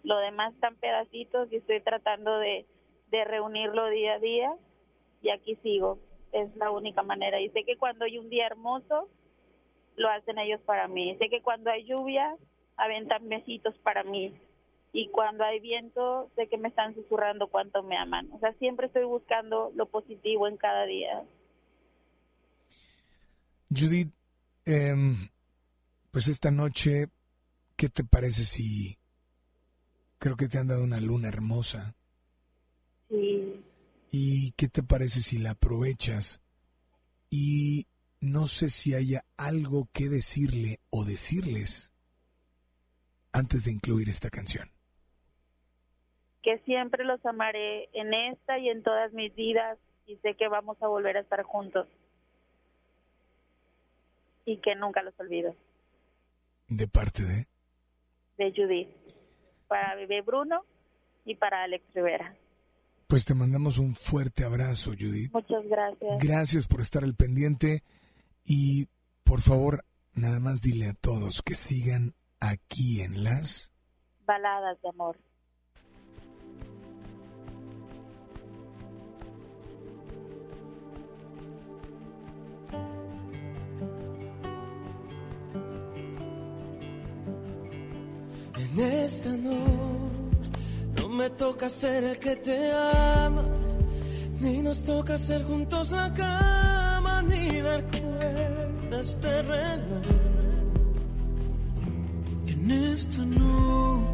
Lo 0.03 0.17
demás 0.17 0.53
están 0.53 0.75
pedacitos 0.75 1.51
y 1.51 1.57
estoy 1.57 1.81
tratando 1.81 2.37
de, 2.39 2.65
de 3.11 3.23
reunirlo 3.25 3.87
día 3.89 4.13
a 4.13 4.19
día 4.19 4.55
y 5.21 5.29
aquí 5.29 5.55
sigo. 5.57 5.99
Es 6.31 6.55
la 6.55 6.71
única 6.71 7.03
manera. 7.03 7.39
Y 7.41 7.49
sé 7.49 7.63
que 7.65 7.77
cuando 7.77 8.05
hay 8.05 8.17
un 8.17 8.29
día 8.29 8.47
hermoso, 8.47 9.09
lo 9.97 10.09
hacen 10.09 10.39
ellos 10.39 10.61
para 10.61 10.87
mí. 10.87 11.15
Sé 11.17 11.29
que 11.29 11.41
cuando 11.41 11.69
hay 11.69 11.83
lluvia, 11.83 12.35
aventan 12.77 13.27
besitos 13.27 13.77
para 13.79 14.03
mí. 14.03 14.33
Y 14.93 15.07
cuando 15.09 15.43
hay 15.43 15.59
viento, 15.59 16.29
sé 16.35 16.47
que 16.47 16.57
me 16.57 16.69
están 16.69 16.95
susurrando 16.95 17.47
cuánto 17.47 17.83
me 17.83 17.97
aman. 17.97 18.29
O 18.33 18.39
sea, 18.39 18.53
siempre 18.53 18.87
estoy 18.87 19.05
buscando 19.05 19.71
lo 19.75 19.85
positivo 19.85 20.47
en 20.47 20.57
cada 20.57 20.85
día. 20.85 21.23
Judith, 23.69 24.11
em, 24.65 25.29
pues 26.11 26.27
esta 26.27 26.51
noche, 26.51 27.07
¿qué 27.77 27.87
te 27.87 28.03
parece 28.03 28.43
si 28.43 28.97
creo 30.19 30.35
que 30.35 30.47
te 30.47 30.57
han 30.57 30.67
dado 30.67 30.83
una 30.83 30.99
luna 30.99 31.29
hermosa? 31.29 31.95
Sí. 33.09 33.63
¿Y 34.11 34.51
qué 34.51 34.67
te 34.67 34.83
parece 34.83 35.21
si 35.21 35.39
la 35.39 35.51
aprovechas? 35.51 36.41
Y 37.29 37.87
no 38.19 38.45
sé 38.45 38.69
si 38.69 38.93
haya 38.93 39.23
algo 39.37 39.87
que 39.93 40.09
decirle 40.09 40.79
o 40.89 41.05
decirles 41.05 41.93
antes 43.31 43.63
de 43.63 43.71
incluir 43.71 44.09
esta 44.09 44.29
canción. 44.29 44.69
Que 46.43 46.57
siempre 46.65 47.05
los 47.05 47.25
amaré 47.25 47.89
en 47.93 48.13
esta 48.13 48.59
y 48.59 48.67
en 48.67 48.83
todas 48.83 49.13
mis 49.13 49.33
vidas 49.35 49.77
y 50.07 50.17
sé 50.17 50.35
que 50.35 50.49
vamos 50.49 50.75
a 50.81 50.87
volver 50.87 51.15
a 51.15 51.21
estar 51.21 51.43
juntos. 51.43 51.87
Y 54.45 54.57
que 54.57 54.75
nunca 54.75 55.03
los 55.03 55.17
olvido. 55.17 55.55
De 56.71 56.87
parte 56.87 57.23
de... 57.23 57.47
De 58.37 58.53
Judith. 58.55 58.87
para 59.67 59.93
bebé 59.95 60.21
Bruno 60.21 60.63
y 61.25 61.35
para 61.35 61.63
Alex 61.63 61.83
Rivera. 61.93 62.33
Pues 63.07 63.25
te 63.25 63.33
mandamos 63.33 63.77
un 63.77 63.93
fuerte 63.93 64.45
abrazo, 64.45 64.91
Judith. 64.97 65.33
Muchas 65.33 65.67
gracias. 65.67 66.23
Gracias 66.23 66.67
por 66.67 66.79
estar 66.79 67.03
al 67.03 67.13
pendiente 67.13 67.83
y 68.45 68.87
por 69.25 69.41
favor, 69.41 69.83
nada 70.13 70.39
más 70.39 70.61
dile 70.61 70.87
a 70.87 70.93
todos 70.93 71.41
que 71.41 71.55
sigan 71.55 72.15
aquí 72.39 73.01
en 73.01 73.25
las 73.25 73.73
Baladas 74.25 74.81
de 74.81 74.89
amor. 74.89 75.17
En 88.73 88.79
esta 88.79 89.29
no, 89.31 90.09
no 90.95 91.09
me 91.09 91.29
toca 91.29 91.67
ser 91.67 92.05
el 92.05 92.17
que 92.19 92.37
te 92.37 92.71
ama, 92.71 93.43
ni 94.39 94.61
nos 94.61 94.83
toca 94.83 95.15
hacer 95.15 95.43
juntos 95.43 95.91
la 95.91 96.13
cama, 96.13 97.21
ni 97.23 97.59
dar 97.59 97.83
cuerdas 97.87 99.19
de 99.19 99.41
reloj. 99.41 100.05
En 102.47 102.71
esta 102.71 103.25
no, 103.25 104.05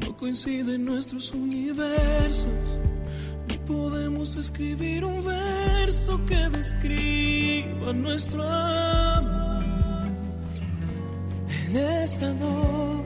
no 0.00 0.16
coinciden 0.16 0.86
nuestros 0.86 1.32
universos, 1.32 2.46
ni 3.48 3.58
podemos 3.58 4.34
escribir 4.36 5.04
un 5.04 5.22
verso 5.22 6.24
que 6.24 6.48
describa 6.48 7.92
nuestro 7.92 8.42
amor. 8.42 9.64
En 11.66 11.76
esta 11.76 12.32
no, 12.32 13.03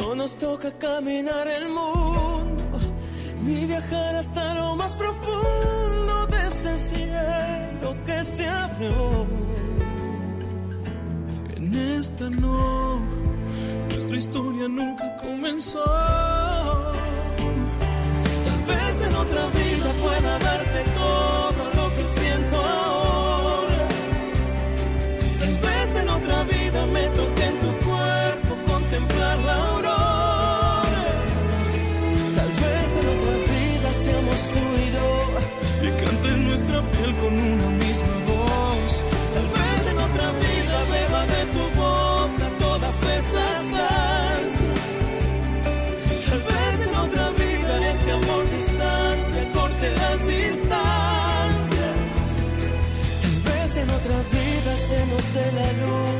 no 0.00 0.14
nos 0.14 0.38
toca 0.38 0.70
caminar 0.78 1.46
el 1.46 1.68
mundo, 1.68 2.78
ni 3.44 3.66
viajar 3.66 4.16
hasta 4.16 4.54
lo 4.54 4.74
más 4.74 4.94
profundo 4.94 6.26
de 6.26 6.38
este 6.46 6.76
cielo 6.78 7.94
que 8.06 8.24
se 8.24 8.48
abrió. 8.48 9.26
En 11.54 11.74
esta 11.98 12.30
no, 12.30 13.00
nuestra 13.90 14.16
historia 14.16 14.68
nunca 14.68 15.16
comenzó. 15.18 15.84
Dé 55.34 55.46
la 55.52 55.68
luz. 55.82 56.12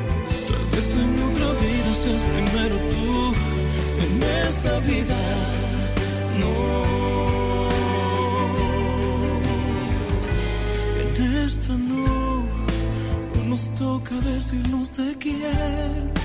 Tal 0.49 0.67
vez 0.73 0.89
en 1.03 1.13
otra 1.29 1.49
vida 1.65 1.95
seas 1.95 2.23
primero 2.23 2.77
tú. 2.91 3.35
En 4.05 4.23
esta 4.47 4.79
vida 4.81 5.17
En 11.01 11.35
esta 11.45 11.73
no, 11.75 12.45
no 13.35 13.45
nos 13.49 13.71
toca 13.75 14.15
decirnos 14.17 14.91
te 14.91 15.17
quiero 15.19 16.20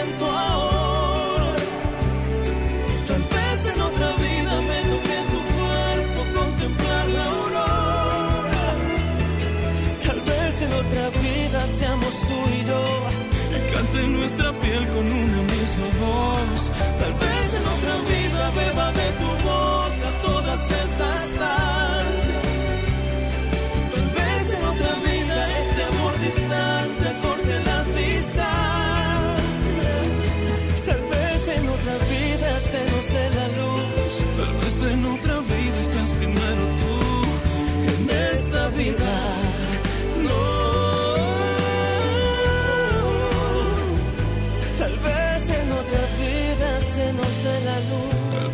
lo 0.00 0.18
que 0.18 0.49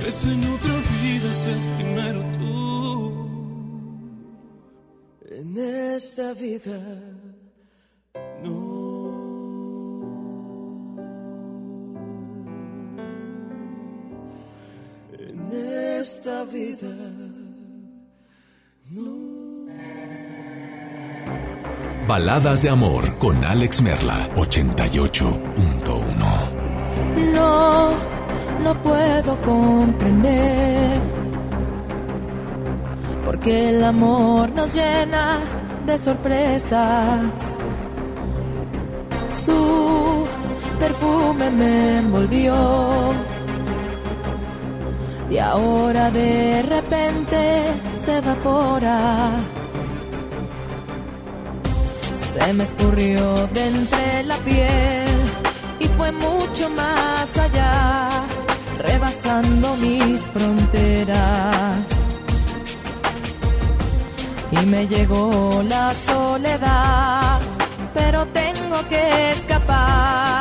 vez 0.06 0.24
en 0.24 0.40
otra 0.54 0.74
vida 1.02 1.32
seas 1.32 1.66
primero 1.76 2.20
tú. 2.38 3.12
En 5.30 5.58
esta 5.58 6.32
vida 6.34 6.78
no. 8.44 8.76
En 15.18 15.48
esta 16.00 16.44
vida 16.44 16.94
Baladas 22.06 22.62
de 22.62 22.70
amor 22.70 23.18
con 23.18 23.44
Alex 23.44 23.82
Merla 23.82 24.30
88.1. 24.36 27.34
No, 27.34 28.15
no 28.66 28.74
puedo 28.82 29.32
comprender. 29.42 31.00
Porque 33.24 33.70
el 33.70 33.84
amor 33.84 34.50
nos 34.58 34.74
llena 34.74 35.40
de 35.86 35.96
sorpresas. 35.98 37.20
Su 39.44 40.26
perfume 40.80 41.46
me 41.50 41.98
envolvió. 41.98 42.56
Y 45.30 45.38
ahora 45.38 46.10
de 46.10 46.62
repente 46.62 47.40
se 48.04 48.18
evapora. 48.18 48.98
Se 52.32 52.52
me 52.52 52.64
escurrió 52.64 53.22
de 53.54 53.62
entre 53.74 54.22
la 54.24 54.36
piel 54.38 55.16
y 55.80 55.86
fue 55.96 56.10
mucho 56.12 56.68
más 56.70 57.38
allá, 57.38 57.95
rebasando 58.86 59.76
mis 59.76 60.22
fronteras. 60.34 61.86
Y 64.52 64.66
me 64.66 64.86
llegó 64.86 65.62
la 65.68 65.94
soledad, 65.94 67.40
pero 67.94 68.26
tengo 68.26 68.78
que 68.88 69.30
escapar 69.30 70.35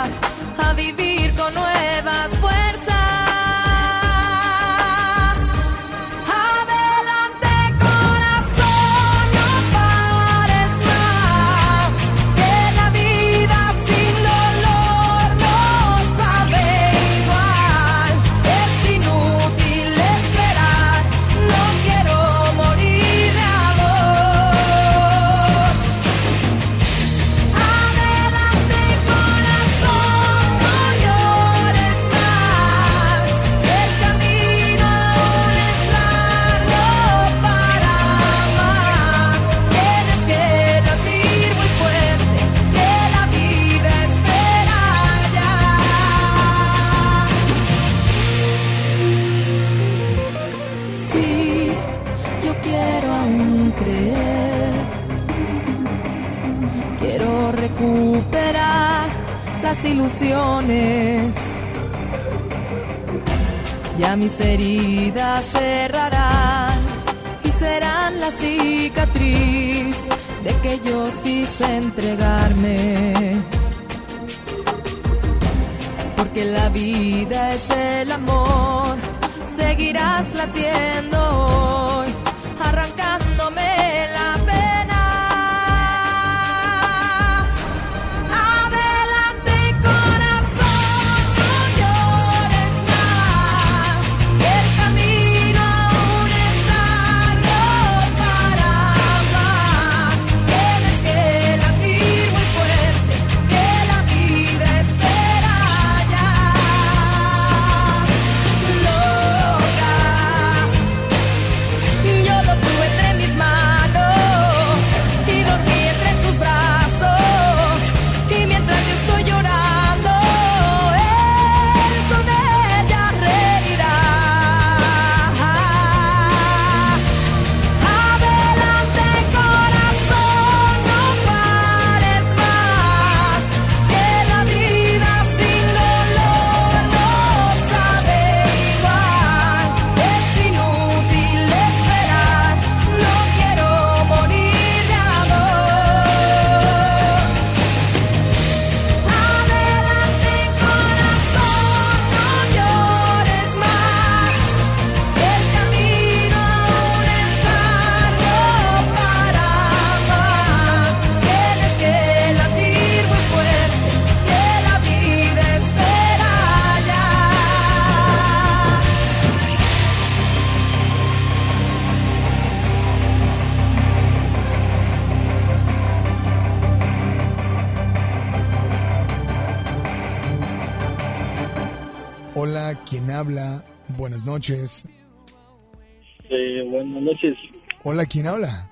¿quién 188.16 188.28
habla? 188.28 188.72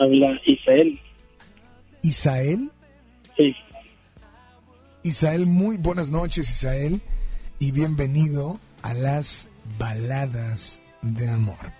habla 0.00 0.40
Isael. 0.46 0.98
¿Isael? 2.02 2.70
Sí. 3.36 3.54
Isael, 5.04 5.46
muy 5.46 5.76
buenas 5.76 6.10
noches, 6.10 6.50
Isael, 6.50 7.00
y 7.60 7.70
bienvenido 7.70 8.58
a 8.82 8.92
las 8.92 9.48
baladas 9.78 10.82
de 11.02 11.30
amor. 11.30 11.70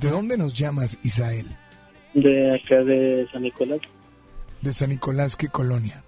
¿De 0.00 0.08
dónde 0.10 0.38
nos 0.38 0.54
llamas, 0.54 1.00
Isael? 1.02 1.48
De 2.14 2.54
acá 2.54 2.84
de 2.84 3.26
San 3.32 3.42
Nicolás. 3.42 3.80
De 4.62 4.72
San 4.72 4.90
Nicolás, 4.90 5.34
¿qué 5.34 5.48
colonia? 5.48 6.04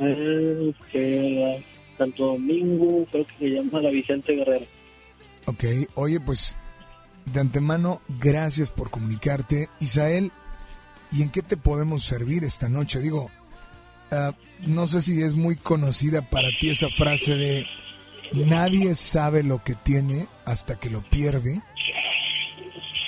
Eh, 0.00 0.72
que 0.92 1.64
Santo 1.96 2.26
Domingo, 2.26 3.04
creo 3.10 3.26
que 3.26 3.38
se 3.40 3.46
llama 3.48 3.80
la 3.80 3.90
Vicente 3.90 4.36
Guerrero. 4.36 4.66
Ok, 5.46 5.64
oye, 5.96 6.20
pues 6.20 6.56
de 7.32 7.40
antemano, 7.40 8.00
gracias 8.20 8.72
por 8.72 8.90
comunicarte. 8.90 9.68
Isael, 9.80 10.32
¿y 11.12 11.22
en 11.22 11.30
qué 11.30 11.42
te 11.42 11.56
podemos 11.56 12.04
servir 12.04 12.44
esta 12.44 12.68
noche? 12.68 13.00
Digo, 13.00 13.30
ah, 14.10 14.32
no 14.66 14.86
sé 14.86 15.00
si 15.00 15.22
es 15.22 15.34
muy 15.34 15.56
conocida 15.56 16.22
para 16.22 16.48
ti 16.60 16.70
esa 16.70 16.88
frase 16.88 17.34
de 17.34 17.66
nadie 18.32 18.94
sabe 18.94 19.42
lo 19.42 19.62
que 19.62 19.74
tiene 19.74 20.26
hasta 20.44 20.78
que 20.78 20.90
lo 20.90 21.02
pierde, 21.02 21.62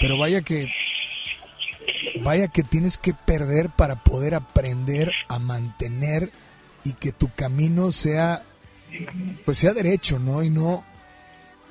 pero 0.01 0.19
vaya 0.19 0.43
que 0.43 0.69
vaya 2.23 2.49
que 2.49 2.63
tienes 2.63 2.99
que 2.99 3.15
perder 3.15 3.71
para 3.71 4.03
poder 4.03 4.35
aprender 4.35 5.11
a 5.29 5.39
mantener 5.39 6.31
y 6.85 6.95
que 6.95 7.13
tu 7.13 7.31
camino 7.35 7.93
sea 7.93 8.43
pues 9.45 9.59
sea 9.59 9.73
derecho, 9.73 10.19
¿no? 10.19 10.43
Y 10.43 10.51
no 10.51 10.85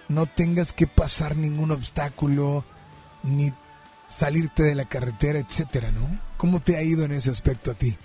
no 0.09 0.25
tengas 0.25 0.73
que 0.73 0.87
pasar 0.87 1.35
ningún 1.37 1.71
obstáculo 1.71 2.63
ni 3.23 3.51
salirte 4.07 4.63
de 4.63 4.75
la 4.75 4.85
carretera, 4.85 5.39
etcétera, 5.39 5.91
¿no? 5.91 6.09
¿Cómo 6.37 6.59
te 6.59 6.77
ha 6.77 6.83
ido 6.83 7.05
en 7.05 7.11
ese 7.11 7.29
aspecto 7.31 7.71
a 7.71 7.75
ti? 7.75 7.95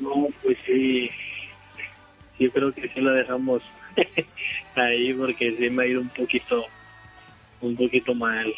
No, 0.00 0.28
pues 0.42 0.56
sí. 0.66 1.10
Yo 2.38 2.50
creo 2.52 2.72
que 2.72 2.88
sí 2.88 3.00
la 3.00 3.12
dejamos 3.12 3.62
ahí 4.74 5.12
porque 5.14 5.56
sí 5.58 5.68
me 5.70 5.82
ha 5.82 5.86
ido 5.86 6.00
un 6.00 6.08
poquito, 6.08 6.64
un 7.60 7.76
poquito 7.76 8.14
mal. 8.14 8.52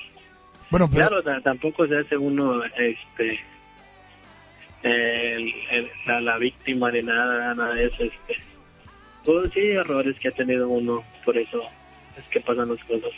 Bueno, 0.71 0.89
pero 0.91 1.09
Claro, 1.09 1.23
ta- 1.23 1.41
tampoco 1.41 1.87
se 1.87 1.99
hace 1.99 2.17
uno, 2.17 2.65
este, 2.65 3.41
el- 4.83 5.53
el- 5.71 5.91
la, 6.07 6.21
la 6.21 6.39
víctima 6.39 6.91
de 6.91 7.03
nada, 7.03 7.55
nada 7.55 7.75
de 7.75 7.87
eso, 7.87 8.05
este. 8.05 8.37
Pues 9.25 9.53
sí, 9.53 9.61
errores 9.61 10.17
que 10.19 10.29
ha 10.29 10.33
tenido 10.33 10.69
uno, 10.69 11.05
por 11.25 11.37
eso 11.39 11.63
es 12.17 12.25
que 12.29 12.41
pasan 12.41 12.69
las 12.69 12.83
cosas. 12.85 13.11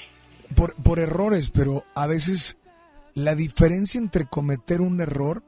por, 0.56 0.74
por 0.82 0.98
errores, 0.98 1.50
pero 1.50 1.84
a 1.94 2.06
veces 2.06 2.58
la 3.14 3.34
diferencia 3.34 3.98
entre 3.98 4.26
cometer 4.26 4.80
un 4.80 5.00
error 5.00 5.42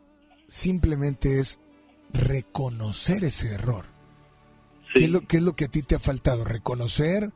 simplemente 0.48 1.40
es 1.40 1.58
reconocer 2.12 3.24
ese 3.24 3.52
error. 3.54 3.86
¿Qué, 4.94 5.04
es 5.04 5.10
lo, 5.10 5.20
¿Qué 5.22 5.36
es 5.38 5.42
lo 5.42 5.52
que 5.52 5.66
a 5.66 5.68
ti 5.68 5.82
te 5.82 5.94
ha 5.96 5.98
faltado? 5.98 6.44
¿Reconocer 6.44 7.30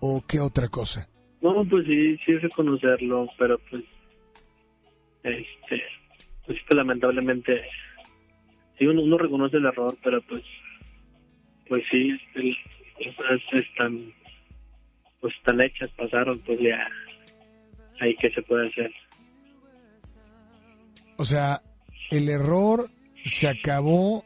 o 0.00 0.22
qué 0.26 0.40
otra 0.40 0.68
cosa? 0.68 1.08
No, 1.42 1.64
pues 1.68 1.84
sí, 1.86 2.16
sí 2.24 2.32
es 2.32 2.42
reconocerlo, 2.42 3.28
pero 3.38 3.58
pues, 3.70 3.84
este, 5.22 5.82
pues 6.46 6.58
lamentablemente, 6.70 7.62
sí 8.78 8.86
uno, 8.86 9.02
uno 9.02 9.18
reconoce 9.18 9.56
el 9.58 9.66
error, 9.66 9.96
pero 10.02 10.22
pues, 10.22 10.42
pues 11.68 11.82
sí, 11.90 12.10
el- 12.34 12.56
cosas 13.16 13.40
están, 13.52 14.12
pues 15.20 15.34
están 15.36 15.60
hechas, 15.60 15.90
pasaron, 15.96 16.38
pues 16.40 16.58
ya, 16.60 16.86
ahí 18.00 18.14
que 18.16 18.30
se 18.30 18.42
puede 18.42 18.68
hacer. 18.68 18.92
O 21.16 21.24
sea, 21.24 21.60
el 22.10 22.28
error 22.28 22.88
se 23.24 23.48
acabó, 23.48 24.24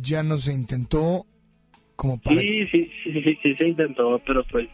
ya 0.00 0.22
no 0.22 0.38
se 0.38 0.52
intentó 0.52 1.26
como 1.96 2.20
para... 2.20 2.40
Sí, 2.40 2.66
sí, 2.68 2.90
sí, 3.04 3.22
sí, 3.22 3.38
sí, 3.42 3.54
se 3.56 3.68
intentó, 3.68 4.18
pero 4.26 4.42
pues 4.44 4.68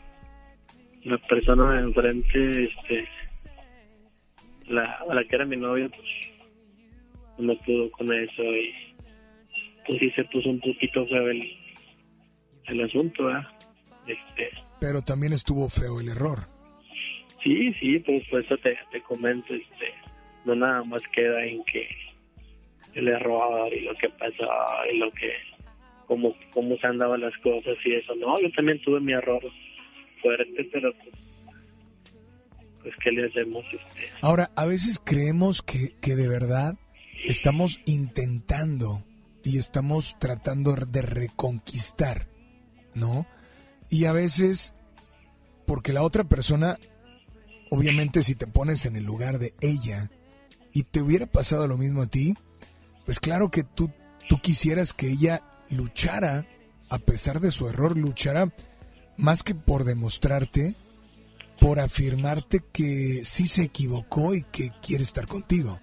la 1.04 1.18
persona 1.18 1.74
de 1.74 1.80
enfrente, 1.80 2.64
este, 2.64 3.08
la, 4.68 5.04
la 5.12 5.24
que 5.24 5.36
era 5.36 5.44
mi 5.44 5.56
novia, 5.56 5.88
pues 5.88 6.08
no 7.38 7.56
pudo 7.58 7.90
con 7.92 8.12
eso 8.12 8.42
y 8.42 8.72
pues 9.86 9.98
sí 9.98 10.10
se 10.10 10.24
puso 10.24 10.50
un 10.50 10.60
poquito 10.60 11.06
feo 11.06 11.28
el, 11.28 11.42
el 12.66 12.84
asunto, 12.84 13.24
¿verdad? 13.24 13.48
Este, 14.06 14.50
Pero 14.80 15.02
también 15.02 15.32
estuvo 15.32 15.68
feo 15.68 16.00
el 16.00 16.08
error. 16.08 16.48
sí, 17.42 17.72
sí, 17.80 17.98
pues 18.00 18.26
por 18.28 18.44
eso 18.44 18.56
te, 18.58 18.76
te 18.90 19.00
comento, 19.02 19.54
este, 19.54 19.92
no 20.44 20.54
nada 20.54 20.82
más 20.84 21.02
queda 21.12 21.44
en 21.44 21.62
que 21.64 21.88
el 22.94 23.08
error 23.08 23.72
y 23.72 23.80
lo 23.80 23.94
que 23.94 24.08
pasó 24.10 24.48
y 24.92 24.98
lo 24.98 25.10
que, 25.12 25.32
cómo, 26.06 26.34
cómo 26.52 26.76
se 26.76 26.86
andaban 26.86 27.20
las 27.20 27.36
cosas 27.38 27.76
y 27.84 27.94
eso, 27.94 28.14
no, 28.16 28.40
yo 28.40 28.50
también 28.52 28.80
tuve 28.82 29.00
mi 29.00 29.12
error 29.12 29.42
fuerte, 30.22 30.68
pero 30.72 30.92
pues, 30.94 31.14
pues 32.82 32.94
¿qué 33.02 33.10
le 33.12 33.26
hacemos? 33.26 33.64
Este, 33.72 34.08
Ahora, 34.22 34.50
a 34.56 34.66
veces 34.66 35.00
creemos 35.04 35.62
que, 35.62 35.90
que 36.00 36.14
de 36.14 36.28
verdad 36.28 36.74
estamos 37.24 37.80
intentando 37.86 39.04
y 39.44 39.58
estamos 39.58 40.16
tratando 40.18 40.74
de 40.74 41.02
reconquistar, 41.02 42.28
¿no? 42.94 43.26
Y 43.90 44.04
a 44.04 44.12
veces, 44.12 44.74
porque 45.66 45.92
la 45.92 46.02
otra 46.02 46.24
persona, 46.24 46.78
obviamente 47.70 48.22
si 48.22 48.34
te 48.34 48.46
pones 48.46 48.86
en 48.86 48.96
el 48.96 49.04
lugar 49.04 49.38
de 49.38 49.52
ella 49.60 50.10
y 50.72 50.84
te 50.84 51.00
hubiera 51.00 51.26
pasado 51.26 51.66
lo 51.66 51.76
mismo 51.76 52.02
a 52.02 52.06
ti, 52.06 52.34
pues 53.04 53.20
claro 53.20 53.50
que 53.50 53.62
tú, 53.62 53.90
tú 54.28 54.40
quisieras 54.40 54.92
que 54.92 55.10
ella 55.10 55.42
luchara, 55.70 56.46
a 56.88 56.98
pesar 56.98 57.40
de 57.40 57.50
su 57.50 57.68
error, 57.68 57.96
luchara 57.96 58.52
más 59.16 59.42
que 59.42 59.54
por 59.54 59.84
demostrarte, 59.84 60.74
por 61.60 61.80
afirmarte 61.80 62.62
que 62.72 63.22
sí 63.24 63.46
se 63.46 63.62
equivocó 63.62 64.34
y 64.34 64.42
que 64.42 64.70
quiere 64.82 65.04
estar 65.04 65.26
contigo. 65.26 65.80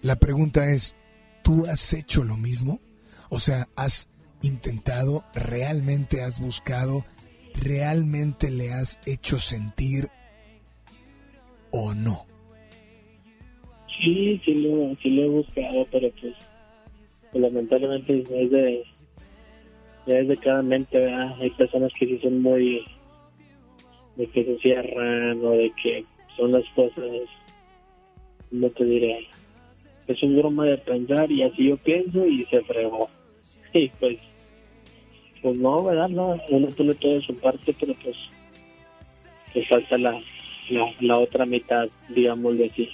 La 0.00 0.16
pregunta 0.16 0.70
es, 0.70 0.96
¿tú 1.42 1.66
has 1.66 1.92
hecho 1.92 2.24
lo 2.24 2.36
mismo? 2.36 2.80
O 3.30 3.38
sea, 3.38 3.68
¿has 3.76 4.08
intentado, 4.46 5.24
realmente 5.34 6.22
has 6.22 6.40
buscado, 6.40 7.04
realmente 7.54 8.50
le 8.50 8.72
has 8.72 8.98
hecho 9.06 9.38
sentir 9.38 10.08
o 11.70 11.94
no? 11.94 12.26
Sí, 13.98 14.40
sí 14.44 14.54
lo, 14.54 14.94
sí 15.02 15.10
lo 15.10 15.22
he 15.22 15.28
buscado, 15.28 15.86
pero 15.90 16.10
pues, 16.20 16.34
pues 17.32 17.42
lamentablemente 17.42 18.20
es 18.20 18.50
de, 18.50 18.84
es 20.06 20.28
de 20.28 20.36
cada 20.36 20.62
mente, 20.62 20.98
¿verdad? 20.98 21.40
Hay 21.40 21.50
personas 21.50 21.92
que 21.98 22.06
sí 22.06 22.18
son 22.22 22.42
muy, 22.42 22.84
de 24.16 24.26
que 24.26 24.44
se 24.44 24.58
cierran 24.58 25.44
o 25.44 25.52
de 25.52 25.72
que 25.82 26.04
son 26.36 26.52
las 26.52 26.64
cosas, 26.74 27.04
no 28.50 28.68
te 28.70 28.84
diré, 28.84 29.26
es 30.06 30.22
un 30.22 30.36
broma 30.36 30.66
de 30.66 30.78
pensar 30.78 31.30
y 31.30 31.42
así 31.42 31.68
yo 31.68 31.76
pienso 31.78 32.26
y 32.26 32.44
se 32.46 32.62
fregó. 32.62 33.08
Y 33.76 33.88
pues, 33.98 34.18
pues 35.44 35.58
no, 35.58 35.84
¿verdad? 35.84 36.08
No, 36.08 36.40
uno 36.48 36.68
pone 36.68 36.94
todo 36.94 37.20
su 37.20 37.36
parte, 37.36 37.76
pero 37.78 37.92
pues, 38.02 38.16
le 39.52 39.66
falta 39.66 39.98
la, 39.98 40.12
la, 40.70 40.94
la 41.00 41.20
otra 41.20 41.44
mitad, 41.44 41.84
digamos 42.08 42.56
de 42.56 42.64
así. 42.64 42.88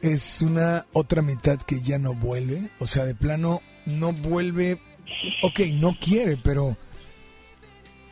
Es 0.00 0.40
una 0.40 0.86
otra 0.92 1.20
mitad 1.20 1.60
que 1.60 1.80
ya 1.80 1.98
no 1.98 2.14
vuelve, 2.14 2.70
o 2.78 2.86
sea, 2.86 3.06
de 3.06 3.16
plano 3.16 3.60
no 3.86 4.12
vuelve, 4.12 4.78
ok, 5.42 5.60
no 5.72 5.96
quiere, 6.00 6.36
pero 6.36 6.76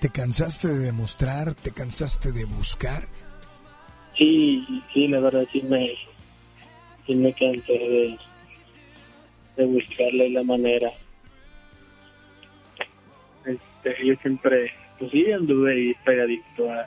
¿te 0.01 0.09
cansaste 0.09 0.67
de 0.67 0.79
demostrar, 0.87 1.55
te 1.55 1.71
cansaste 1.71 2.33
de 2.33 2.47
buscar? 2.47 3.07
Sí, 4.19 4.67
sí, 4.93 5.07
la 5.07 5.21
verdad 5.21 5.47
sí 5.53 5.63
me, 5.63 5.93
sí 7.07 7.15
me 7.15 7.33
cansé 7.33 7.73
de, 7.73 8.19
de 9.57 9.67
buscarle 9.67 10.31
la 10.31 10.43
manera. 10.43 10.91
Este, 13.87 14.07
yo 14.07 14.15
siempre, 14.17 14.73
pues 14.99 15.11
sí, 15.13 15.31
anduve 15.31 15.73
ahí 15.73 15.95
pegadito 16.05 16.71
a, 16.71 16.87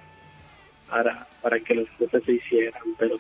para, 0.90 1.28
para 1.42 1.60
que 1.60 1.76
las 1.76 1.88
cosas 1.98 2.22
se 2.24 2.34
hicieran, 2.34 2.82
pero 2.98 3.16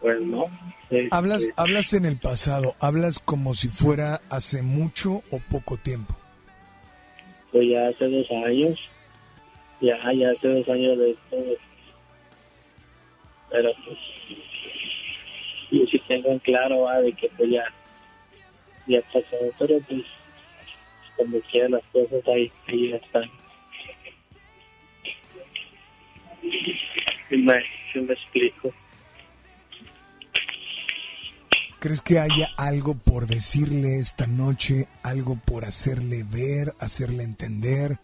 pues 0.00 0.20
no. 0.20 0.46
Este, 0.90 1.08
Hablas, 1.10 1.48
hablas 1.56 1.94
en 1.94 2.04
el 2.04 2.18
pasado, 2.18 2.74
hablas 2.80 3.18
como 3.18 3.54
si 3.54 3.68
fuera 3.68 4.20
hace 4.28 4.62
mucho 4.62 5.22
o 5.30 5.40
poco 5.50 5.76
tiempo. 5.78 6.14
Pues 7.52 7.68
ya 7.70 7.88
hace 7.88 8.06
dos 8.08 8.30
años, 8.30 8.78
ya, 9.80 9.96
ya 10.12 10.30
hace 10.30 10.48
dos 10.48 10.68
años 10.68 10.98
de 10.98 11.10
esto, 11.12 11.36
pero 13.50 13.70
pues 13.86 13.98
yo 15.70 15.86
sí 15.86 16.00
tengo 16.06 16.30
en 16.30 16.38
claro 16.40 16.82
¿va? 16.82 17.00
de 17.00 17.12
que 17.12 17.30
pues 17.36 17.50
ya, 17.50 17.64
ya 18.86 19.00
pasó, 19.12 19.36
pero 19.58 19.78
pues 19.88 20.04
cuando 21.16 21.40
quieran 21.50 21.72
las 21.72 21.84
cosas 21.92 22.26
ahí, 22.28 22.50
ahí 22.68 22.92
están. 22.92 23.30
Me, 27.30 27.54
me 27.94 28.12
explico. 28.12 28.72
¿Crees 31.78 32.02
que 32.02 32.18
haya 32.18 32.48
algo 32.56 32.94
por 32.94 33.26
decirle 33.26 33.98
esta 34.00 34.26
noche, 34.26 34.86
algo 35.02 35.36
por 35.46 35.64
hacerle 35.64 36.24
ver, 36.24 36.72
hacerle 36.80 37.22
entender? 37.22 37.98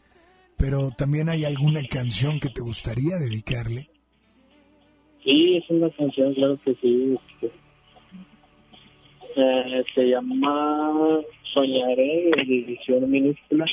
Pero 0.56 0.90
también 0.90 1.28
hay 1.28 1.44
alguna 1.44 1.80
canción 1.88 2.38
que 2.38 2.48
te 2.48 2.60
gustaría 2.60 3.16
dedicarle. 3.16 3.88
Sí, 5.24 5.56
es 5.56 5.70
una 5.70 5.90
canción, 5.90 6.34
claro 6.34 6.58
que 6.64 6.74
sí. 6.76 7.16
Este, 7.42 7.52
eh, 9.36 9.84
se 9.94 10.02
llama 10.04 11.20
Soñaré, 11.52 12.30
de 12.46 12.58
edición 12.58 13.10
minúscula. 13.10 13.66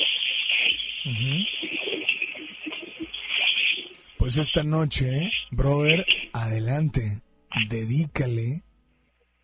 Pues 4.18 4.36
esta 4.36 4.62
noche, 4.62 5.30
brother, 5.50 6.04
adelante, 6.32 7.22
dedícale, 7.68 8.62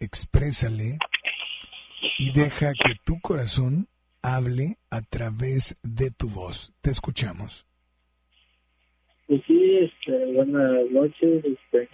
exprésale 0.01 0.99
y 2.19 2.33
deja 2.33 2.73
que 2.73 2.95
tu 3.05 3.19
corazón 3.21 3.89
hable 4.23 4.77
a 4.91 5.01
través 5.03 5.77
de 5.83 6.11
tu 6.11 6.29
voz. 6.29 6.75
Te 6.83 6.91
escuchamos. 6.91 7.67
Pues 9.27 9.43
sí, 9.47 9.79
este, 9.79 10.33
buenas 10.33 10.91
noches, 10.91 11.45
este, 11.45 11.89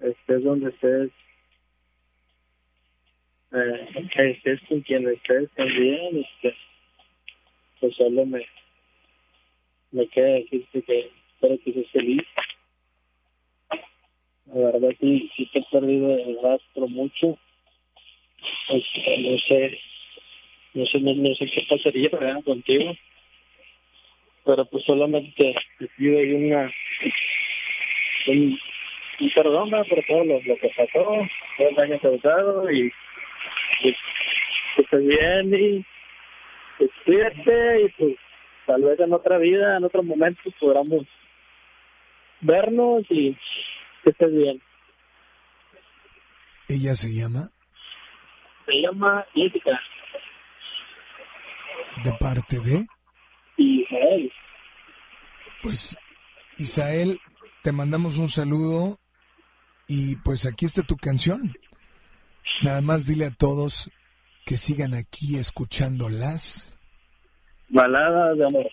estés 0.00 0.42
donde 0.42 0.70
estés, 0.70 1.10
eh, 3.52 4.08
que 4.14 4.30
estés 4.30 4.60
con 4.68 4.80
quien 4.82 5.08
estés 5.08 5.50
también, 5.52 6.24
este, 6.24 6.54
pues 7.80 7.94
solo 7.96 8.26
me, 8.26 8.46
me 9.92 10.06
queda 10.08 10.26
decirte 10.26 10.82
que 10.82 11.10
espero 11.34 11.58
que 11.64 11.72
seas 11.72 11.90
feliz. 11.90 12.22
La 14.46 14.70
verdad 14.72 14.90
sí, 15.00 15.30
sí 15.36 15.46
te 15.52 15.58
he 15.58 15.64
perdido 15.70 16.14
el 16.14 16.38
rastro 16.42 16.88
mucho, 16.88 17.38
Este, 18.68 19.18
no 19.18 19.38
sé, 19.38 19.80
no 20.74 20.86
sé, 20.86 21.00
no, 21.00 21.34
sé 21.34 21.50
qué 21.50 21.66
pasaría 21.68 22.08
¿verdad? 22.10 22.42
contigo 22.44 22.94
pero 24.48 24.64
pues 24.64 24.82
solamente 24.84 25.54
te 25.78 25.86
pido 25.98 26.18
ahí 26.18 26.32
una 26.32 26.72
un, 28.28 28.58
perdón 29.34 29.70
por 29.70 30.04
todo 30.06 30.24
lo, 30.24 30.40
lo 30.40 30.56
que 30.56 30.70
pasó, 30.74 30.88
todo 30.94 31.68
el 31.68 31.74
daño 31.74 31.98
causado 32.00 32.70
y, 32.70 32.90
que 33.82 33.96
estés 34.78 35.06
bien 35.06 35.54
y 35.54 35.84
que 36.78 36.88
cuídate 37.04 37.82
y 37.82 37.88
pues 37.90 38.16
tal 38.66 38.82
vez 38.82 39.00
en 39.00 39.12
otra 39.12 39.38
vida, 39.38 39.76
en 39.76 39.84
otro 39.84 40.02
momento 40.02 40.42
podamos 40.60 41.06
vernos 42.40 43.04
y 43.10 43.36
que 44.04 44.10
estés 44.10 44.32
bien. 44.32 44.62
¿Ella 46.68 46.94
se 46.94 47.08
llama? 47.08 47.50
Se 48.66 48.80
llama 48.82 49.24
Jessica 49.34 49.80
¿De 52.04 52.12
parte 52.20 52.60
de? 52.60 52.86
Israel. 53.56 54.32
Pues, 55.62 55.96
Isael, 56.58 57.20
te 57.62 57.72
mandamos 57.72 58.18
un 58.18 58.28
saludo 58.28 58.98
y 59.88 60.16
pues 60.16 60.46
aquí 60.46 60.66
está 60.66 60.82
tu 60.82 60.96
canción. 60.96 61.52
Nada 62.62 62.80
más 62.80 63.06
dile 63.06 63.26
a 63.26 63.30
todos 63.30 63.90
que 64.44 64.56
sigan 64.56 64.94
aquí 64.94 65.38
escuchándolas. 65.38 66.78
Baladas 67.68 68.38
de 68.38 68.46
amor. 68.46 68.66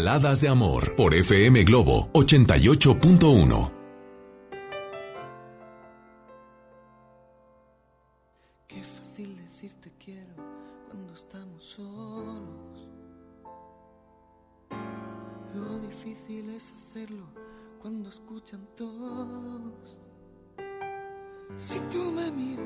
Baladas 0.00 0.40
de 0.40 0.48
Amor 0.48 0.96
por 0.96 1.12
FM 1.12 1.62
Globo 1.64 2.08
88.1. 2.14 3.70
Qué 8.66 8.82
fácil 8.82 9.36
decir 9.36 9.74
te 9.82 9.92
quiero 10.02 10.34
cuando 10.88 11.12
estamos 11.12 11.62
solos. 11.62 12.88
Lo 15.54 15.78
difícil 15.80 16.48
es 16.48 16.72
hacerlo 16.72 17.26
cuando 17.82 18.08
escuchan 18.08 18.66
todos. 18.74 19.98
Si 21.58 21.78
tú 21.90 22.10
me 22.10 22.30
miras, 22.30 22.64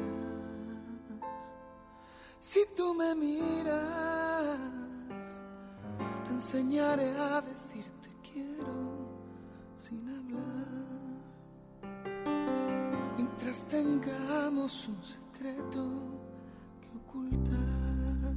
si 2.38 2.60
tú 2.76 2.94
me 2.94 3.12
miras, 3.16 4.83
enseñaré 6.34 7.10
a 7.16 7.40
decirte 7.40 8.08
quiero 8.32 8.76
sin 9.78 10.02
hablar. 10.08 10.68
Mientras 13.16 13.62
tengamos 13.68 14.88
un 14.88 15.00
secreto 15.04 15.82
que 16.80 16.88
ocultar. 16.98 18.34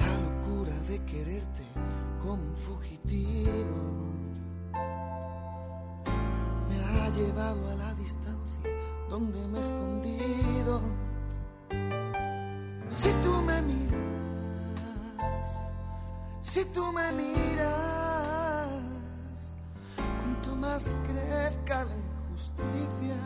La 0.00 0.12
locura 0.26 0.76
de 0.88 1.04
quererte 1.04 1.64
como 2.22 2.42
un 2.42 2.56
fugitivo 2.56 3.80
me 6.68 6.78
ha 6.84 7.10
llevado 7.10 7.70
a 7.70 7.74
la 7.74 7.94
distancia 7.94 8.70
donde 9.10 9.46
me 9.48 9.58
he 9.58 9.60
escondido. 9.60 11.07
Si 13.00 13.12
tú 13.22 13.40
me 13.42 13.62
miras, 13.62 13.94
si 16.42 16.64
tú 16.64 16.92
me 16.92 17.12
miras, 17.12 18.68
cuanto 19.96 20.56
más 20.56 20.96
crezca 21.06 21.84
la 21.84 21.94
injusticia, 21.94 23.16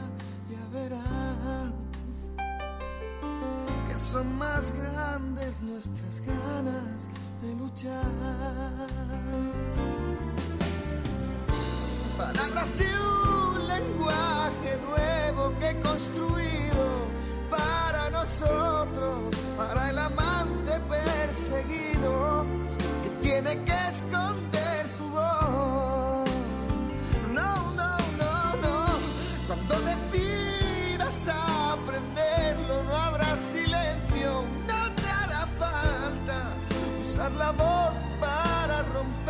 ya 0.50 0.78
verás 0.78 1.72
que 3.88 3.96
son 3.96 4.36
más 4.36 4.72
grandes 4.72 5.60
nuestras 5.62 6.20
ganas 6.20 7.08
de 7.40 7.54
luchar. 7.54 8.12
Palabras 12.18 12.78
de 12.78 12.90
un 13.00 13.68
lenguaje 13.68 14.78
nuevo 14.86 15.58
que 15.58 15.70
he 15.70 15.80
construido 15.80 16.84
para 17.50 17.91
para 19.56 19.90
el 19.90 19.98
amante 19.98 20.78
perseguido 20.88 22.46
que 23.02 23.10
tiene 23.20 23.64
que 23.64 23.72
esconder 23.94 24.86
su 24.86 25.08
voz. 25.10 26.30
No, 27.32 27.72
no, 27.72 27.98
no, 28.20 28.56
no. 28.62 28.86
Cuando 29.48 29.74
decidas 29.80 31.14
aprenderlo, 31.72 32.84
no 32.84 32.96
habrá 32.96 33.36
silencio, 33.52 34.44
no 34.68 34.94
te 34.94 35.08
hará 35.08 35.48
falta 35.58 36.54
usar 37.02 37.32
la 37.32 37.50
voz 37.50 37.92
para 38.20 38.84
pase 38.84 39.21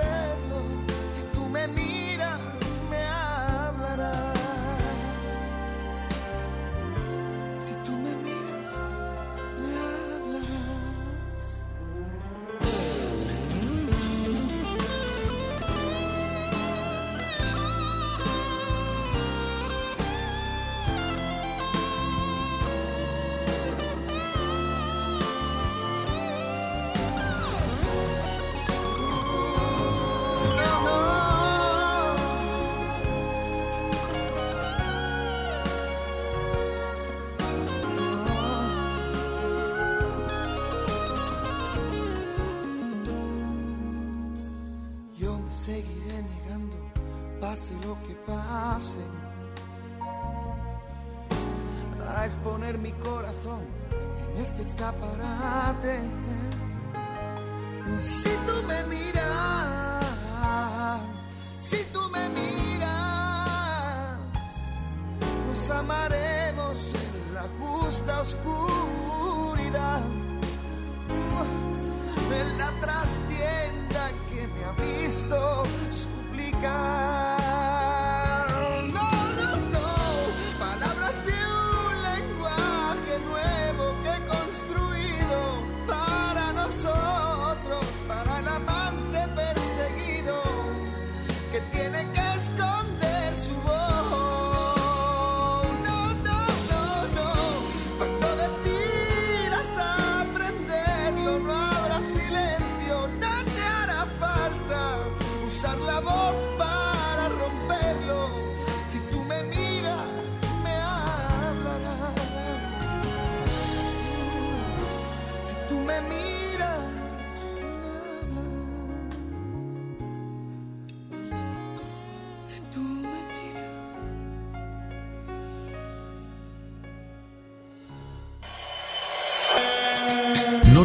lo 47.93 48.03
que 48.09 48.15
pase, 48.27 49.05
a 52.17 52.25
exponer 52.25 52.79
mi 52.79 52.93
corazón 52.93 53.65
en 54.29 54.43
este 54.43 54.63
escaparate. 54.63 56.01
Si 57.99 58.35
tú 58.47 58.57
me 58.67 58.81
miras, 58.85 60.05
si 61.59 61.85
tú 61.93 62.01
me 62.15 62.25
miras, 62.31 64.19
nos 65.47 65.71
amaremos 65.71 66.77
en 67.05 67.35
la 67.35 67.47
justa 67.61 68.21
oscuridad, 68.21 70.03
en 72.41 72.59
la 72.59 72.71
trastienda 72.81 74.03
que 74.31 74.47
me 74.47 74.65
ha 74.65 74.73
visto 74.81 75.63
suplicar. 75.91 77.42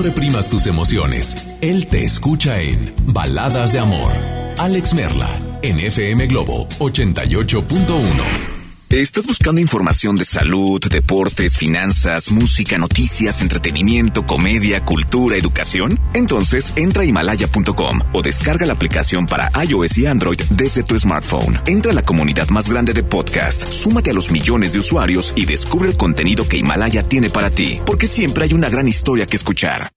Reprimas 0.07 0.47
tus 0.47 0.67
emociones. 0.67 1.35
Él 1.59 1.87
te 1.87 2.05
escucha 2.05 2.61
en 2.61 2.93
Baladas 3.07 3.73
de 3.73 3.79
Amor. 3.79 4.13
Alex 4.57 4.93
Merla, 4.93 5.29
en 5.61 5.79
FM 5.79 6.27
Globo 6.27 6.65
88.1. 6.79 8.55
¿Estás 8.89 9.27
buscando 9.27 9.59
información 9.59 10.15
de 10.15 10.23
salud, 10.23 10.79
deportes, 10.89 11.57
finanzas, 11.57 12.31
música, 12.31 12.77
noticias, 12.77 13.41
entretenimiento, 13.41 14.25
comedia, 14.25 14.79
cultura, 14.85 15.35
educación? 15.35 15.99
Entonces 16.13 16.71
entra 16.77 17.03
a 17.03 17.05
himalaya.com 17.05 17.99
o 18.13 18.21
descarga 18.21 18.65
la 18.65 18.73
aplicación 18.73 19.25
para 19.25 19.51
iOS 19.61 19.97
y 19.97 20.05
Android 20.05 20.39
desde 20.51 20.83
tu 20.83 20.97
smartphone. 20.97 21.59
Entra 21.65 21.91
a 21.91 21.95
la 21.95 22.03
comunidad 22.03 22.47
más 22.47 22.69
grande 22.69 22.93
de 22.93 23.03
podcast, 23.03 23.69
súmate 23.69 24.11
a 24.11 24.13
los 24.13 24.31
millones 24.31 24.71
de 24.71 24.79
usuarios 24.79 25.33
y 25.35 25.45
descubre 25.45 25.89
el 25.89 25.97
contenido 25.97 26.47
que 26.47 26.57
Himalaya 26.57 27.03
tiene 27.03 27.29
para 27.29 27.49
ti, 27.49 27.81
porque 27.85 28.07
siempre 28.07 28.45
hay 28.45 28.53
una 28.53 28.69
gran 28.69 28.87
historia 28.87 29.25
que 29.25 29.35
escuchar. 29.35 29.96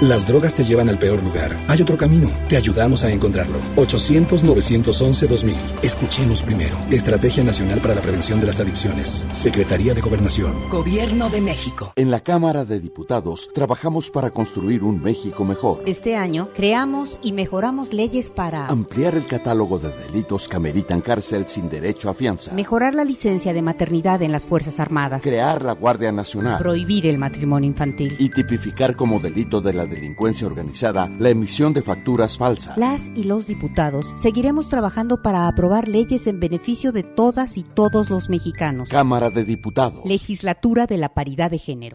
Las 0.00 0.26
drogas 0.26 0.54
te 0.54 0.64
llevan 0.64 0.88
al 0.88 0.98
peor 0.98 1.22
lugar. 1.22 1.56
Hay 1.68 1.80
otro 1.80 1.96
camino. 1.96 2.30
Te 2.48 2.56
ayudamos 2.56 3.04
a 3.04 3.10
encontrarlo. 3.10 3.58
800-911-2000. 3.76 5.54
Escuchemos 5.82 6.42
primero. 6.42 6.76
Estrategia 6.90 7.44
Nacional 7.44 7.80
para 7.80 7.94
la 7.94 8.00
Prevención 8.00 8.40
de 8.40 8.46
las 8.46 8.60
Adicciones. 8.60 9.26
Secretaría 9.32 9.94
de 9.94 10.00
Gobernación. 10.00 10.52
Gobierno 10.68 11.30
de 11.30 11.40
México. 11.40 11.92
En 11.96 12.10
la 12.10 12.20
Cámara 12.20 12.64
de 12.64 12.80
Diputados 12.80 13.48
trabajamos 13.54 14.10
para 14.10 14.30
construir 14.30 14.82
un 14.82 15.00
México 15.02 15.44
mejor. 15.44 15.82
Este 15.86 16.16
año 16.16 16.48
creamos 16.54 17.18
y 17.22 17.32
mejoramos 17.32 17.92
leyes 17.92 18.30
para 18.30 18.66
Ampliar 18.66 19.14
el 19.14 19.26
catálogo 19.26 19.78
de 19.78 19.90
delitos 20.06 20.48
que 20.48 20.56
ameritan 20.56 21.00
cárcel 21.00 21.46
sin 21.48 21.70
derecho 21.70 22.10
a 22.10 22.14
fianza. 22.14 22.52
mejorar 22.52 22.94
la 22.94 23.04
licencia 23.04 23.52
de 23.52 23.62
maternidad 23.62 24.20
en 24.22 24.32
las 24.32 24.44
Fuerzas 24.46 24.80
Armadas, 24.80 25.22
Crear 25.22 25.62
la 25.62 25.72
Guardia 25.72 26.12
Nacional. 26.12 26.58
prohibir 26.58 27.06
el 27.06 27.18
matrimonio 27.18 27.68
infantil. 27.68 28.16
y 28.18 28.28
tipificar 28.28 28.96
como 28.96 29.20
delito 29.20 29.60
de 29.60 29.72
la 29.72 29.83
delincuencia 29.86 30.46
organizada 30.46 31.10
la 31.18 31.30
emisión 31.30 31.72
de 31.72 31.82
facturas 31.82 32.38
falsas. 32.38 32.76
Las 32.76 33.10
y 33.14 33.24
los 33.24 33.46
diputados 33.46 34.12
seguiremos 34.16 34.68
trabajando 34.68 35.22
para 35.22 35.48
aprobar 35.48 35.88
leyes 35.88 36.26
en 36.26 36.40
beneficio 36.40 36.92
de 36.92 37.02
todas 37.02 37.56
y 37.56 37.62
todos 37.62 38.10
los 38.10 38.28
mexicanos. 38.28 38.88
Cámara 38.88 39.30
de 39.30 39.44
Diputados. 39.44 40.04
Legislatura 40.04 40.86
de 40.86 40.98
la 40.98 41.14
Paridad 41.14 41.50
de 41.50 41.58
Género. 41.58 41.94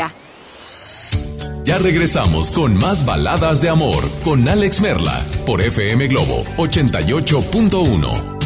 Ya 1.63 1.77
regresamos 1.77 2.51
con 2.51 2.75
más 2.75 3.05
baladas 3.05 3.61
de 3.61 3.69
amor 3.69 4.03
con 4.23 4.47
Alex 4.47 4.81
Merla 4.81 5.25
por 5.45 5.61
FM 5.61 6.07
Globo 6.07 6.43
88.1. 6.57 8.37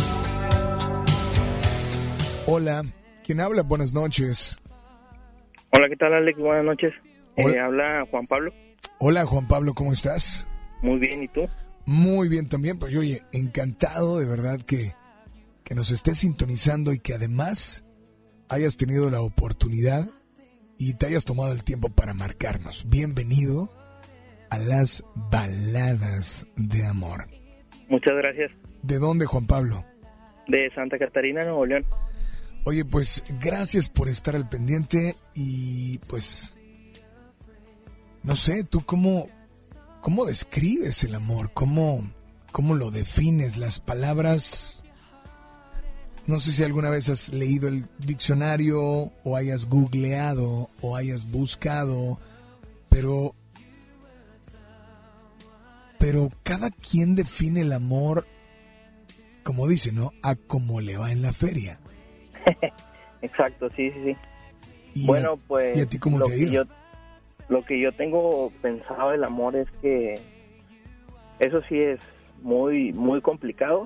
Hola, 2.46 2.84
¿quién 3.24 3.40
habla? 3.42 3.64
Buenas 3.64 3.94
noches. 3.94 4.58
Hola, 5.72 5.90
¿qué 5.90 5.96
tal, 5.96 6.14
Alex? 6.14 6.38
Buenas 6.38 6.66
noches. 6.66 6.94
Eh, 7.38 7.44
Hola. 7.46 7.66
habla 7.66 8.06
Juan 8.12 8.28
Pablo. 8.28 8.52
Hola 9.00 9.26
Juan 9.26 9.48
Pablo, 9.48 9.74
¿cómo 9.74 9.92
estás? 9.92 10.48
Muy 10.82 11.00
bien, 11.00 11.24
¿y 11.24 11.28
tú? 11.28 11.42
Muy 11.86 12.30
bien 12.30 12.48
también, 12.48 12.80
pues 12.80 12.96
oye, 12.96 13.22
encantado 13.32 14.20
de 14.20 14.26
verdad 14.26 14.60
que, 14.62 14.94
que 15.64 15.76
nos 15.76 15.92
estés 15.92 16.20
sintonizando 16.20 16.94
y 16.94 17.00
que 17.00 17.14
además 17.14 17.86
hayas 18.50 18.78
tenido 18.78 19.10
la 19.10 19.22
oportunidad 19.22 20.08
y 20.78 20.94
te 20.96 21.08
hayas 21.08 21.26
tomado 21.26 21.52
el 21.52 21.64
tiempo 21.64 21.90
para 21.90 22.14
marcarnos. 22.14 22.86
Bienvenido 22.90 23.70
a 24.50 24.58
las 24.58 25.04
baladas 25.16 26.48
de 26.56 26.86
amor. 26.86 27.28
Muchas 27.90 28.16
gracias. 28.16 28.52
¿De 28.84 29.00
dónde, 29.00 29.26
Juan 29.26 29.48
Pablo? 29.48 29.86
De 30.48 30.70
Santa 30.76 30.98
Catarina, 30.98 31.42
Nuevo 31.42 31.66
León. 31.66 31.86
Oye, 32.66 32.84
pues 32.84 33.24
gracias 33.40 33.90
por 33.90 34.10
estar 34.10 34.36
al 34.36 34.50
pendiente 34.50 35.16
y 35.34 36.00
pues 36.08 36.58
no 38.24 38.36
sé, 38.36 38.64
tú 38.64 38.82
cómo 38.86 39.28
cómo 40.02 40.26
describes 40.26 41.04
el 41.04 41.14
amor, 41.16 41.52
cómo 41.54 42.12
cómo 42.52 42.74
lo 42.74 42.90
defines, 42.90 43.58
las 43.58 43.80
palabras 43.80 44.84
no 46.28 46.40
sé 46.40 46.52
si 46.52 46.64
alguna 46.64 46.90
vez 46.90 47.10
has 47.10 47.32
leído 47.34 47.68
el 47.68 47.86
diccionario 48.00 49.12
o 49.24 49.36
hayas 49.36 49.68
googleado 49.68 50.70
o 50.82 50.96
hayas 50.96 51.30
buscado, 51.30 52.20
pero 52.90 53.36
pero 56.00 56.30
cada 56.44 56.70
quien 56.72 57.16
define 57.16 57.62
el 57.62 57.72
amor 57.74 58.26
como 59.44 59.68
dice, 59.68 59.92
¿no? 59.92 60.12
A 60.24 60.34
cómo 60.36 60.82
le 60.82 60.98
va 60.98 61.12
en 61.12 61.22
la 61.22 61.32
feria. 61.32 61.80
Exacto, 63.22 63.70
sí, 63.70 63.92
sí, 63.92 64.02
sí. 64.04 64.16
¿Y 64.96 65.06
bueno, 65.06 65.34
a- 65.34 65.38
pues 65.48 65.78
y 65.78 65.82
a 65.82 65.86
ti 65.86 66.00
cómo 66.00 66.18
lo 66.18 66.26
te 66.26 66.36
que 66.36 66.50
yo 66.50 66.64
lo 67.50 67.64
que 67.64 67.80
yo 67.80 67.92
tengo 67.92 68.52
pensado 68.64 69.12
del 69.12 69.24
amor 69.24 69.56
es 69.56 69.68
que 69.82 70.20
eso 71.40 71.62
sí 71.70 71.80
es 71.80 72.00
muy 72.42 72.92
muy 72.94 73.22
complicado, 73.22 73.84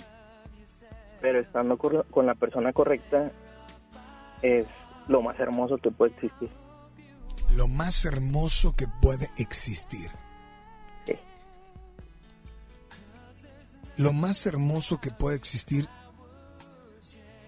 pero 1.22 1.40
estando 1.40 1.78
con, 1.78 2.26
la 2.26 2.36
persona 2.36 2.74
correcta 2.74 3.32
es 4.42 4.66
lo 5.08 5.22
más 5.22 5.40
hermoso 5.40 5.78
que 5.78 5.92
puede 5.92 6.14
existir. 6.14 6.50
Lo 7.56 7.68
más 7.68 8.06
hermoso 8.06 8.76
que 8.76 8.88
puede 9.02 9.28
existir. 9.38 10.12
Lo 13.98 14.14
más 14.14 14.46
hermoso 14.46 15.02
que 15.02 15.12
puede 15.12 15.36
existir 15.36 15.88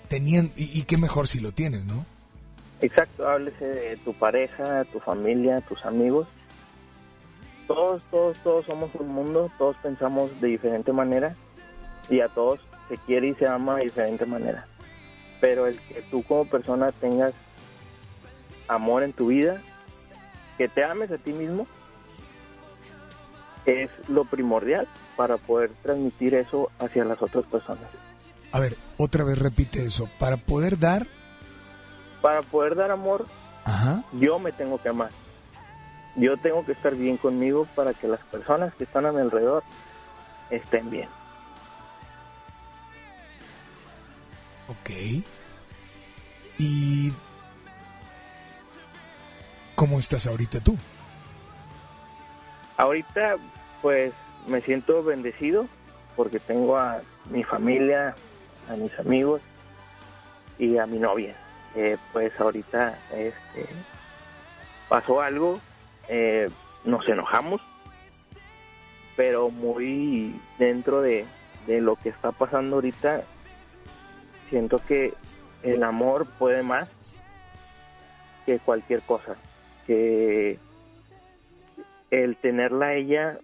teniendo 0.09 0.51
y, 0.57 0.77
y 0.77 0.83
qué 0.83 0.97
mejor 0.97 1.27
si 1.29 1.39
lo 1.39 1.53
tienes, 1.53 1.85
¿no? 1.85 2.05
Exacto, 2.81 3.27
háblese 3.27 3.65
de 3.65 3.97
tu 3.97 4.13
pareja, 4.13 4.83
tu 4.85 4.99
familia, 4.99 5.61
tus 5.61 5.85
amigos. 5.85 6.27
Todos, 7.67 8.07
todos, 8.07 8.37
todos 8.39 8.65
somos 8.65 8.93
un 8.95 9.07
mundo, 9.07 9.49
todos 9.57 9.77
pensamos 9.77 10.41
de 10.41 10.47
diferente 10.47 10.91
manera 10.91 11.35
y 12.09 12.19
a 12.19 12.27
todos 12.27 12.59
se 12.91 12.97
quiere 12.97 13.29
y 13.29 13.35
se 13.35 13.47
ama 13.47 13.77
de 13.77 13.85
diferente 13.85 14.25
manera. 14.25 14.65
Pero 15.39 15.65
el 15.65 15.79
que 15.79 16.01
tú 16.11 16.23
como 16.23 16.43
persona 16.43 16.91
tengas 16.91 17.33
amor 18.67 19.03
en 19.03 19.13
tu 19.13 19.27
vida, 19.27 19.61
que 20.57 20.67
te 20.67 20.83
ames 20.83 21.09
a 21.09 21.17
ti 21.17 21.31
mismo, 21.31 21.67
es 23.65 23.89
lo 24.09 24.25
primordial 24.25 24.89
para 25.15 25.37
poder 25.37 25.71
transmitir 25.81 26.35
eso 26.35 26.69
hacia 26.79 27.05
las 27.05 27.21
otras 27.21 27.45
personas. 27.45 27.85
A 28.51 28.59
ver, 28.59 28.75
otra 28.97 29.23
vez 29.23 29.39
repite 29.39 29.85
eso. 29.85 30.09
Para 30.19 30.35
poder 30.35 30.77
dar, 30.77 31.07
Para 32.21 32.41
poder 32.41 32.75
dar 32.75 32.91
amor, 32.91 33.25
ajá, 33.63 34.03
yo 34.11 34.37
me 34.37 34.51
tengo 34.51 34.81
que 34.81 34.89
amar. 34.89 35.11
Yo 36.17 36.35
tengo 36.35 36.65
que 36.65 36.73
estar 36.73 36.93
bien 36.93 37.15
conmigo 37.15 37.69
para 37.73 37.93
que 37.93 38.09
las 38.09 38.19
personas 38.19 38.73
que 38.75 38.83
están 38.83 39.05
a 39.05 39.13
mi 39.13 39.21
alrededor 39.21 39.63
estén 40.49 40.89
bien. 40.89 41.07
Ok. 44.71 44.89
Y 46.57 47.11
¿cómo 49.75 49.99
estás 49.99 50.27
ahorita 50.27 50.59
tú? 50.59 50.77
Ahorita, 52.77 53.37
pues 53.81 54.13
me 54.47 54.61
siento 54.61 55.03
bendecido 55.03 55.67
porque 56.15 56.39
tengo 56.39 56.77
a 56.77 57.01
mi 57.29 57.43
familia, 57.43 58.15
a 58.69 58.75
mis 58.75 58.97
amigos 58.99 59.41
y 60.57 60.77
a 60.77 60.85
mi 60.85 60.99
novia. 60.99 61.35
Eh, 61.75 61.97
pues 62.11 62.37
ahorita 62.39 62.99
este, 63.11 63.65
pasó 64.89 65.21
algo, 65.21 65.59
eh, 66.09 66.49
nos 66.83 67.07
enojamos, 67.07 67.61
pero 69.15 69.49
muy 69.49 70.39
dentro 70.57 71.01
de, 71.01 71.25
de 71.65 71.81
lo 71.81 71.95
que 71.95 72.09
está 72.09 72.31
pasando 72.31 72.77
ahorita, 72.77 73.23
siento 74.51 74.79
que 74.85 75.13
el 75.63 75.81
amor 75.81 76.27
puede 76.37 76.61
más 76.61 76.91
que 78.45 78.59
cualquier 78.59 79.01
cosa, 79.01 79.35
que 79.87 80.59
el 82.11 82.35
tenerla 82.35 82.87
a 82.87 82.95
ella, 82.95 83.39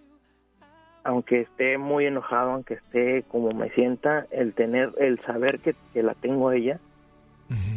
aunque 1.03 1.41
esté 1.41 1.77
muy 1.77 2.05
enojado, 2.05 2.51
aunque 2.51 2.75
esté 2.75 3.23
como 3.23 3.51
me 3.51 3.69
sienta, 3.69 4.27
el 4.31 4.53
tener, 4.53 4.93
el 4.99 5.19
saber 5.21 5.59
que, 5.59 5.75
que 5.93 6.03
la 6.03 6.13
tengo 6.13 6.49
a 6.49 6.55
ella, 6.55 6.79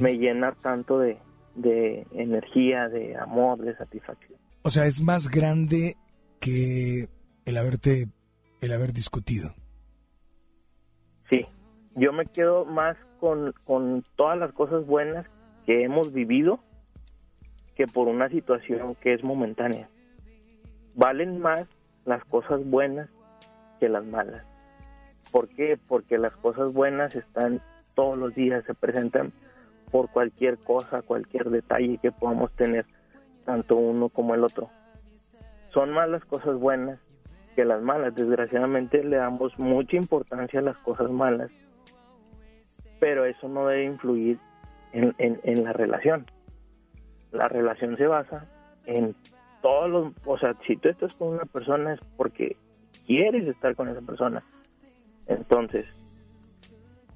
me 0.01 0.19
llena 0.19 0.53
tanto 0.61 0.99
de, 0.99 1.17
de 1.55 2.05
energía, 2.13 2.89
de 2.89 3.17
amor, 3.17 3.59
de 3.59 3.77
satisfacción. 3.77 4.39
O 4.63 4.71
sea, 4.71 4.87
es 4.87 5.01
más 5.01 5.29
grande 5.29 5.95
que 6.41 7.09
el 7.45 7.57
haberte 7.57 8.09
el 8.61 8.73
haber 8.73 8.93
discutido. 8.93 9.55
Sí, 11.31 11.47
yo 11.95 12.13
me 12.13 12.27
quedo 12.27 12.65
más 12.65 12.97
con, 13.21 13.55
con 13.65 14.05
todas 14.17 14.39
las 14.39 14.53
cosas 14.53 14.87
buenas 14.87 15.27
que 15.67 15.85
hemos 15.85 16.13
vivido 16.13 16.61
que 17.77 17.87
por 17.87 18.09
una 18.09 18.29
situación 18.29 18.95
que 18.97 19.15
es 19.15 19.23
momentánea. 19.23 19.89
Valen 20.95 21.41
más 21.41 21.69
las 22.05 22.25
cosas 22.25 22.65
buenas 22.65 23.09
que 23.79 23.89
las 23.89 24.05
malas. 24.05 24.45
¿Por 25.31 25.49
qué? 25.49 25.79
Porque 25.89 26.19
las 26.19 26.35
cosas 26.37 26.73
buenas 26.73 27.15
están 27.15 27.63
todos 27.95 28.19
los 28.19 28.35
días, 28.35 28.65
se 28.65 28.75
presentan 28.75 29.33
por 29.91 30.11
cualquier 30.11 30.59
cosa, 30.59 31.03
cualquier 31.03 31.51
detalle 31.51 31.99
que 31.99 32.13
podamos 32.13 32.53
tener, 32.53 32.87
tanto 33.45 33.77
uno 33.77 34.09
como 34.09 34.35
el 34.35 34.45
otro. 34.45 34.71
Son 35.73 35.91
más 35.91 36.09
las 36.09 36.25
cosas 36.25 36.57
buenas 36.59 36.99
que 37.55 37.65
las 37.65 37.83
malas. 37.83 38.15
Desgraciadamente 38.15 39.05
le 39.05 39.17
damos 39.17 39.59
mucha 39.59 39.97
importancia 39.97 40.61
a 40.61 40.65
las 40.65 40.77
cosas 40.79 41.11
malas, 41.11 41.51
pero 43.01 43.25
eso 43.25 43.49
no 43.49 43.67
debe 43.67 43.85
influir 43.85 44.39
en, 44.93 45.15
en 45.19 45.65
la 45.65 45.73
relación. 45.73 46.27
La 47.33 47.49
relación 47.49 47.97
se 47.97 48.07
basa 48.07 48.47
en 48.87 49.17
todos 49.63 49.91
los, 49.91 50.13
o 50.25 50.39
sea, 50.39 50.55
si 50.67 50.77
tú 50.77 50.89
estás 50.89 51.15
con 51.15 51.29
una 51.29 51.45
persona 51.45 51.95
es 51.95 52.01
porque 52.17 52.57
quieres 53.07 53.47
estar 53.49 53.75
con 53.75 53.89
esa 53.89 54.01
persona. 54.01 54.43
Entonces, 55.27 55.87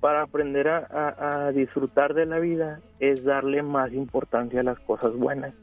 para 0.01 0.23
aprender 0.23 0.69
a, 0.69 1.51
disfrutar 1.55 2.15
de 2.15 2.27
la 2.27 2.39
vida 2.39 2.81
es 3.01 3.25
darle 3.25 3.63
más 3.63 3.93
importancia 3.93 4.61
a 4.61 4.63
las 4.63 4.79
cosas 4.81 5.15
buenas 5.17 5.55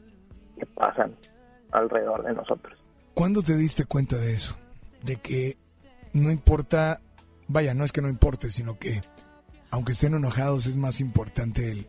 que 0.58 0.66
pasan 0.66 1.14
alrededor 1.70 2.24
de 2.24 2.34
nosotros. 2.34 2.78
¿Cuándo 3.14 3.42
te 3.42 3.56
diste 3.56 3.84
cuenta 3.84 4.16
de 4.16 4.34
eso? 4.34 4.56
De 5.04 5.16
que 5.16 5.54
no 6.12 6.30
importa, 6.30 7.00
vaya, 7.46 7.72
no 7.74 7.84
es 7.84 7.92
que 7.92 8.02
no 8.02 8.08
importe, 8.08 8.50
sino 8.50 8.78
que 8.78 9.00
aunque 9.72 9.92
estén 9.92 10.14
enojados 10.14 10.66
es 10.66 10.76
más 10.76 11.00
importante 11.00 11.72
el, 11.72 11.88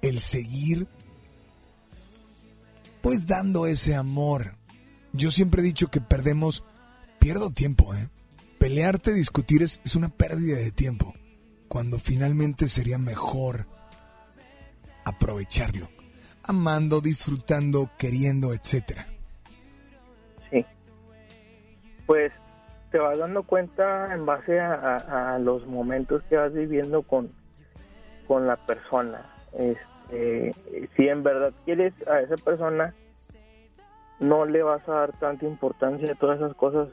el 0.00 0.18
seguir 0.18 0.88
pues 3.02 3.26
dando 3.26 3.66
ese 3.66 3.94
amor. 3.94 4.56
Yo 5.12 5.30
siempre 5.30 5.60
he 5.60 5.64
dicho 5.64 5.88
que 5.88 6.00
perdemos, 6.00 6.64
pierdo 7.18 7.50
tiempo, 7.50 7.94
¿eh? 7.94 8.08
pelearte, 8.58 9.12
discutir 9.12 9.62
es, 9.62 9.80
es 9.84 9.94
una 9.94 10.08
pérdida 10.08 10.56
de 10.56 10.72
tiempo, 10.72 11.14
cuando 11.68 11.98
finalmente 11.98 12.66
sería 12.66 12.96
mejor 12.96 13.66
aprovecharlo, 15.04 15.90
amando, 16.42 17.02
disfrutando, 17.02 17.90
queriendo, 17.98 18.54
etcétera. 18.54 19.06
Sí. 20.50 20.64
Pues 22.06 22.32
te 22.90 22.98
vas 22.98 23.18
dando 23.18 23.42
cuenta 23.42 24.14
en 24.14 24.26
base 24.26 24.60
a, 24.60 25.38
los 25.40 25.66
momentos 25.66 26.22
que 26.28 26.36
vas 26.36 26.52
viviendo 26.52 27.02
con, 27.02 27.30
con 28.26 28.46
la 28.46 28.56
persona. 28.56 29.26
Este, 29.52 30.52
si 30.96 31.08
en 31.08 31.22
verdad 31.22 31.52
quieres 31.64 31.94
a 32.08 32.20
esa 32.20 32.36
persona, 32.36 32.94
no 34.20 34.44
le 34.46 34.62
vas 34.62 34.88
a 34.88 34.92
dar 34.92 35.12
tanta 35.12 35.46
importancia 35.46 36.12
a 36.12 36.14
todas 36.14 36.38
esas 36.38 36.54
cosas 36.54 36.88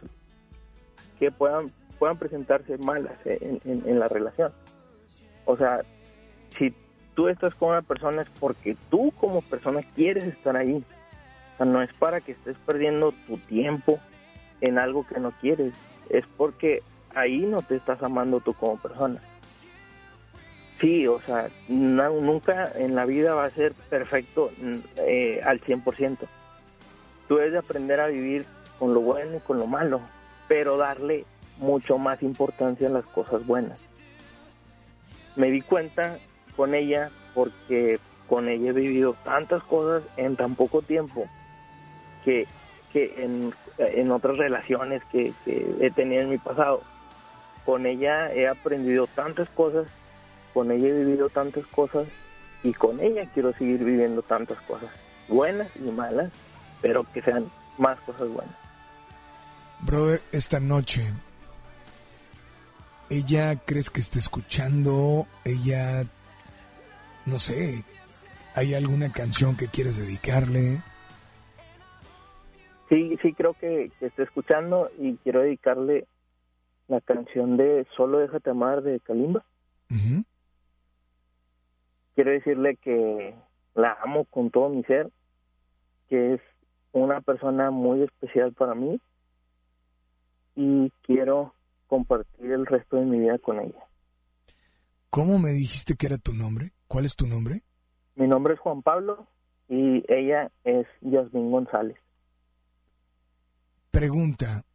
que 1.20 1.32
puedan, 1.32 1.72
puedan 1.99 2.18
presentarse 2.18 2.78
malas 2.80 3.18
en, 3.26 3.99
la 3.99 4.07
relación. 4.07 4.52
O 5.45 5.56
sea, 5.57 5.82
si 6.57 6.74
tú 7.14 7.28
estás 7.28 7.53
con 7.56 7.70
una 7.70 7.82
persona 7.82 8.24
es 8.24 8.30
porque 8.40 8.76
tú 8.90 9.11
como 9.20 9.41
persona 9.41 9.82
quieres 9.95 10.26
estar 10.26 10.57
ahí. 10.57 10.84
O 11.53 11.57
sea, 11.57 11.65
no 11.65 11.82
es 11.82 11.94
para 11.94 12.20
que 12.20 12.32
estés 12.32 12.57
perdiendo 12.65 13.14
tu 13.28 13.38
tiempo 13.38 13.99
en 14.64 14.80
algo 14.80 15.06
que 15.06 15.19
no 15.19 15.31
quieres. 15.40 15.73
Es 16.10 16.26
porque 16.38 16.81
ahí 17.14 17.40
no 17.40 17.61
te 17.61 17.76
estás 17.76 18.02
amando 18.02 18.40
tú 18.40 18.53
como 18.53 18.77
persona. 18.77 19.19
Sí, 20.81 21.07
o 21.07 21.22
sea, 21.22 21.49
nunca 21.68 22.72
en 22.76 22.95
la 22.95 23.06
vida 23.06 23.35
va 23.35 23.45
a 23.45 23.52
ser 23.52 23.73
perfecto 23.90 24.52
eh, 24.98 25.40
al 25.45 25.61
100%. 25.61 26.18
Tú 27.27 27.35
debes 27.35 27.53
de 27.53 27.60
aprender 27.60 27.99
a 27.99 28.07
vivir 28.07 28.45
con 28.80 28.94
lo 28.94 29.02
bueno 29.02 29.38
y 29.38 29.40
con 29.40 29.60
lo 29.60 29.68
malo 29.68 30.02
pero 30.48 30.77
darle 30.77 31.26
mucho 31.57 31.98
más 31.98 32.22
importancia 32.22 32.88
a 32.88 32.91
las 32.91 33.06
cosas 33.06 33.45
buenas. 33.45 33.81
Me 35.35 35.49
di 35.49 35.61
cuenta 35.61 36.19
con 36.56 36.76
ella 36.76 37.10
porque 37.34 37.99
con 38.27 38.49
ella 38.49 38.69
he 38.69 38.73
vivido 38.73 39.15
tantas 39.23 39.64
cosas 39.64 40.03
en 40.18 40.35
tan 40.35 40.56
poco 40.56 40.81
tiempo 40.81 41.26
que, 42.23 42.48
en, 42.94 43.53
otras 44.11 44.37
relaciones 44.37 45.01
que, 45.11 45.33
he 45.45 45.91
tenido 45.91 46.23
en 46.23 46.29
mi 46.29 46.37
pasado, 46.37 46.83
con 47.65 47.85
ella 47.85 48.33
he 48.33 48.47
aprendido 48.47 49.07
tantas 49.07 49.49
cosas, 49.49 49.87
con 50.53 50.71
ella 50.71 50.89
he 50.89 51.03
vivido 51.03 51.29
tantas 51.29 51.65
cosas 51.67 52.07
y 52.63 52.73
con 52.73 52.99
ella 52.99 53.27
quiero 53.33 53.53
seguir 53.53 53.83
viviendo 53.83 54.21
tantas 54.21 54.59
cosas, 54.61 54.89
buenas 55.27 55.69
y 55.75 55.91
malas, 55.91 56.31
pero 56.81 57.05
que 57.11 57.21
sean 57.21 57.49
más 57.77 57.99
cosas 58.01 58.29
buenas. 58.29 58.55
Brother, 59.81 60.21
esta 60.31 60.59
noche, 60.59 61.11
¿ella 63.09 63.55
crees 63.65 63.89
que 63.89 63.99
está 63.99 64.19
escuchando? 64.19 65.27
¿Ella, 65.43 66.05
no 67.25 67.37
sé, 67.37 67.83
hay 68.55 68.73
alguna 68.75 69.11
canción 69.11 69.57
que 69.57 69.67
quieres 69.67 69.97
dedicarle? 69.97 70.81
Sí, 72.94 73.18
sí 73.24 73.34
creo 73.34 73.56
que, 73.56 73.91
está 74.02 74.22
escuchando 74.22 74.91
y 74.99 75.15
quiero 75.18 75.41
dedicarle 75.41 76.06
la 76.88 77.02
canción 77.02 77.57
de 77.57 77.88
Solo 77.98 78.20
déjate 78.20 78.52
amar 78.52 78.84
de 78.84 78.99
Kalimba. 78.99 79.44
Quiero 82.14 82.30
decirle 82.30 82.76
que 82.76 83.34
la 83.74 83.98
amo 84.03 84.26
con 84.26 84.52
todo 84.52 84.70
mi 84.70 84.84
ser, 84.84 85.10
que 86.07 86.36
es 86.36 86.41
una 86.91 87.22
persona 87.22 87.72
muy 87.72 88.03
especial 88.03 88.53
para 88.53 88.76
mí 88.76 89.02
y 90.56 90.91
quiero 91.02 91.56
compartir 91.88 92.52
el 92.52 92.68
resto 92.68 92.98
de 92.98 93.06
mi 93.06 93.18
vida 93.18 93.40
con 93.40 93.60
ella. 93.60 93.88
¿Cómo 95.10 95.40
me 95.40 95.49
dijiste 95.49 95.95
que 95.95 96.06
era 96.06 96.20
tu 96.20 96.34
nombre? 96.34 96.74
¿Cuál 96.88 97.06
es 97.06 97.15
tu 97.15 97.26
nombre? 97.26 97.64
Mi 98.15 98.28
nombre 98.28 98.53
es 98.53 98.60
Juan 98.60 98.84
Pablo 98.84 99.26
y 99.68 100.03
ella 100.07 100.52
es 100.64 100.86
Yasmín 101.02 101.49
González. 101.49 102.02
Pregunta. 103.94 104.65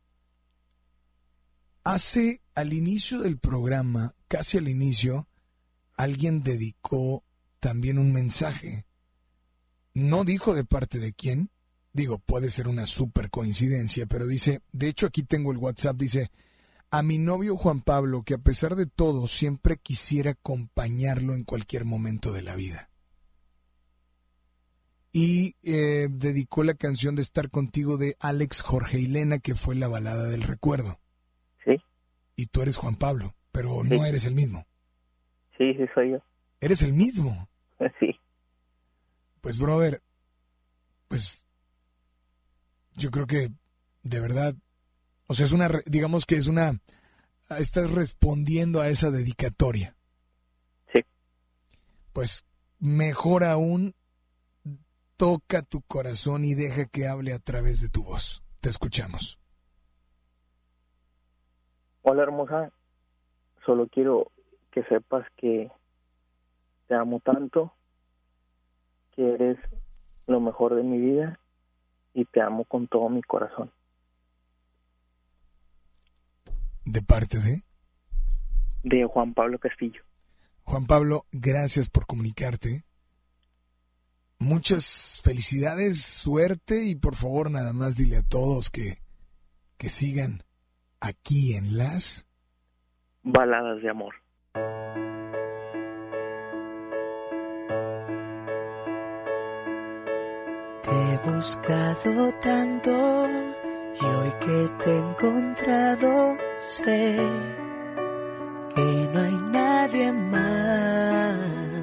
Hace 1.83 2.41
al 2.55 2.73
inicio 2.73 3.19
del 3.19 3.37
programa, 3.37 4.15
casi 4.29 4.59
al 4.59 4.69
inicio, 4.69 5.27
alguien 5.97 6.45
dedicó 6.45 7.25
también 7.59 7.99
un 7.99 8.13
mensaje. 8.13 8.87
No 9.93 10.23
dijo 10.23 10.55
de 10.55 10.65
parte 10.65 11.01
de 11.01 11.15
quién, 11.15 11.51
Digo, 11.93 12.19
puede 12.21 12.49
ser 12.49 12.69
una 12.69 12.87
super 12.87 13.29
coincidencia, 13.29 14.07
pero 14.07 14.29
dice, 14.29 14.61
de 14.71 14.87
hecho 14.87 15.07
aquí 15.07 15.25
tengo 15.25 15.51
el 15.51 15.59
WhatsApp, 15.59 15.97
dice, 15.97 16.31
a 16.93 17.03
mi 17.03 17.19
novio 17.19 17.57
Juan 17.57 17.81
Pablo, 17.81 18.23
que 18.23 18.35
a 18.35 18.39
pesar 18.39 18.77
de 18.77 18.87
todo 18.87 19.27
siempre 19.27 19.79
quisiera 19.79 20.31
acompañarlo 20.31 21.35
en 21.35 21.43
cualquier 21.43 21.85
momento 21.85 22.31
de 22.31 22.43
la 22.43 22.55
vida. 22.55 22.89
Y 25.13 25.57
eh, 25.63 26.09
dedicó 26.11 26.65
la 26.65 26.75
canción 26.75 27.15
de 27.17 27.23
Estar 27.23 27.51
contigo 27.51 27.97
de 27.97 28.17
Alex 28.21 28.63
Jorge 28.63 28.99
y 29.01 29.07
Lena, 29.07 29.39
que 29.39 29.55
fue 29.55 29.75
la 29.75 29.89
balada 29.89 30.25
del 30.25 30.43
recuerdo. 30.43 31.01
Sí. 31.65 31.77
Y 32.37 32.47
tú 32.47 32.63
eres 32.63 32.77
Juan 32.77 32.97
Pablo, 32.97 33.35
pero 33.53 33.83
no 33.85 34.05
eres 34.05 34.27
el 34.27 34.35
mismo. 34.35 34.67
Sí, 35.57 35.75
sí, 35.75 35.85
soy 35.95 36.13
yo. 36.13 36.19
¿Eres 36.61 36.83
el 36.83 36.93
mismo? 36.93 37.49
Sí. 38.01 38.11
Pues, 39.41 39.57
brother, 39.57 40.03
pues 41.07 41.47
yo 42.97 43.11
creo 43.11 43.27
que 43.27 43.49
de 44.03 44.21
verdad, 44.21 44.55
o 45.27 45.35
sea, 45.35 45.47
es 45.47 45.53
una, 45.53 45.71
digamos 45.87 46.27
que 46.27 46.37
es 46.37 46.47
una, 46.47 46.81
estás 47.59 47.91
respondiendo 47.91 48.81
a 48.81 48.89
esa 48.89 49.11
dedicatoria. 49.11 49.97
Sí. 50.93 51.01
Pues 52.13 52.45
mejor 52.79 53.45
aún, 53.45 53.95
toca 55.19 55.63
tu 55.63 55.83
corazón 55.83 56.45
y 56.45 56.55
deja 56.55 56.87
que 56.87 57.09
hable 57.09 57.35
a 57.35 57.41
través 57.41 57.83
de 57.83 57.89
tu 57.89 58.05
voz. 58.05 58.43
Te 58.61 58.71
escuchamos. 58.71 59.39
Hola 62.03 62.23
hermosa, 62.23 62.73
solo 63.67 63.89
quiero 63.89 64.31
que 64.71 64.83
sepas 64.85 65.27
que 65.37 65.71
te 66.87 66.95
amo 66.95 67.21
tanto, 67.21 67.75
que 69.15 69.35
eres 69.35 69.59
lo 70.27 70.41
mejor 70.41 70.77
de 70.77 70.85
mi 70.85 70.99
vida 70.99 71.39
y 72.15 72.25
te 72.25 72.41
amo 72.41 72.65
con 72.65 72.87
todo 72.87 73.09
mi 73.09 73.21
corazón. 73.23 73.71
¿De 76.85 77.03
parte 77.03 77.39
de? 77.39 77.65
De 78.85 79.05
Juan 79.05 79.35
Pablo 79.35 79.59
Castillo. 79.59 80.03
Juan 80.63 80.87
Pablo, 80.87 81.27
gracias 81.33 81.91
por 81.91 82.07
comunicarte. 82.07 82.85
Muchas 84.41 85.21
felicidades, 85.23 86.01
suerte 86.01 86.85
y 86.85 86.95
por 86.95 87.17
favor 87.17 87.51
nada 87.51 87.73
más 87.73 87.97
dile 87.97 88.19
a 88.19 88.23
todos 88.23 88.71
que, 88.71 89.03
que 89.77 89.89
sigan 89.89 90.43
aquí 91.01 91.55
en 91.55 91.77
las 91.77 92.27
baladas 93.23 93.83
de 93.83 93.91
amor. 93.91 94.15
he 100.91 101.19
buscado 101.31 102.33
tanto 102.41 102.91
y 104.01 104.05
hoy 104.05 104.33
que 104.41 104.69
te 104.83 104.91
he 104.91 104.99
encontrado 104.99 106.37
sé 106.57 107.19
que 108.75 109.09
no 109.13 109.21
hay 109.21 109.39
nadie 109.51 110.13
más. 110.13 111.78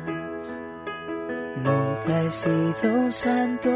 He 2.08 2.32
sido 2.32 2.94
un 2.94 3.12
santo, 3.12 3.70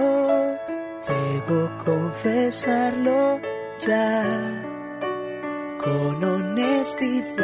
debo 1.07 1.72
confesarlo 1.84 3.39
ya 3.80 4.23
con 5.84 6.23
honestidad. 6.23 7.35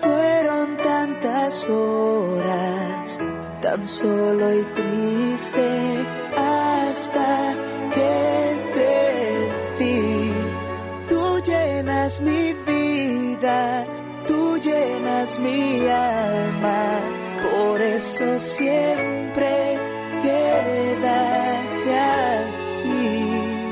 Fueron 0.00 0.76
tantas 0.78 1.64
horas, 1.68 3.18
tan 3.60 3.82
solo 3.84 4.52
y 4.54 4.64
triste, 4.64 6.06
hasta 6.36 7.54
que 7.94 8.58
te 8.74 9.48
vi. 9.78 10.32
Tú 11.08 11.40
llenas 11.44 12.20
mi 12.20 12.54
vida, 12.66 13.86
tú 14.26 14.58
llenas 14.58 15.38
mi 15.38 15.86
alma, 15.88 17.00
por 17.78 17.86
eso 17.86 18.40
siempre 18.40 19.78
quédate 20.20 21.94
aquí. 22.10 23.70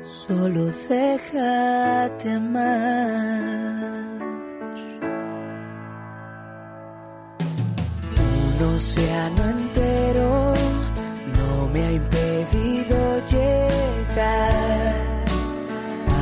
Solo 0.00 0.64
déjate 0.88 2.32
amar. 2.32 2.82
Un 8.18 8.76
océano 8.76 9.42
entero 9.56 10.54
no 11.36 11.68
me 11.68 11.80
ha 11.86 11.92
impedido 11.92 12.98
llegar 13.30 15.02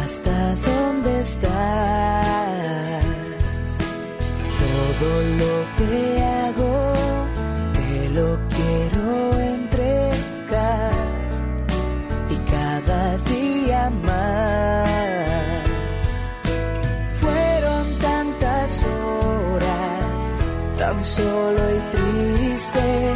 hasta 0.02 0.54
donde 0.56 1.20
estás. 1.20 1.69
Todo 5.00 5.22
lo 5.22 5.54
que 5.78 6.22
hago 6.22 6.92
te 7.72 8.08
lo 8.10 8.38
quiero 8.50 9.40
entregar 9.40 10.92
y 12.28 12.36
cada 12.50 13.16
día 13.32 13.90
más. 14.04 14.90
Fueron 17.14 17.98
tantas 17.98 18.84
horas, 18.84 20.30
tan 20.76 21.02
solo 21.02 21.62
y 21.76 21.80
triste, 21.96 23.14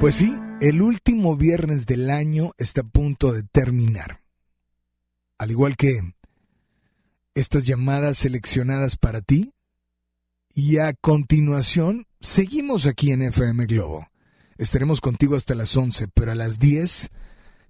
Pues 0.00 0.14
sí, 0.14 0.34
el 0.62 0.80
último 0.80 1.36
viernes 1.36 1.84
del 1.84 2.08
año 2.08 2.52
está 2.56 2.80
a 2.80 2.84
punto 2.84 3.32
de 3.32 3.42
terminar. 3.42 4.22
Al 5.36 5.50
igual 5.50 5.76
que 5.76 6.14
estas 7.34 7.66
llamadas 7.66 8.16
seleccionadas 8.16 8.96
para 8.96 9.20
ti. 9.20 9.52
Y 10.54 10.78
a 10.78 10.94
continuación, 10.94 12.06
seguimos 12.18 12.86
aquí 12.86 13.12
en 13.12 13.20
FM 13.20 13.66
Globo. 13.66 14.08
Estaremos 14.56 15.02
contigo 15.02 15.36
hasta 15.36 15.54
las 15.54 15.76
11, 15.76 16.08
pero 16.08 16.32
a 16.32 16.34
las 16.34 16.58
10 16.58 17.10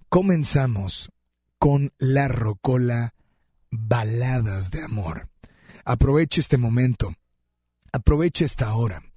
comenzamos 0.07 1.11
con 1.59 1.91
La 1.99 2.29
Rocola 2.29 3.13
Baladas 3.69 4.71
de 4.71 4.83
Amor. 4.83 5.27
Aproveche 5.83 6.39
este 6.39 6.57
momento, 6.57 7.13
aproveche 7.91 8.45
esta 8.45 8.73
hora. 8.73 9.10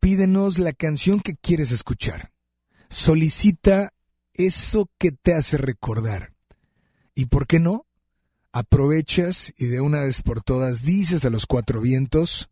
Pídenos 0.00 0.58
la 0.58 0.72
canción 0.72 1.20
que 1.20 1.36
quieres 1.36 1.72
escuchar. 1.72 2.32
Solicita 2.88 3.92
eso 4.34 4.90
que 4.98 5.12
te 5.12 5.34
hace 5.34 5.58
recordar. 5.58 6.32
¿Y 7.14 7.26
por 7.26 7.46
qué 7.46 7.60
no? 7.60 7.86
Aprovechas 8.52 9.52
y 9.56 9.66
de 9.66 9.80
una 9.80 10.00
vez 10.00 10.22
por 10.22 10.42
todas 10.42 10.82
dices 10.82 11.24
a 11.24 11.30
los 11.30 11.46
cuatro 11.46 11.80
vientos 11.80 12.50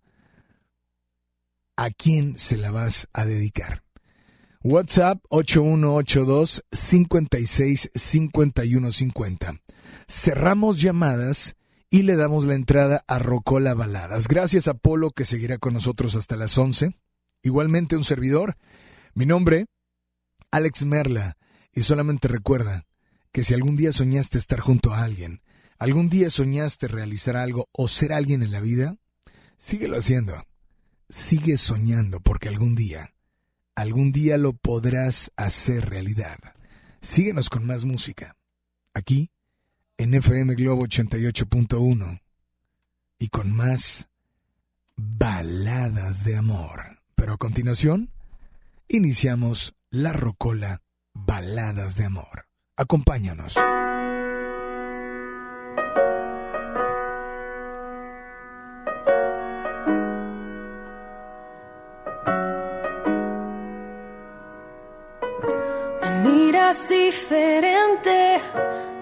a 1.77 1.91
quién 1.91 2.37
se 2.37 2.57
la 2.57 2.71
vas 2.71 3.09
a 3.13 3.25
dedicar. 3.25 3.83
WhatsApp 4.63 5.25
8182 5.31 6.65
56 6.71 7.91
51 7.95 8.93
50. 8.93 9.61
Cerramos 10.09 10.81
llamadas 10.81 11.57
y 11.91 12.03
le 12.03 12.17
damos 12.17 12.45
la 12.45 12.55
entrada 12.55 13.05
a 13.07 13.19
Rocola 13.19 13.75
Baladas. 13.75 14.29
Gracias 14.29 14.69
a 14.69 14.75
Polo 14.75 15.11
que 15.11 15.25
seguirá 15.25 15.59
con 15.59 15.75
nosotros 15.75 16.17
hasta 16.17 16.37
las 16.37 16.59
11. 16.59 16.97
Igualmente 17.43 17.97
un 17.97 18.05
servidor. 18.05 18.57
Mi 19.15 19.27
nombre, 19.27 19.67
Alex 20.51 20.85
Merla. 20.85 21.37
Y 21.73 21.83
solamente 21.83 22.29
recuerda 22.29 22.87
que 23.33 23.45
si 23.45 23.55
algún 23.55 23.77
día 23.77 23.93
soñaste 23.93 24.39
estar 24.39 24.61
junto 24.61 24.93
a 24.93 25.03
alguien, 25.03 25.43
algún 25.79 26.09
día 26.09 26.31
soñaste 26.31 26.89
realizar 26.89 27.37
algo 27.37 27.69
o 27.73 27.87
ser 27.89 28.13
alguien 28.13 28.43
en 28.43 28.51
la 28.51 28.61
vida, 28.61 28.97
síguelo 29.57 29.99
haciendo. 29.99 30.45
Sigue 31.09 31.57
soñando 31.57 32.21
porque 32.21 32.49
algún 32.49 32.75
día, 32.75 33.15
algún 33.75 34.13
día 34.13 34.37
lo 34.39 34.53
podrás 34.55 35.31
hacer 35.37 35.89
realidad. 35.89 36.39
Síguenos 37.01 37.49
con 37.49 37.65
más 37.65 37.85
música. 37.85 38.37
Aquí, 38.93 39.31
en 39.97 40.15
FM 40.15 40.55
Globo 40.55 40.85
88.1. 40.87 42.21
Y 43.21 43.29
con 43.29 43.53
más 43.53 44.09
baladas 44.97 46.25
de 46.25 46.37
amor. 46.37 46.98
Pero 47.19 47.33
a 47.33 47.37
continuación, 47.37 48.13
iniciamos 48.87 49.75
La 49.91 50.13
Rocola 50.13 50.83
Baladas 51.15 51.97
de 51.97 52.05
Amor. 52.05 52.47
Acompáñanos. 52.77 53.57
Me 66.01 66.11
miras 66.23 66.89
diferente, 66.89 68.41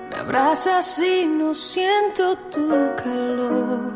me 0.08 0.16
abrazas 0.16 0.98
y 1.00 1.26
no 1.26 1.54
siento 1.54 2.38
tu 2.48 2.96
calor. 2.96 3.95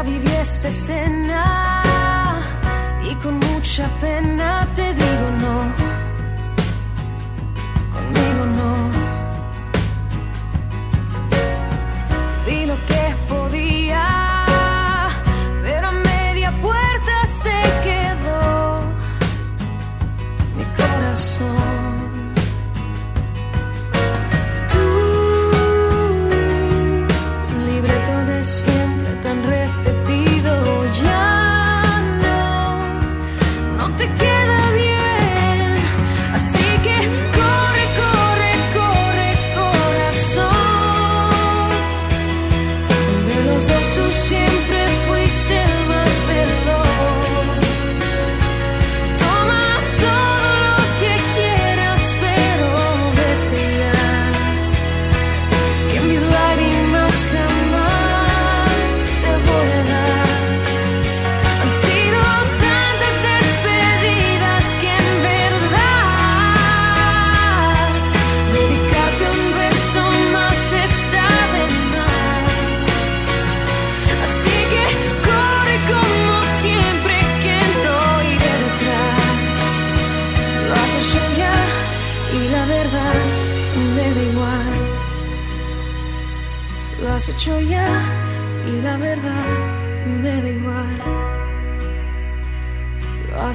Ya 0.00 0.06
viví 0.06 0.30
y 3.10 3.14
con 3.16 3.38
mucha 3.38 3.86
pena 4.00 4.66
te 4.74 4.94
digo 4.94 5.30
no. 5.42 5.56
Conmigo 7.92 8.44
no. 8.56 8.70
Vi 12.46 12.64
lo 12.64 12.76
que 12.86 12.99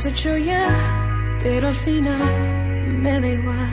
hecho 0.05 0.37
ya, 0.37 1.37
pero 1.41 1.67
al 1.67 1.75
final 1.75 2.19
me 3.01 3.19
da 3.19 3.27
igual. 3.27 3.69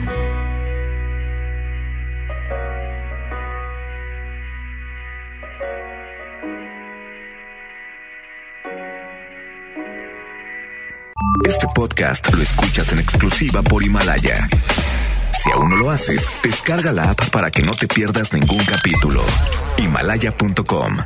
Este 11.45 11.67
podcast 11.75 12.33
lo 12.33 12.41
escuchas 12.41 12.91
en 12.93 12.99
exclusiva 12.99 13.61
por 13.61 13.83
Himalaya. 13.83 14.47
Si 15.43 15.51
aún 15.51 15.69
no 15.69 15.75
lo 15.75 15.91
haces, 15.91 16.29
descarga 16.41 16.91
la 16.91 17.11
app 17.11 17.29
para 17.29 17.51
que 17.51 17.61
no 17.61 17.73
te 17.73 17.87
pierdas 17.87 18.33
ningún 18.33 18.63
capítulo. 18.65 19.21
Himalaya.com 19.77 20.97